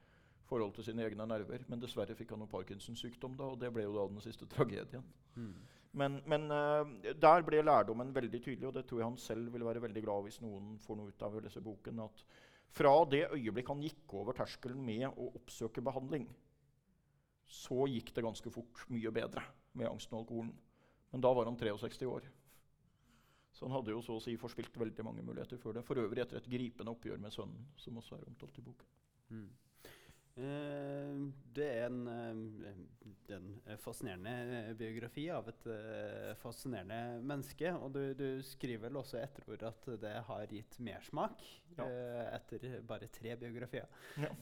forhold 0.45 0.76
til 0.76 0.84
sine 0.84 1.06
egne 1.06 1.26
nerver. 1.28 1.66
Men 1.68 1.82
dessverre 1.82 2.16
fikk 2.18 2.36
han 2.36 2.43
jo 2.45 2.49
Parkinsons 2.51 3.01
sykdom, 3.01 3.36
da, 3.39 3.49
og 3.53 3.60
det 3.62 3.72
ble 3.74 3.88
jo 3.88 3.95
da 3.95 4.06
den 4.12 4.22
siste 4.24 4.47
tragedien. 4.49 5.03
Mm. 5.36 5.56
Men, 5.96 6.18
men 6.28 6.50
uh, 6.52 7.14
der 7.16 7.46
ble 7.48 7.62
lærdommen 7.64 8.12
veldig 8.16 8.41
tydelig, 8.41 8.68
og 8.68 8.76
det 8.76 8.84
tror 8.88 9.02
jeg 9.02 9.08
han 9.08 9.22
selv 9.22 9.54
vil 9.54 9.64
være 9.64 9.84
veldig 9.86 10.04
glad 10.04 10.26
hvis 10.26 10.41
noen 10.43 10.76
får 10.84 11.00
noe 11.00 11.14
ut 11.14 11.24
av 11.24 11.38
å 11.38 11.43
lese 11.46 11.64
boken. 11.64 12.02
at 12.04 12.24
Fra 12.76 12.93
det 13.12 13.30
øyeblikk 13.30 13.72
han 13.72 13.84
gikk 13.84 14.18
over 14.20 14.36
terskelen 14.36 14.82
med 14.84 15.08
å 15.08 15.30
oppsøke 15.39 15.84
behandling, 15.86 16.28
så 17.46 17.86
gikk 17.88 18.12
det 18.16 18.26
ganske 18.26 18.52
fort 18.52 18.88
mye 18.91 19.14
bedre 19.14 19.43
med 19.78 19.88
angsten 19.88 20.18
og 20.18 20.26
alkoholen. 20.26 20.56
Men 21.14 21.24
da 21.24 21.32
var 21.38 21.48
han 21.48 21.60
63 21.60 22.10
år. 22.10 22.28
Så 23.56 23.70
han 23.70 23.76
hadde 23.78 23.93
jo 23.93 24.02
så 24.04 24.18
å 24.18 24.24
si 24.24 24.34
forspilt 24.36 24.76
veldig 24.76 25.04
mange 25.08 25.24
muligheter 25.24 25.60
før 25.62 25.78
det. 25.78 25.86
For 25.88 26.02
øvrig 26.02 26.26
etter 26.26 26.41
et 26.41 26.50
gripende 26.52 26.91
oppgjør 26.91 27.22
med 27.24 27.32
sønnen, 27.32 27.70
som 27.80 28.02
også 28.02 28.18
er 28.18 28.26
omtalt 28.28 28.58
i 28.60 28.64
boken. 28.66 28.89
Mm. 29.32 29.46
Eh, 30.36 31.20
det 31.56 31.66
er 31.78 31.86
en, 31.86 32.08
eh, 32.12 33.36
en, 33.36 33.46
fascinerende 33.80 34.32
eh, 34.58 34.74
biografi 34.76 35.30
av 35.32 35.48
et 35.48 35.68
fascinerende 36.42 37.22
menneske. 37.24 37.72
Og 37.80 37.94
du, 37.96 38.02
du 38.20 38.44
skriver 38.44 38.90
vel 38.90 39.00
også 39.00 39.22
etterord 39.22 39.64
at 39.70 39.88
det 40.02 40.14
har 40.28 40.52
gitt 40.52 40.76
mersmak 40.84 41.46
ja. 41.78 41.88
etter 42.36 42.82
bare 42.88 43.08
tre 43.16 43.38
biografier. 43.40 43.88
Ja. 44.20 44.34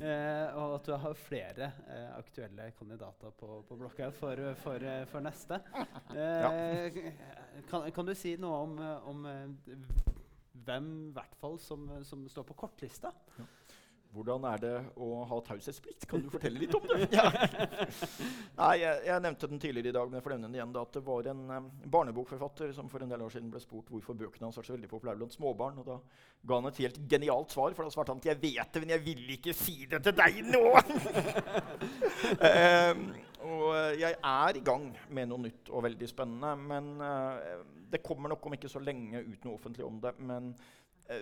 og 0.57 0.79
at 0.79 0.89
du 0.89 0.95
har 1.05 1.17
flere 1.17 1.69
aktuelle 2.17 2.71
kandidater 2.77 3.33
på, 3.37 3.61
på 3.67 3.77
blokka 3.77 4.09
for, 4.17 4.41
for, 4.65 4.89
for 5.13 5.25
neste. 5.25 5.61
Ja. 6.13 6.51
Kan, 7.69 7.89
kan, 7.93 8.05
du 8.05 8.13
si 8.17 8.33
noe 8.41 8.63
om, 8.65 8.77
om 9.09 9.25
hvem 10.65 10.87
hvert 11.13 11.35
fall 11.37 11.59
som, 11.61 11.85
som 12.05 12.25
står 12.29 12.49
på 12.49 12.57
kortlista? 12.65 13.13
Ja. 13.37 13.45
Hvordan 14.13 14.43
er 14.45 14.59
det 14.61 14.73
å 15.01 15.23
ha 15.25 15.37
taushetsplikt? 15.47 16.05
Kan 16.09 16.21
du 16.21 16.29
fortelle 16.29 16.61
litt 16.61 16.75
om 16.77 16.83
det? 16.85 17.07
ja. 17.17 17.25
Nei, 18.59 18.73
jeg, 18.83 18.99
jeg, 19.07 19.23
nevnte 19.25 19.49
den 19.49 19.61
tidligere 19.63 19.89
i 19.89 19.95
dag, 19.95 20.09
men 20.09 20.19
jeg 20.19 20.25
får 20.25 20.35
nevne 20.35 20.49
den 20.49 20.57
igjen. 20.59 20.73
Da, 20.75 20.83
at 20.85 20.97
det 20.99 21.01
var 21.07 21.29
en 21.31 21.41
um, 21.49 21.69
barnebokforfatter 21.95 22.75
som 22.77 22.91
for 22.91 23.01
en 23.01 23.13
del 23.13 23.23
år 23.25 23.33
siden 23.33 23.49
ble 23.53 23.61
spurt 23.63 23.89
hvorfor 23.89 24.17
bøkene 24.19 24.45
hans 24.45 24.59
var 24.59 24.67
så 24.67 24.75
veldig 24.75 24.91
populære 24.91 25.21
blant 25.21 25.33
småbarn. 25.33 25.81
og 25.81 25.89
Da 25.89 25.97
ga 26.45 26.59
han 26.59 26.69
et 26.69 26.81
helt 26.83 26.99
genialt 27.09 27.55
svar, 27.55 27.73
for 27.73 27.89
da 27.89 27.95
svarte 27.95 28.13
han 28.13 28.21
at 28.21 28.29
'jeg 28.29 28.41
vet 28.43 28.73
det, 28.73 28.83
men 28.83 28.93
jeg 28.93 29.05
vil 29.07 29.35
ikke 29.37 29.57
si 29.57 29.77
det 29.89 30.03
til 30.05 30.17
deg 30.21 30.41
nå'. 30.53 30.69
um, 32.53 33.03
og 33.43 33.65
eh, 33.75 33.99
jeg 33.99 34.15
er 34.15 34.55
i 34.55 34.63
gang 34.63 34.85
med 35.09 35.27
noe 35.27 35.41
nytt 35.47 35.73
og 35.73 35.83
veldig 35.83 36.07
spennende. 36.07 36.53
Men 36.69 36.93
uh, 37.01 37.65
det 37.91 38.03
kommer 38.05 38.29
nok 38.29 38.45
om 38.45 38.53
ikke 38.55 38.71
så 38.71 38.79
lenge 38.79 39.25
ut 39.25 39.43
noe 39.43 39.57
offentlig 39.57 39.85
om 39.85 39.99
det. 40.03 40.13
men 40.19 40.53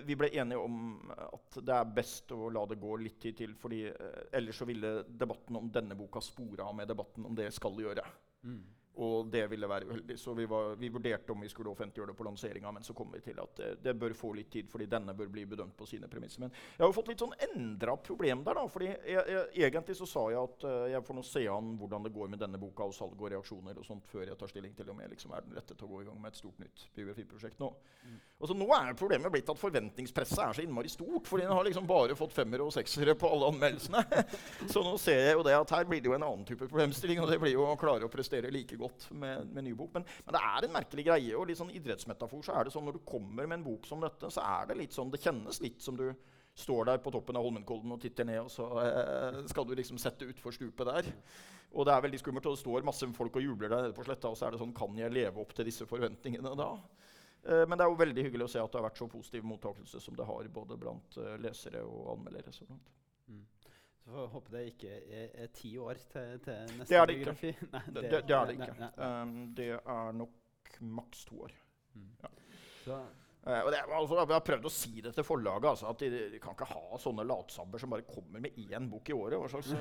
vi 0.06 0.16
ble 0.16 0.28
enige 0.38 0.62
om 0.62 0.76
at 1.10 1.58
det 1.58 1.74
er 1.74 1.94
best 1.96 2.30
å 2.34 2.50
la 2.54 2.62
det 2.70 2.78
gå 2.80 2.94
litt 3.02 3.18
tid 3.22 3.36
til. 3.42 3.56
fordi 3.58 3.82
eh, 3.90 4.20
Ellers 4.38 4.60
så 4.62 4.68
ville 4.68 5.02
debatten 5.08 5.58
om 5.58 5.70
denne 5.72 5.98
boka 5.98 6.22
spore 6.22 6.66
av 6.66 6.76
med 6.78 6.90
debatten 6.90 7.26
om 7.26 7.34
det 7.36 7.50
skal 7.54 7.80
gjøre. 7.82 8.04
Mm. 8.46 8.62
Og 9.00 9.28
det 9.32 9.46
ville 9.48 9.68
være 9.68 9.86
uheldig. 9.88 10.18
Så 10.20 10.34
vi, 10.36 10.44
var, 10.46 10.74
vi, 10.76 10.90
vurderte 10.92 11.32
om 11.32 11.40
vi 11.40 11.48
skulle 11.48 11.70
offentliggjøre 11.72 12.12
det 12.12 12.16
på 12.18 12.26
lanseringa, 12.26 12.72
men 12.76 12.84
så 12.84 12.92
kom 12.96 13.08
vi 13.14 13.22
til 13.24 13.38
at 13.40 13.54
det, 13.56 13.70
det, 13.80 13.94
bør 13.96 14.12
få 14.16 14.32
litt 14.36 14.50
tid, 14.52 14.68
fordi 14.68 14.88
denne 14.90 15.14
bør 15.16 15.30
bli 15.32 15.46
bedømt 15.48 15.76
på 15.78 15.88
sine 15.88 16.10
premisser. 16.12 16.44
Men 16.44 16.52
jeg 16.52 16.82
har 16.82 16.90
jo 16.90 16.96
fått 16.98 17.08
litt 17.08 17.24
sånn 17.24 17.32
endra 17.48 17.96
problem 17.96 18.42
der, 18.44 18.60
da. 18.60 18.66
fordi 18.68 18.90
jeg, 18.90 19.24
jeg, 19.32 19.70
egentlig 19.70 19.96
så 19.96 20.08
sa 20.10 20.26
jeg 20.34 20.42
at 20.42 20.66
uh, 20.68 20.74
jeg 20.92 21.06
får 21.06 21.18
nå 21.18 21.24
se 21.24 21.44
an 21.48 21.72
hvordan 21.80 22.04
det 22.04 22.12
går 22.12 22.34
med 22.34 22.44
denne 22.44 22.60
boka 22.60 22.90
og 22.90 22.96
salg 22.96 23.16
og 23.16 23.32
reaksjoner 23.32 23.80
og 23.80 23.88
sånt 23.88 24.04
før 24.12 24.26
jeg 24.26 24.36
tar 24.40 24.52
stilling 24.52 24.76
til 24.76 24.92
om 24.92 25.00
jeg 25.00 25.14
liksom 25.14 25.32
er 25.32 25.46
den 25.46 25.56
rette 25.56 25.78
til 25.78 25.88
å 25.88 25.92
gå 25.94 26.02
i 26.02 26.08
gang 26.10 26.20
med 26.20 26.34
et 26.34 26.42
stort 26.42 26.60
nytt 26.60 26.84
biografiprosjekt 26.92 27.64
nå. 27.64 27.72
Mm. 28.04 28.20
Og 28.42 28.50
så 28.50 28.58
nå 28.58 28.68
er 28.76 28.92
problemet 28.98 29.32
blitt 29.32 29.48
at 29.48 29.60
forventningspresset 29.60 30.44
er 30.44 30.56
så 30.58 30.66
innmari 30.66 30.90
stort, 30.92 31.28
fordi 31.30 31.46
den 31.46 31.54
har 31.54 31.64
liksom 31.64 31.88
bare 31.88 32.16
fått 32.18 32.34
femmere 32.36 32.66
og 32.66 32.74
seksere 32.74 33.14
på 33.16 33.30
alle 33.30 33.52
anmeldelsene. 33.54 34.02
så 34.72 34.82
nå 34.84 34.96
ser 35.00 35.28
jeg 35.30 35.36
jo 35.38 35.44
det 35.46 35.56
at 35.56 35.76
her 35.78 35.88
blir 35.88 36.02
det 36.02 36.10
jo 36.10 36.16
en 36.18 36.26
annen 36.26 36.44
type 36.48 36.66
problemstilling, 36.66 37.22
og 37.22 37.30
det 37.30 37.38
blir 37.40 37.54
jo 37.54 37.64
å 37.70 37.78
klare 37.78 38.08
å 38.08 38.12
prestere 38.12 38.50
like 38.52 38.76
godt 38.76 38.81
med, 39.14 39.48
med 39.52 39.66
ny 39.66 39.72
bok. 39.78 39.94
Men, 39.94 40.06
men, 40.26 40.36
det 40.36 40.42
er 40.50 40.66
en 40.66 40.76
merkelig 40.76 41.06
greie. 41.08 41.32
Og 41.38 41.48
litt 41.48 41.60
sånn 41.60 41.72
idrettsmetafor 41.74 42.44
så 42.46 42.56
er 42.58 42.66
det 42.68 42.74
sånn 42.74 42.86
når 42.88 42.98
du 42.98 43.06
kommer 43.08 43.48
med 43.48 43.60
en 43.60 43.66
bok 43.66 43.88
som 43.88 44.02
dette, 44.02 44.30
så 44.32 44.44
er 44.44 44.70
det 44.70 44.78
litt 44.80 44.96
sånn 44.96 45.12
Det 45.12 45.22
kjennes 45.22 45.60
litt 45.64 45.82
som 45.84 45.98
du 45.98 46.08
står 46.54 46.90
der 46.90 47.00
på 47.00 47.10
toppen 47.14 47.36
av 47.38 47.46
Holmenkollen 47.46 47.94
og 47.94 48.00
titter 48.02 48.26
ned, 48.28 48.42
og 48.44 48.50
så 48.52 48.66
eh, 48.82 49.38
skal 49.48 49.64
du 49.64 49.72
liksom 49.78 50.00
sette 50.00 50.28
utfor 50.28 50.52
stupet 50.52 50.88
der. 50.88 51.08
Og 51.72 51.86
det 51.88 51.94
er 51.94 52.04
veldig 52.04 52.20
skummelt, 52.20 52.48
og 52.48 52.58
det 52.58 52.60
står 52.60 52.84
masse 52.84 53.08
folk 53.16 53.38
og 53.40 53.46
jubler 53.46 53.72
der 53.72 53.86
nede 53.86 53.96
på 53.96 54.04
sletta, 54.04 54.28
og 54.28 54.36
så 54.36 54.46
er 54.46 54.52
det 54.52 54.60
sånn 54.60 54.74
Kan 54.76 54.98
jeg 55.00 55.14
leve 55.14 55.40
opp 55.40 55.54
til 55.56 55.68
disse 55.68 55.88
forventningene 55.88 56.52
da? 56.58 56.74
Eh, 57.42 57.64
men 57.66 57.78
det 57.78 57.86
er 57.86 57.90
jo 57.90 58.00
veldig 58.02 58.26
hyggelig 58.28 58.46
å 58.46 58.52
se 58.52 58.60
at 58.62 58.72
det 58.72 58.78
har 58.78 58.86
vært 58.90 59.00
så 59.00 59.08
positiv 59.10 59.46
mottakelse 59.48 60.02
som 60.02 60.18
det 60.18 60.26
har 60.28 60.50
både 60.54 60.78
blant 60.78 61.16
eh, 61.18 61.38
lesere 61.42 61.82
og 61.86 62.12
anmeldere. 62.18 62.52
Så 62.54 62.68
mm. 62.68 62.82
Så 64.02 64.10
får 64.10 64.30
håpe 64.34 64.52
det 64.56 64.62
ikke 64.72 64.92
er, 64.98 65.26
er 65.44 65.50
ti 65.54 65.76
år 65.78 66.00
til, 66.10 66.38
til 66.42 66.76
neste 66.78 66.94
det 66.94 67.02
det 67.08 67.16
biografi. 67.16 67.52
Nei, 67.72 67.82
det, 67.86 68.02
det, 68.02 68.22
det, 68.28 68.36
er 68.36 68.48
det 68.48 68.56
ikke. 68.58 68.72
Nei, 68.80 68.88
nei. 68.96 69.10
Um, 69.22 69.34
det 69.56 69.68
er 69.78 70.16
nok 70.18 70.78
maks 70.80 71.24
to 71.28 71.42
år. 71.46 71.54
Mm. 71.94 72.08
Ja. 72.22 72.32
Så 72.82 72.98
Eh, 73.46 73.58
og 73.58 73.72
det, 73.74 73.80
altså, 73.90 74.14
jeg 74.20 74.30
har 74.30 74.44
prøvd 74.46 74.66
å 74.68 74.70
si 74.70 75.00
det 75.02 75.10
til 75.16 75.24
forlaget. 75.26 75.66
Altså, 75.72 75.88
at 75.90 76.02
de, 76.04 76.10
de 76.30 76.38
kan 76.42 76.54
ikke 76.54 76.68
ha 76.70 76.98
sånne 77.02 77.24
latsabber 77.26 77.82
som 77.82 77.90
bare 77.90 78.06
kommer 78.06 78.44
med 78.44 78.54
én 78.54 78.86
bok 78.90 79.10
i 79.10 79.16
året. 79.16 79.38
Hva 79.40 79.48
slags 79.50 79.72
eh, 79.74 79.80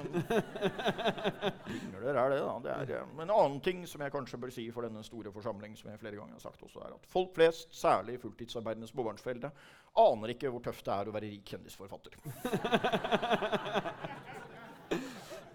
pingler 1.67 2.09
er 2.09 2.33
det? 2.33 2.39
da? 2.41 2.55
det 2.65 2.73
er, 2.73 2.93
eh, 2.97 3.13
en 3.21 3.29
annen 3.29 3.59
ting 3.61 3.83
som 3.89 4.01
jeg 4.01 4.13
kanskje 4.15 4.41
bør 4.41 4.53
si 4.55 4.65
for 4.73 4.87
denne 4.87 5.05
store 5.05 5.33
forsamling, 5.35 5.77
som 5.77 5.91
jeg 5.91 6.01
flere 6.01 6.17
ganger 6.17 6.39
har 6.39 6.45
sagt 6.47 6.65
også, 6.65 6.81
er 6.87 6.97
at 6.97 7.05
folk 7.11 7.35
flest, 7.37 7.69
særlig 7.77 8.17
fulltidsarbeidende 8.23 8.89
småbarnsforeldre, 8.89 9.53
aner 10.01 10.33
ikke 10.33 10.49
hvor 10.49 10.65
tøft 10.65 10.87
det 10.87 10.97
er 10.97 11.11
å 11.11 11.15
være 11.19 11.29
rik 11.29 11.53
kjendisforfatter. 11.53 12.17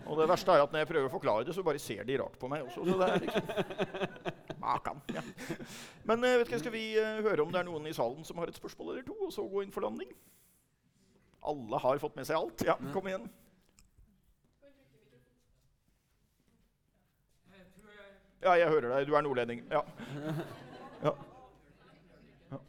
Og 0.07 0.14
det 0.20 0.28
verste 0.30 0.54
er 0.54 0.62
at 0.62 0.70
når 0.70 0.84
jeg 0.84 0.88
prøver 0.92 1.09
å 1.09 1.16
forklare 1.16 1.46
det, 1.48 1.54
så 1.57 1.66
bare 1.66 1.82
ser 1.82 2.07
de 2.07 2.18
rart 2.20 2.38
på 2.38 2.46
meg 2.50 2.62
også. 2.62 2.84
Så 2.86 2.94
det 3.00 3.07
er 3.11 3.24
liksom 3.24 4.36
Makan. 4.76 5.00
Ja. 5.14 5.24
Men 6.08 6.24
eh, 6.24 6.36
vet 6.40 6.50
ikke, 6.50 6.62
skal 6.64 6.74
vi 6.76 6.84
eh, 7.00 7.22
høre 7.24 7.44
om 7.44 7.52
det 7.52 7.62
er 7.62 7.68
noen 7.68 7.88
i 7.88 7.96
salen 7.96 8.24
som 8.28 8.38
har 8.42 8.52
et 8.52 8.58
spørsmål 8.58 8.92
eller 8.94 9.08
to, 9.08 9.16
og 9.26 9.32
så 9.34 9.44
gå 9.48 9.64
inn 9.64 9.74
for 9.74 9.86
landing? 9.86 10.12
Alle 11.46 11.80
har 11.82 12.00
fått 12.02 12.16
med 12.18 12.28
seg 12.28 12.38
alt? 12.38 12.64
Ja, 12.66 12.76
kom 12.94 13.08
igjen. 13.08 13.28
Ja, 18.46 18.52
jeg 18.60 18.68
hører 18.70 18.92
deg. 18.92 19.08
Du 19.08 19.16
er 19.16 19.24
nordlending. 19.24 19.62
Ja. 19.72 19.80
ja. 21.02 21.12
ja. 22.52 22.60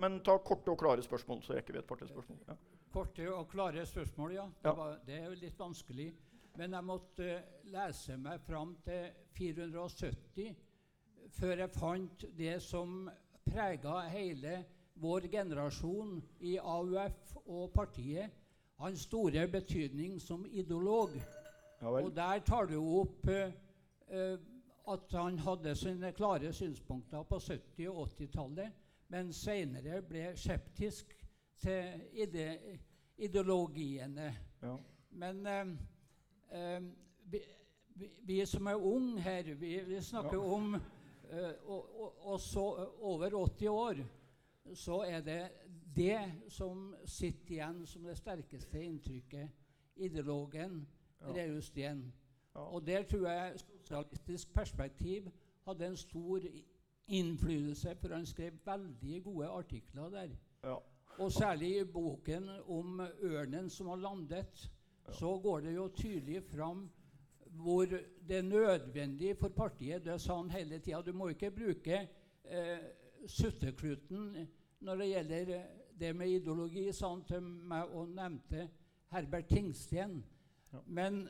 Men 0.00 0.20
ta 0.24 0.38
korte 0.44 0.72
og 0.72 0.78
klare 0.80 1.02
spørsmål, 1.04 1.42
så 1.44 1.56
rekker 1.56 1.76
vi 1.76 1.82
et 1.82 1.88
par 1.88 2.00
til 2.00 2.08
spørsmål. 2.08 2.38
Ja. 2.48 2.56
Korte 2.94 3.26
og 3.34 3.48
klare 3.50 3.84
spørsmål, 3.86 4.32
ja. 4.38 4.46
Ja. 4.62 4.70
Det, 4.70 4.76
var, 4.78 4.96
det 5.06 5.18
er 5.18 5.26
jo 5.28 5.36
litt 5.42 5.58
vanskelig. 5.60 6.08
Men 6.58 6.74
jeg 6.76 6.84
måtte 6.84 7.26
eh, 7.36 7.54
lese 7.70 8.16
meg 8.20 8.42
fram 8.46 8.74
til 8.84 9.10
470 9.38 10.54
før 11.30 11.62
jeg 11.62 11.70
fant 11.76 12.24
det 12.36 12.56
som 12.64 13.04
prega 13.46 14.00
hele 14.10 14.56
vår 15.00 15.28
generasjon 15.32 16.18
i 16.40 16.56
AUF 16.58 17.36
og 17.46 17.70
partiet. 17.74 18.32
Hans 18.80 19.04
store 19.06 19.46
betydning 19.48 20.18
som 20.20 20.46
ideolog. 20.46 21.14
Ja. 21.80 21.88
Og 21.88 22.10
der 22.16 22.42
tar 22.44 22.66
du 22.68 22.78
opp 22.80 23.28
uh, 23.28 24.36
at 24.90 25.12
han 25.12 25.38
hadde 25.38 25.74
sine 25.76 26.12
klare 26.16 26.52
synspunkter 26.52 27.22
på 27.22 27.38
70- 27.38 27.88
og 27.88 28.08
80-tallet, 28.08 28.72
men 29.08 29.32
senere 29.32 30.02
ble 30.02 30.32
skeptisk 30.36 31.14
til 31.60 32.00
ide 32.12 32.48
ideologiene. 33.20 34.32
Ja. 34.62 34.76
Men 35.10 35.46
eh, 35.46 35.72
vi, 37.30 37.40
vi, 37.94 38.08
vi 38.26 38.46
som 38.46 38.66
er 38.66 38.74
unge 38.74 39.20
her, 39.20 39.54
vi, 39.54 39.80
vi 39.86 40.00
snakker 40.00 40.36
Ja. 40.36 40.54
om 40.54 40.74
og, 41.66 42.00
og, 42.00 42.26
og 42.26 42.40
så 42.40 42.64
over 43.00 43.30
80 43.46 43.68
år, 43.68 43.94
så 44.74 45.00
er 45.06 45.20
det 45.20 45.50
det 45.96 46.32
som 46.48 46.94
sitter 47.04 47.52
igjen 47.54 47.86
som 47.86 48.02
det 48.04 48.16
sterkeste 48.18 48.82
inntrykket. 48.82 49.48
Ideologen 49.96 50.86
Ja. 51.20 51.32
Reus 51.36 51.64
Steen. 51.66 52.12
Ja. 52.54 52.60
Og 52.60 52.86
der 52.86 53.02
tror 53.02 53.28
jeg 53.28 53.58
sosialistisk 53.60 54.52
perspektiv 54.54 55.28
hadde 55.66 55.86
en 55.86 55.96
stor 55.96 56.40
innflytelse, 57.08 57.94
for 58.00 58.08
han 58.14 58.26
skrev 58.26 58.52
veldig 58.66 59.22
gode 59.24 59.46
artikler 59.48 60.08
der. 60.10 60.28
Ja. 60.64 60.76
Og 61.18 61.32
særlig 61.32 61.80
i 61.80 61.84
boken 61.84 62.48
om 62.66 63.00
ørnen 63.22 63.70
som 63.70 63.86
har 63.86 63.96
landet. 63.96 64.70
Så 65.12 65.34
går 65.42 65.60
det 65.66 65.74
jo 65.74 65.88
tydelig 65.96 66.42
fram 66.50 66.88
hvor 67.60 67.84
det 68.28 68.36
er 68.36 68.46
nødvendig 68.46 69.36
for 69.36 69.48
partiet. 69.48 70.04
Det 70.04 70.20
sa 70.20 70.36
han 70.36 70.50
hele 70.50 70.78
tida. 70.78 71.02
Du 71.02 71.12
må 71.12 71.28
ikke 71.28 71.50
bruke 71.50 72.08
eh, 72.44 72.84
suttekluten 73.26 74.46
når 74.80 74.96
det 74.96 75.08
gjelder 75.08 75.62
det 76.00 76.16
med 76.16 76.28
ideologi, 76.28 76.92
sa 76.92 77.10
han 77.12 77.24
til 77.28 77.42
meg 77.42 77.90
og 77.92 78.08
nevnte 78.16 78.68
Herbert 79.12 79.50
Tingsten. 79.50 80.22
Ja. 80.72 80.80
Men 80.86 81.26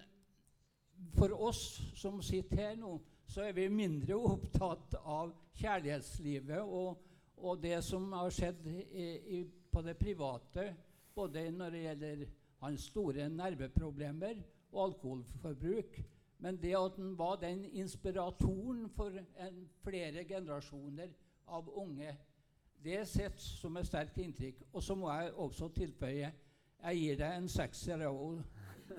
for 1.17 1.33
oss 1.49 1.81
som 1.97 2.21
sitter 2.23 2.57
her 2.57 2.77
nå, 2.79 2.99
så 3.27 3.47
er 3.49 3.55
vi 3.57 3.69
mindre 3.73 4.19
opptatt 4.19 4.95
av 5.01 5.33
kjærlighetslivet 5.59 6.61
og, 6.61 7.01
og 7.37 7.63
det 7.63 7.79
som 7.87 8.11
har 8.13 8.31
skjedd 8.35 8.67
i, 8.71 9.09
i, 9.39 9.41
på 9.71 9.83
det 9.87 9.97
private, 9.99 10.67
både 11.15 11.47
når 11.55 11.75
det 11.75 11.83
gjelder 11.85 12.25
hans 12.61 12.89
store 12.91 13.29
nerveproblemer 13.29 14.43
og 14.73 14.85
alkoholforbruk. 14.85 16.01
Men 16.41 16.57
det 16.63 16.77
at 16.77 16.97
han 16.97 17.19
var 17.19 17.37
den 17.37 17.65
inspiratoren 17.65 18.89
for 18.97 19.13
en, 19.17 19.69
flere 19.85 20.25
generasjoner 20.25 21.09
av 21.49 21.69
unge, 21.77 22.17
det 22.85 23.09
sitter 23.09 23.45
som 23.45 23.77
et 23.77 23.87
sterkt 23.87 24.19
inntrykk. 24.19 24.63
Og 24.73 24.83
så 24.83 24.95
må 24.97 25.13
jeg 25.13 25.33
også 25.35 25.69
tilføye 25.77 26.33
jeg 26.81 26.97
gir 26.97 27.17
deg 27.21 27.37
en 27.37 27.49
sekser, 27.49 28.07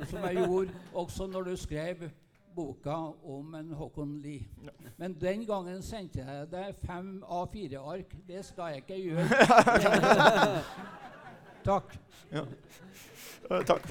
som 0.06 0.24
jeg 0.28 0.36
gjorde 0.38 0.74
også 0.94 1.28
når 1.28 1.44
du 1.50 1.56
skrev 1.58 2.12
boka 2.56 2.96
om 3.24 3.56
en 3.56 3.74
Håkon 3.74 4.22
Lie. 4.22 4.46
Men 4.98 5.22
den 5.22 5.46
gangen 5.46 5.82
sendte 5.82 6.20
jeg 6.22 6.52
deg 6.52 6.76
fem 6.86 7.24
A4-ark. 7.24 8.16
Det 8.28 8.46
skal 8.46 8.66
jeg 8.76 8.84
ikke 8.84 9.02
gjøre. 9.02 9.26
Takk. 11.72 11.98
Eh, 13.50 13.64
takk. 13.66 13.82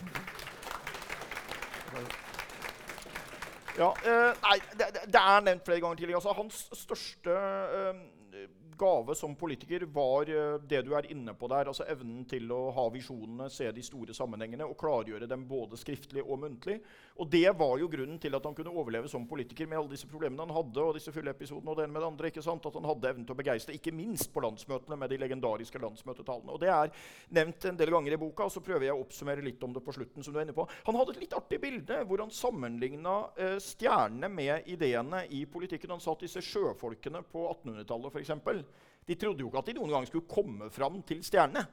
Ja, 3.78 3.94
eh, 4.04 4.32
nei, 4.42 4.58
det, 4.78 4.86
det- 5.12 5.20
er 5.20 5.40
nevnt 5.40 5.64
flere 5.64 5.80
ganger 5.80 5.96
tidligere. 5.96 6.16
Altså, 6.20 6.32
hans 6.36 6.64
største 6.76 7.36
eh, 7.36 8.46
gave 8.80 9.14
som 9.18 9.36
politiker 9.36 9.84
var 9.92 10.30
eh, 10.32 10.56
det 10.68 10.80
du 10.86 10.94
er 10.96 11.10
inne 11.12 11.34
på 11.36 11.48
der. 11.52 11.68
altså 11.68 11.84
Evnen 11.90 12.24
til 12.28 12.50
å 12.54 12.62
ha 12.74 12.86
visjonene, 12.92 13.50
se 13.52 13.68
de 13.74 13.84
store 13.84 14.16
sammenhengene 14.16 14.66
og 14.66 14.78
klargjøre 14.80 15.28
dem 15.30 15.44
både 15.48 15.78
skriftlig 15.80 16.24
og 16.24 16.40
muntlig. 16.44 16.78
Og 17.20 17.28
det 17.28 17.50
var 17.58 17.76
jo 17.80 17.88
grunnen 17.92 18.18
til 18.20 18.36
at 18.36 18.46
han 18.48 18.56
kunne 18.56 18.72
overleve 18.72 19.10
som 19.12 19.26
politiker 19.28 19.68
med 19.68 19.78
alle 19.80 19.92
disse 19.92 20.08
problemene 20.08 20.46
han 20.46 20.54
hadde. 20.56 20.80
og 20.80 20.96
disse 20.96 21.12
fylleepisodene 21.12 21.72
og 21.72 21.76
det 21.76 21.84
ene 21.84 21.92
med 21.92 22.02
det 22.02 22.10
andre, 22.10 22.30
ikke 22.32 22.44
sant? 22.44 22.66
At 22.66 22.78
han 22.78 22.88
hadde 22.88 23.10
evnen 23.10 23.26
til 23.28 23.36
å 23.36 23.40
begeistre, 23.40 23.76
ikke 23.76 23.94
minst 23.94 24.32
på 24.32 24.44
landsmøtene 24.44 24.96
med 24.96 25.12
de 25.12 25.20
legendariske 25.20 25.82
landsmøtetalene. 25.82 26.54
Og 26.54 26.62
det 26.62 26.72
er 26.72 26.94
nevnt 27.36 27.68
en 27.68 27.80
del 27.80 27.92
ganger 27.92 28.16
i 28.16 28.20
boka, 28.20 28.48
og 28.48 28.54
så 28.54 28.64
prøver 28.64 28.88
jeg 28.88 28.96
å 28.96 29.04
oppsummere 29.04 29.44
litt 29.44 29.62
om 29.66 29.76
det 29.76 29.84
på 29.84 29.94
slutten. 29.96 30.24
som 30.24 30.32
du 30.32 30.40
er 30.40 30.48
inne 30.48 30.56
på. 30.56 30.68
Han 30.86 30.96
hadde 30.96 31.16
et 31.16 31.24
litt 31.26 31.36
artig 31.36 31.60
bilde 31.60 32.00
hvor 32.08 32.24
han 32.24 32.32
sammenligna 32.32 33.16
eh, 33.36 33.56
stjernene 33.60 34.30
med 34.32 34.70
ideene 34.70 35.26
i 35.28 35.44
politikken. 35.44 35.92
Han 35.92 36.02
satt 36.02 36.24
disse 36.24 36.42
sjøfolkene 36.44 37.22
på 37.28 37.44
1800-tallet 37.50 38.14
for 38.14 38.22
eksempel, 38.22 38.64
de 39.06 39.16
trodde 39.18 39.42
jo 39.42 39.50
ikke 39.50 39.62
at 39.62 39.70
de 39.70 39.76
noen 39.78 39.94
gang 39.94 40.08
skulle 40.08 40.28
komme 40.30 40.70
fram 40.72 41.00
til 41.06 41.22
stjernene. 41.26 41.66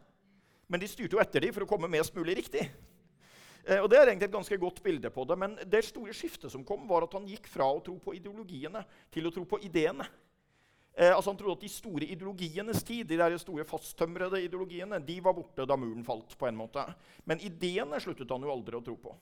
Men 0.68 0.82
de 0.82 0.90
styrte 0.90 1.16
jo 1.16 1.24
etter 1.24 1.44
dem 1.44 1.56
for 1.56 1.64
å 1.64 1.70
komme 1.70 1.90
mest 1.92 2.16
mulig 2.16 2.38
riktig. 2.42 2.66
Eh, 3.68 3.82
og 3.82 3.90
Det 3.90 4.00
er 4.00 4.10
egentlig 4.10 4.30
et 4.30 4.38
ganske 4.38 4.58
godt 4.60 4.82
bilde 4.84 5.12
på 5.12 5.26
det. 5.28 5.38
Men 5.40 5.58
det 5.64 5.84
store 5.86 6.16
skiftet 6.16 6.52
som 6.52 6.64
kom, 6.68 6.88
var 6.88 7.04
at 7.04 7.14
han 7.18 7.28
gikk 7.28 7.50
fra 7.52 7.68
å 7.72 7.84
tro 7.84 7.98
på 8.00 8.16
ideologiene 8.16 8.84
til 9.12 9.28
å 9.28 9.34
tro 9.34 9.44
på 9.48 9.60
ideene. 9.64 10.08
Eh, 10.98 11.14
altså 11.14 11.32
Han 11.32 11.38
trodde 11.38 11.60
at 11.60 11.66
de 11.68 11.70
store 11.70 12.08
ideologienes 12.10 12.84
tid, 12.84 13.06
de 13.08 13.20
der 13.20 13.38
store 13.38 13.68
fasttømrede 13.68 14.42
ideologiene, 14.44 15.00
de 15.00 15.20
var 15.22 15.36
borte 15.38 15.68
da 15.68 15.78
muren 15.78 16.04
falt. 16.04 16.38
på 16.38 16.48
en 16.48 16.58
måte. 16.58 16.84
Men 17.26 17.40
ideene 17.40 18.00
sluttet 18.00 18.32
han 18.32 18.42
jo 18.42 18.52
aldri 18.52 18.76
å 18.76 18.84
tro 18.84 18.96
på. 18.96 19.16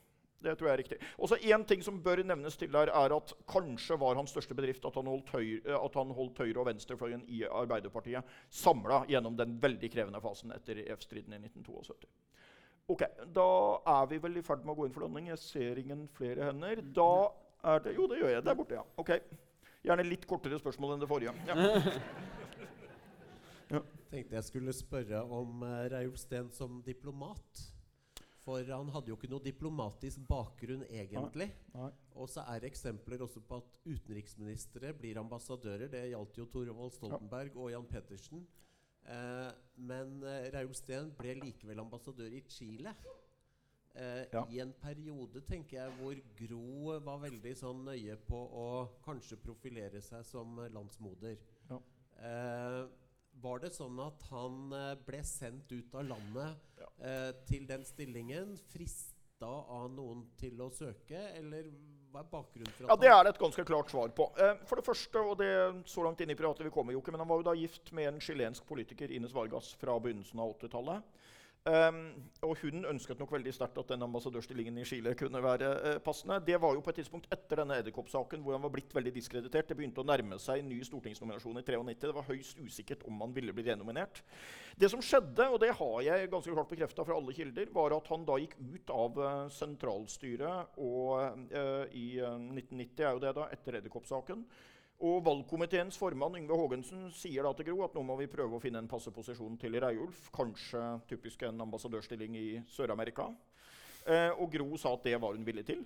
Det 0.44 0.54
tror 0.58 0.70
jeg 0.70 0.74
er 0.74 0.82
riktig. 0.84 0.98
Også 1.18 1.38
Én 1.42 1.64
ting 1.66 1.82
som 1.84 2.02
bør 2.04 2.22
nevnes 2.24 2.58
til 2.60 2.72
der, 2.74 2.92
er 2.94 3.16
at 3.16 3.34
kanskje 3.50 3.98
var 4.00 4.18
hans 4.20 4.34
største 4.36 4.58
bedrift 4.58 4.86
at 4.86 4.96
han 5.00 5.08
holdt, 5.10 5.32
høyre, 5.34 5.62
eh, 5.66 5.78
at 5.80 5.98
han 5.98 6.12
holdt 6.14 6.42
høyre- 6.44 6.62
og 6.62 6.68
venstrefløyen 6.70 7.24
i 7.28 7.44
Arbeiderpartiet 7.48 8.36
samla 8.50 9.06
gjennom 9.10 9.38
den 9.38 9.58
veldig 9.62 9.90
krevende 9.94 10.22
fasen 10.22 10.54
etter 10.56 10.84
EF-striden 10.86 11.34
i 11.34 11.42
1972. 11.48 12.10
Ok, 12.88 13.02
Da 13.34 13.48
er 13.96 14.06
vi 14.12 14.20
vel 14.22 14.38
i 14.38 14.46
ferd 14.46 14.66
med 14.66 14.76
å 14.76 14.78
gå 14.78 14.86
inn 14.86 14.94
for 14.94 15.08
landing. 15.08 15.32
Jeg 15.32 15.42
ser 15.42 15.82
ingen 15.82 16.08
flere 16.14 16.52
hender. 16.52 16.84
Da 16.94 17.32
er 17.64 17.80
det 17.80 17.96
Jo, 17.96 18.06
det 18.08 18.20
gjør 18.22 18.36
jeg. 18.36 18.46
Der 18.46 18.56
borte, 18.56 18.78
ja. 18.78 18.86
Ok. 18.98 19.10
Gjerne 19.86 20.06
litt 20.06 20.28
kortere 20.30 20.60
spørsmål 20.60 20.94
enn 20.94 21.02
det 21.02 21.10
forrige. 21.10 21.34
Ja. 21.50 21.56
tenkte 24.16 24.38
jeg 24.38 24.48
skulle 24.48 24.74
spørre 24.76 25.24
om 25.24 25.64
uh, 25.66 25.86
Reiulf 25.92 26.20
Steen 26.22 26.52
som 26.54 26.80
diplomat. 26.86 27.66
For 28.46 28.62
han 28.70 28.92
hadde 28.94 29.10
jo 29.10 29.16
ikke 29.18 29.30
noe 29.32 29.42
diplomatisk 29.42 30.22
bakgrunn 30.30 30.84
egentlig. 30.86 31.48
Nei. 31.74 31.90
Og 32.14 32.30
så 32.30 32.44
er 32.46 32.62
det 32.62 32.70
eksempler 32.70 33.24
også 33.26 33.42
på 33.42 33.58
at 33.58 33.72
utenriksministre 33.90 34.94
blir 34.94 35.18
ambassadører. 35.18 35.90
Det 35.90 36.04
gjaldt 36.12 36.38
jo 36.38 36.46
Thorvald 36.54 36.94
Stoltenberg 36.94 37.58
og 37.58 37.72
Jan 37.74 37.90
Pettersen. 37.90 38.46
Eh, 39.06 39.50
men 39.90 40.20
uh, 40.24 40.46
Reiulf 40.54 40.78
Steen 40.78 41.10
ble 41.18 41.36
likevel 41.42 41.82
ambassadør 41.82 42.38
i 42.38 42.44
Chile. 42.50 42.94
Eh, 43.96 44.26
Ja. 44.34 44.44
I 44.52 44.60
en 44.60 44.74
periode 44.82 45.42
tenker 45.48 45.78
jeg 45.78 45.92
hvor 46.00 46.18
Gro 46.36 46.98
var 47.06 47.22
veldig 47.22 47.54
sånn 47.56 47.86
nøye 47.88 48.18
på 48.28 48.36
å 48.36 48.66
kanskje 49.06 49.38
profilere 49.40 50.02
seg 50.04 50.26
som 50.28 50.58
eh, 50.60 50.72
landsmoder. 50.74 51.38
Ja. 51.70 51.78
Eh, 52.20 52.82
var 53.42 53.60
det 53.60 53.72
sånn 53.76 54.00
at 54.04 54.22
han 54.32 54.72
eh, 54.74 54.94
ble 55.06 55.20
sendt 55.28 55.72
ut 55.72 55.96
av 55.96 56.06
landet 56.08 56.56
Ja. 56.80 56.88
eh, 57.00 57.32
til 57.50 57.66
den 57.68 57.84
stillingen? 57.86 58.56
Frista 58.72 59.14
av 59.48 59.90
noen 59.92 60.24
til 60.40 60.60
å 60.64 60.70
søke, 60.74 61.20
eller 61.38 61.68
hva 62.12 62.22
er 62.24 62.30
bakgrunnen 62.32 62.72
for 62.74 62.86
at 62.86 62.90
Ja, 62.90 62.96
Det 62.96 63.12
er 63.12 63.24
det 63.28 63.34
et 63.36 63.42
ganske 63.42 63.66
klart 63.68 63.90
svar 63.92 64.10
på. 64.16 64.30
Eh, 64.40 64.56
for 64.66 64.76
det 64.80 64.86
første, 64.88 65.20
og 65.20 65.38
det 65.38 65.52
så 65.92 66.04
langt 66.06 66.22
inn 66.22 66.32
i 66.32 66.36
pratet 66.40 66.64
vi 66.66 66.72
kommer 66.72 66.94
jo 66.96 67.02
ikke, 67.02 67.12
men 67.12 67.20
han 67.20 67.28
var 67.28 67.38
jo 67.42 67.50
da 67.50 67.54
gift 67.60 67.92
med 67.92 68.08
en 68.14 68.20
chilensk 68.20 68.66
politiker, 68.66 69.12
Ines 69.12 69.34
Vargas, 69.36 69.74
fra 69.76 70.00
begynnelsen 70.00 70.40
av 70.40 70.56
80-tallet. 70.58 71.04
Um, 71.66 72.30
og 72.46 72.60
hun 72.62 72.84
ønsket 72.86 73.18
nok 73.18 73.32
veldig 73.34 73.50
sterkt 73.56 73.80
at 73.82 73.90
den 73.90 74.06
ambassadørstillingen 74.06 74.76
i 74.78 74.84
Chile 74.86 75.16
kunne 75.18 75.40
være 75.42 75.70
uh, 75.82 75.96
passende. 76.06 76.38
Det 76.46 76.60
var 76.62 76.76
jo 76.78 76.84
på 76.86 76.92
et 76.94 77.00
tidspunkt 77.02 77.26
etter 77.34 77.58
denne 77.58 77.80
edderkoppsaken 77.82 78.44
hvor 78.46 78.54
han 78.54 78.62
var 78.62 78.74
blitt 78.76 78.94
veldig 78.94 79.14
diskreditert. 79.16 79.72
Det 79.72 79.78
begynte 79.80 80.04
å 80.04 80.06
nærme 80.06 80.38
seg 80.42 80.62
ny 80.62 80.78
stortingsnominasjon 80.86 81.58
i 81.58 81.64
93. 81.66 81.96
Det 82.04 82.14
var 82.20 82.28
høyst 82.30 82.62
usikkert 82.62 83.08
om 83.10 83.24
han 83.26 83.34
ville 83.34 83.56
bli 83.56 83.66
renominert. 83.66 84.22
Det 84.78 84.92
som 84.94 85.02
skjedde, 85.02 85.50
og 85.50 85.58
det 85.64 85.72
har 85.80 85.98
jeg 86.06 86.30
ganske 86.36 86.54
klart 86.54 86.70
bekrefta 86.70 87.08
fra 87.08 87.18
alle 87.18 87.34
kilder, 87.34 87.74
var 87.74 87.98
at 87.98 88.14
han 88.14 88.30
da 88.30 88.38
gikk 88.44 88.56
ut 88.62 88.94
av 88.94 89.20
uh, 89.24 89.34
sentralstyret 89.58 90.78
og, 90.78 91.42
uh, 91.50 91.84
i 91.98 92.08
eh, 92.22 92.40
1990, 92.62 93.02
er 93.02 93.18
jo 93.18 93.26
det 93.26 93.34
da, 93.40 93.50
etter 93.58 93.82
Edderkopp-saken. 93.82 94.46
Og 95.04 95.20
valgkomiteens 95.26 95.98
formann 96.00 96.38
Yngve 96.40 96.56
Haagensen 96.56 97.10
sier 97.12 97.44
da 97.44 97.52
til 97.58 97.68
Gro 97.68 97.82
at 97.84 97.98
nå 97.98 98.04
må 98.08 98.16
vi 98.22 98.30
prøve 98.32 98.56
å 98.56 98.62
finne 98.64 98.80
en 98.80 98.88
passe 98.88 99.12
posisjon 99.12 99.58
til 99.60 99.76
Reiulf. 99.84 100.30
Kanskje 100.36 100.82
typisk 101.10 101.44
en 101.44 101.60
ambassadørstilling 101.66 102.38
i 102.40 102.48
Sør-Amerika. 102.72 103.28
Eh, 104.08 104.32
og 104.32 104.48
Gro 104.54 104.78
sa 104.80 104.94
at 104.96 105.04
det 105.04 105.20
var 105.20 105.36
hun 105.36 105.44
villig 105.44 105.66
til. 105.68 105.84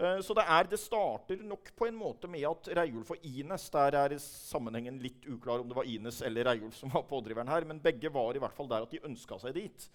Eh, 0.00 0.20
så 0.24 0.32
det, 0.38 0.46
er, 0.48 0.70
det 0.70 0.80
starter 0.80 1.42
nok 1.44 1.74
på 1.76 1.90
en 1.90 1.98
måte 2.00 2.30
med 2.30 2.46
at 2.48 2.70
Reiulf 2.78 3.12
og 3.12 3.26
Ines 3.26 3.68
Der 3.74 3.98
er 3.98 4.16
sammenhengen 4.22 5.00
litt 5.02 5.26
uklar 5.28 5.60
om 5.60 5.68
det 5.68 5.76
var 5.76 5.88
Ines 5.90 6.22
eller 6.24 6.48
Reiulf 6.48 6.78
som 6.80 6.94
var 6.94 7.04
pådriveren 7.10 7.52
her. 7.52 7.68
Men 7.68 7.82
begge 7.84 8.08
var 8.14 8.32
i 8.32 8.40
hvert 8.40 8.56
fall 8.56 8.70
der 8.70 8.88
at 8.88 8.96
de 8.96 9.04
ønska 9.10 9.36
seg 9.44 9.58
dit. 9.60 9.90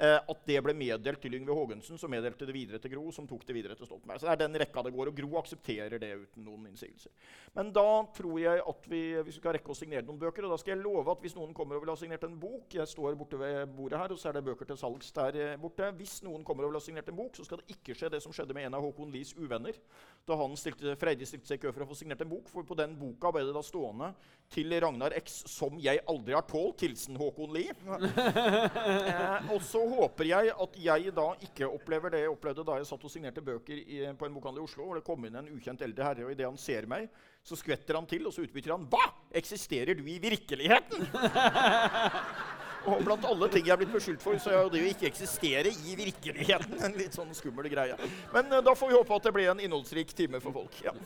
Eh, 0.00 0.16
at 0.16 0.46
det 0.48 0.56
ble 0.64 0.72
meddelt 0.72 1.20
til 1.20 1.34
Yngve 1.36 1.52
Haagensen, 1.52 1.98
som 2.00 2.08
meddelte 2.08 2.46
det 2.48 2.54
videre 2.56 2.78
til 2.80 2.94
Gro, 2.94 3.10
som 3.12 3.26
tok 3.28 3.42
det 3.44 3.52
videre 3.52 3.74
til 3.76 3.84
Stoltenberg. 3.84 4.22
Så 4.22 4.30
det 4.30 4.32
er 4.32 4.38
den 4.40 4.56
rekka 4.62 4.80
det 4.86 4.94
går, 4.94 5.10
og 5.10 5.18
Gro 5.18 5.36
aksepterer 5.36 6.00
det 6.00 6.08
uten 6.22 6.46
noen 6.46 6.70
innsigelser. 6.70 7.12
Men 7.52 7.68
da 7.76 7.84
tror 8.16 8.38
jeg 8.40 8.62
at 8.72 8.88
vi, 8.88 9.02
vi 9.26 9.34
skal 9.36 9.58
rekke 9.58 9.74
å 9.74 9.76
signere 9.76 10.06
noen 10.08 10.22
bøker, 10.22 10.46
og 10.48 10.54
da 10.54 10.58
skal 10.62 10.72
jeg 10.72 10.80
love 10.86 11.12
at 11.12 11.20
hvis 11.20 11.36
noen 11.36 11.52
kommer 11.56 11.76
og 11.76 11.84
vil 11.84 11.92
ha 11.92 11.98
signert 12.00 12.24
en 12.24 12.38
bok 12.40 12.72
Jeg 12.78 12.88
står 12.88 13.18
borte 13.20 13.42
ved 13.42 13.74
bordet 13.76 14.00
her, 14.00 14.14
og 14.14 14.22
så 14.22 14.30
er 14.30 14.38
det 14.38 14.44
bøker 14.48 14.70
til 14.70 14.80
salgs 14.80 15.12
der 15.20 15.36
eh, 15.36 15.60
borte. 15.60 15.92
Hvis 16.00 16.16
noen 16.24 16.48
kommer 16.48 16.64
og 16.64 16.72
vil 16.72 16.80
ha 16.80 16.84
signert 16.86 17.12
en 17.12 17.20
bok, 17.20 17.36
så 17.36 17.44
skal 17.44 17.60
det 17.60 17.76
ikke 17.76 17.98
skje 17.98 18.12
det 18.16 18.22
som 18.24 18.32
skjedde 18.32 18.56
med 18.56 18.70
en 18.70 18.80
av 18.80 18.86
Håkon 18.86 19.12
Lies 19.12 19.34
uvenner. 19.36 19.76
Da 20.24 20.40
han 20.40 20.56
stilte, 20.56 20.96
stilte 20.96 21.44
seg 21.44 21.60
i 21.60 21.66
kø 21.66 21.74
for 21.76 21.84
å 21.84 21.90
få 21.92 22.00
signert 22.00 22.24
en 22.24 22.32
bok, 22.32 22.48
for 22.48 22.64
på 22.64 22.80
den 22.80 22.96
boka 22.96 23.36
ble 23.36 23.44
det 23.44 23.52
da 23.52 23.60
stående 23.68 24.14
til 24.50 24.72
Ragnar 24.82 25.14
X, 25.20 25.44
som 25.46 25.76
jeg 25.78 26.00
aldri 26.10 26.34
har 26.34 26.42
tålt. 26.48 26.82
Hilsen 26.82 27.18
Håkon 27.20 27.52
Lie. 27.54 27.70
eh, 29.14 29.50
og 29.54 29.60
så 29.62 29.82
håper 29.92 30.26
jeg 30.26 30.50
at 30.50 30.78
jeg 30.82 31.12
da 31.14 31.26
ikke 31.46 31.68
opplever 31.70 32.14
det 32.14 32.24
jeg 32.24 32.32
opplevde 32.32 32.64
da 32.66 32.80
jeg 32.80 32.88
satt 32.88 33.04
og 33.06 33.12
signerte 33.12 33.44
bøker 33.46 33.78
i, 33.78 34.02
på 34.18 34.26
en 34.26 34.34
bokhandel 34.34 34.64
i 34.64 34.66
Oslo, 34.66 34.88
hvor 34.88 34.98
det 34.98 35.06
kom 35.06 35.26
inn 35.26 35.38
en 35.38 35.50
ukjent 35.54 35.84
eldre 35.86 36.08
herre, 36.08 36.26
og 36.26 36.34
idet 36.34 36.48
han 36.48 36.58
ser 36.58 36.88
meg, 36.90 37.06
så 37.46 37.58
skvetter 37.58 37.96
han 37.96 38.08
til, 38.10 38.26
og 38.26 38.34
så 38.34 38.42
utbytter 38.44 38.74
han 38.74 38.88
Hva?! 38.90 39.04
Eksisterer 39.40 39.94
du 39.94 40.02
i 40.10 40.18
virkeligheten?! 40.22 41.06
og 42.90 43.04
blant 43.06 43.28
alle 43.28 43.50
ting 43.52 43.68
jeg 43.68 43.74
er 43.76 43.80
blitt 43.84 43.94
beskyldt 43.94 44.24
for, 44.24 44.40
så 44.42 44.50
er 44.50 44.64
jo 44.64 44.72
det 44.74 44.82
å 44.82 44.90
ikke 44.90 45.10
eksistere 45.12 45.70
i 45.70 45.94
virkeligheten 46.00 46.80
en 46.88 46.98
litt 46.98 47.14
sånn 47.14 47.30
skummel 47.38 47.70
greie. 47.70 47.94
Men 48.34 48.50
eh, 48.50 48.64
da 48.66 48.74
får 48.74 48.90
vi 48.90 48.98
håpe 48.98 49.20
at 49.20 49.30
det 49.30 49.34
ble 49.36 49.46
en 49.52 49.62
innholdsrik 49.62 50.10
time 50.16 50.42
for 50.42 50.58
folk. 50.58 50.82
Ja. 50.82 50.96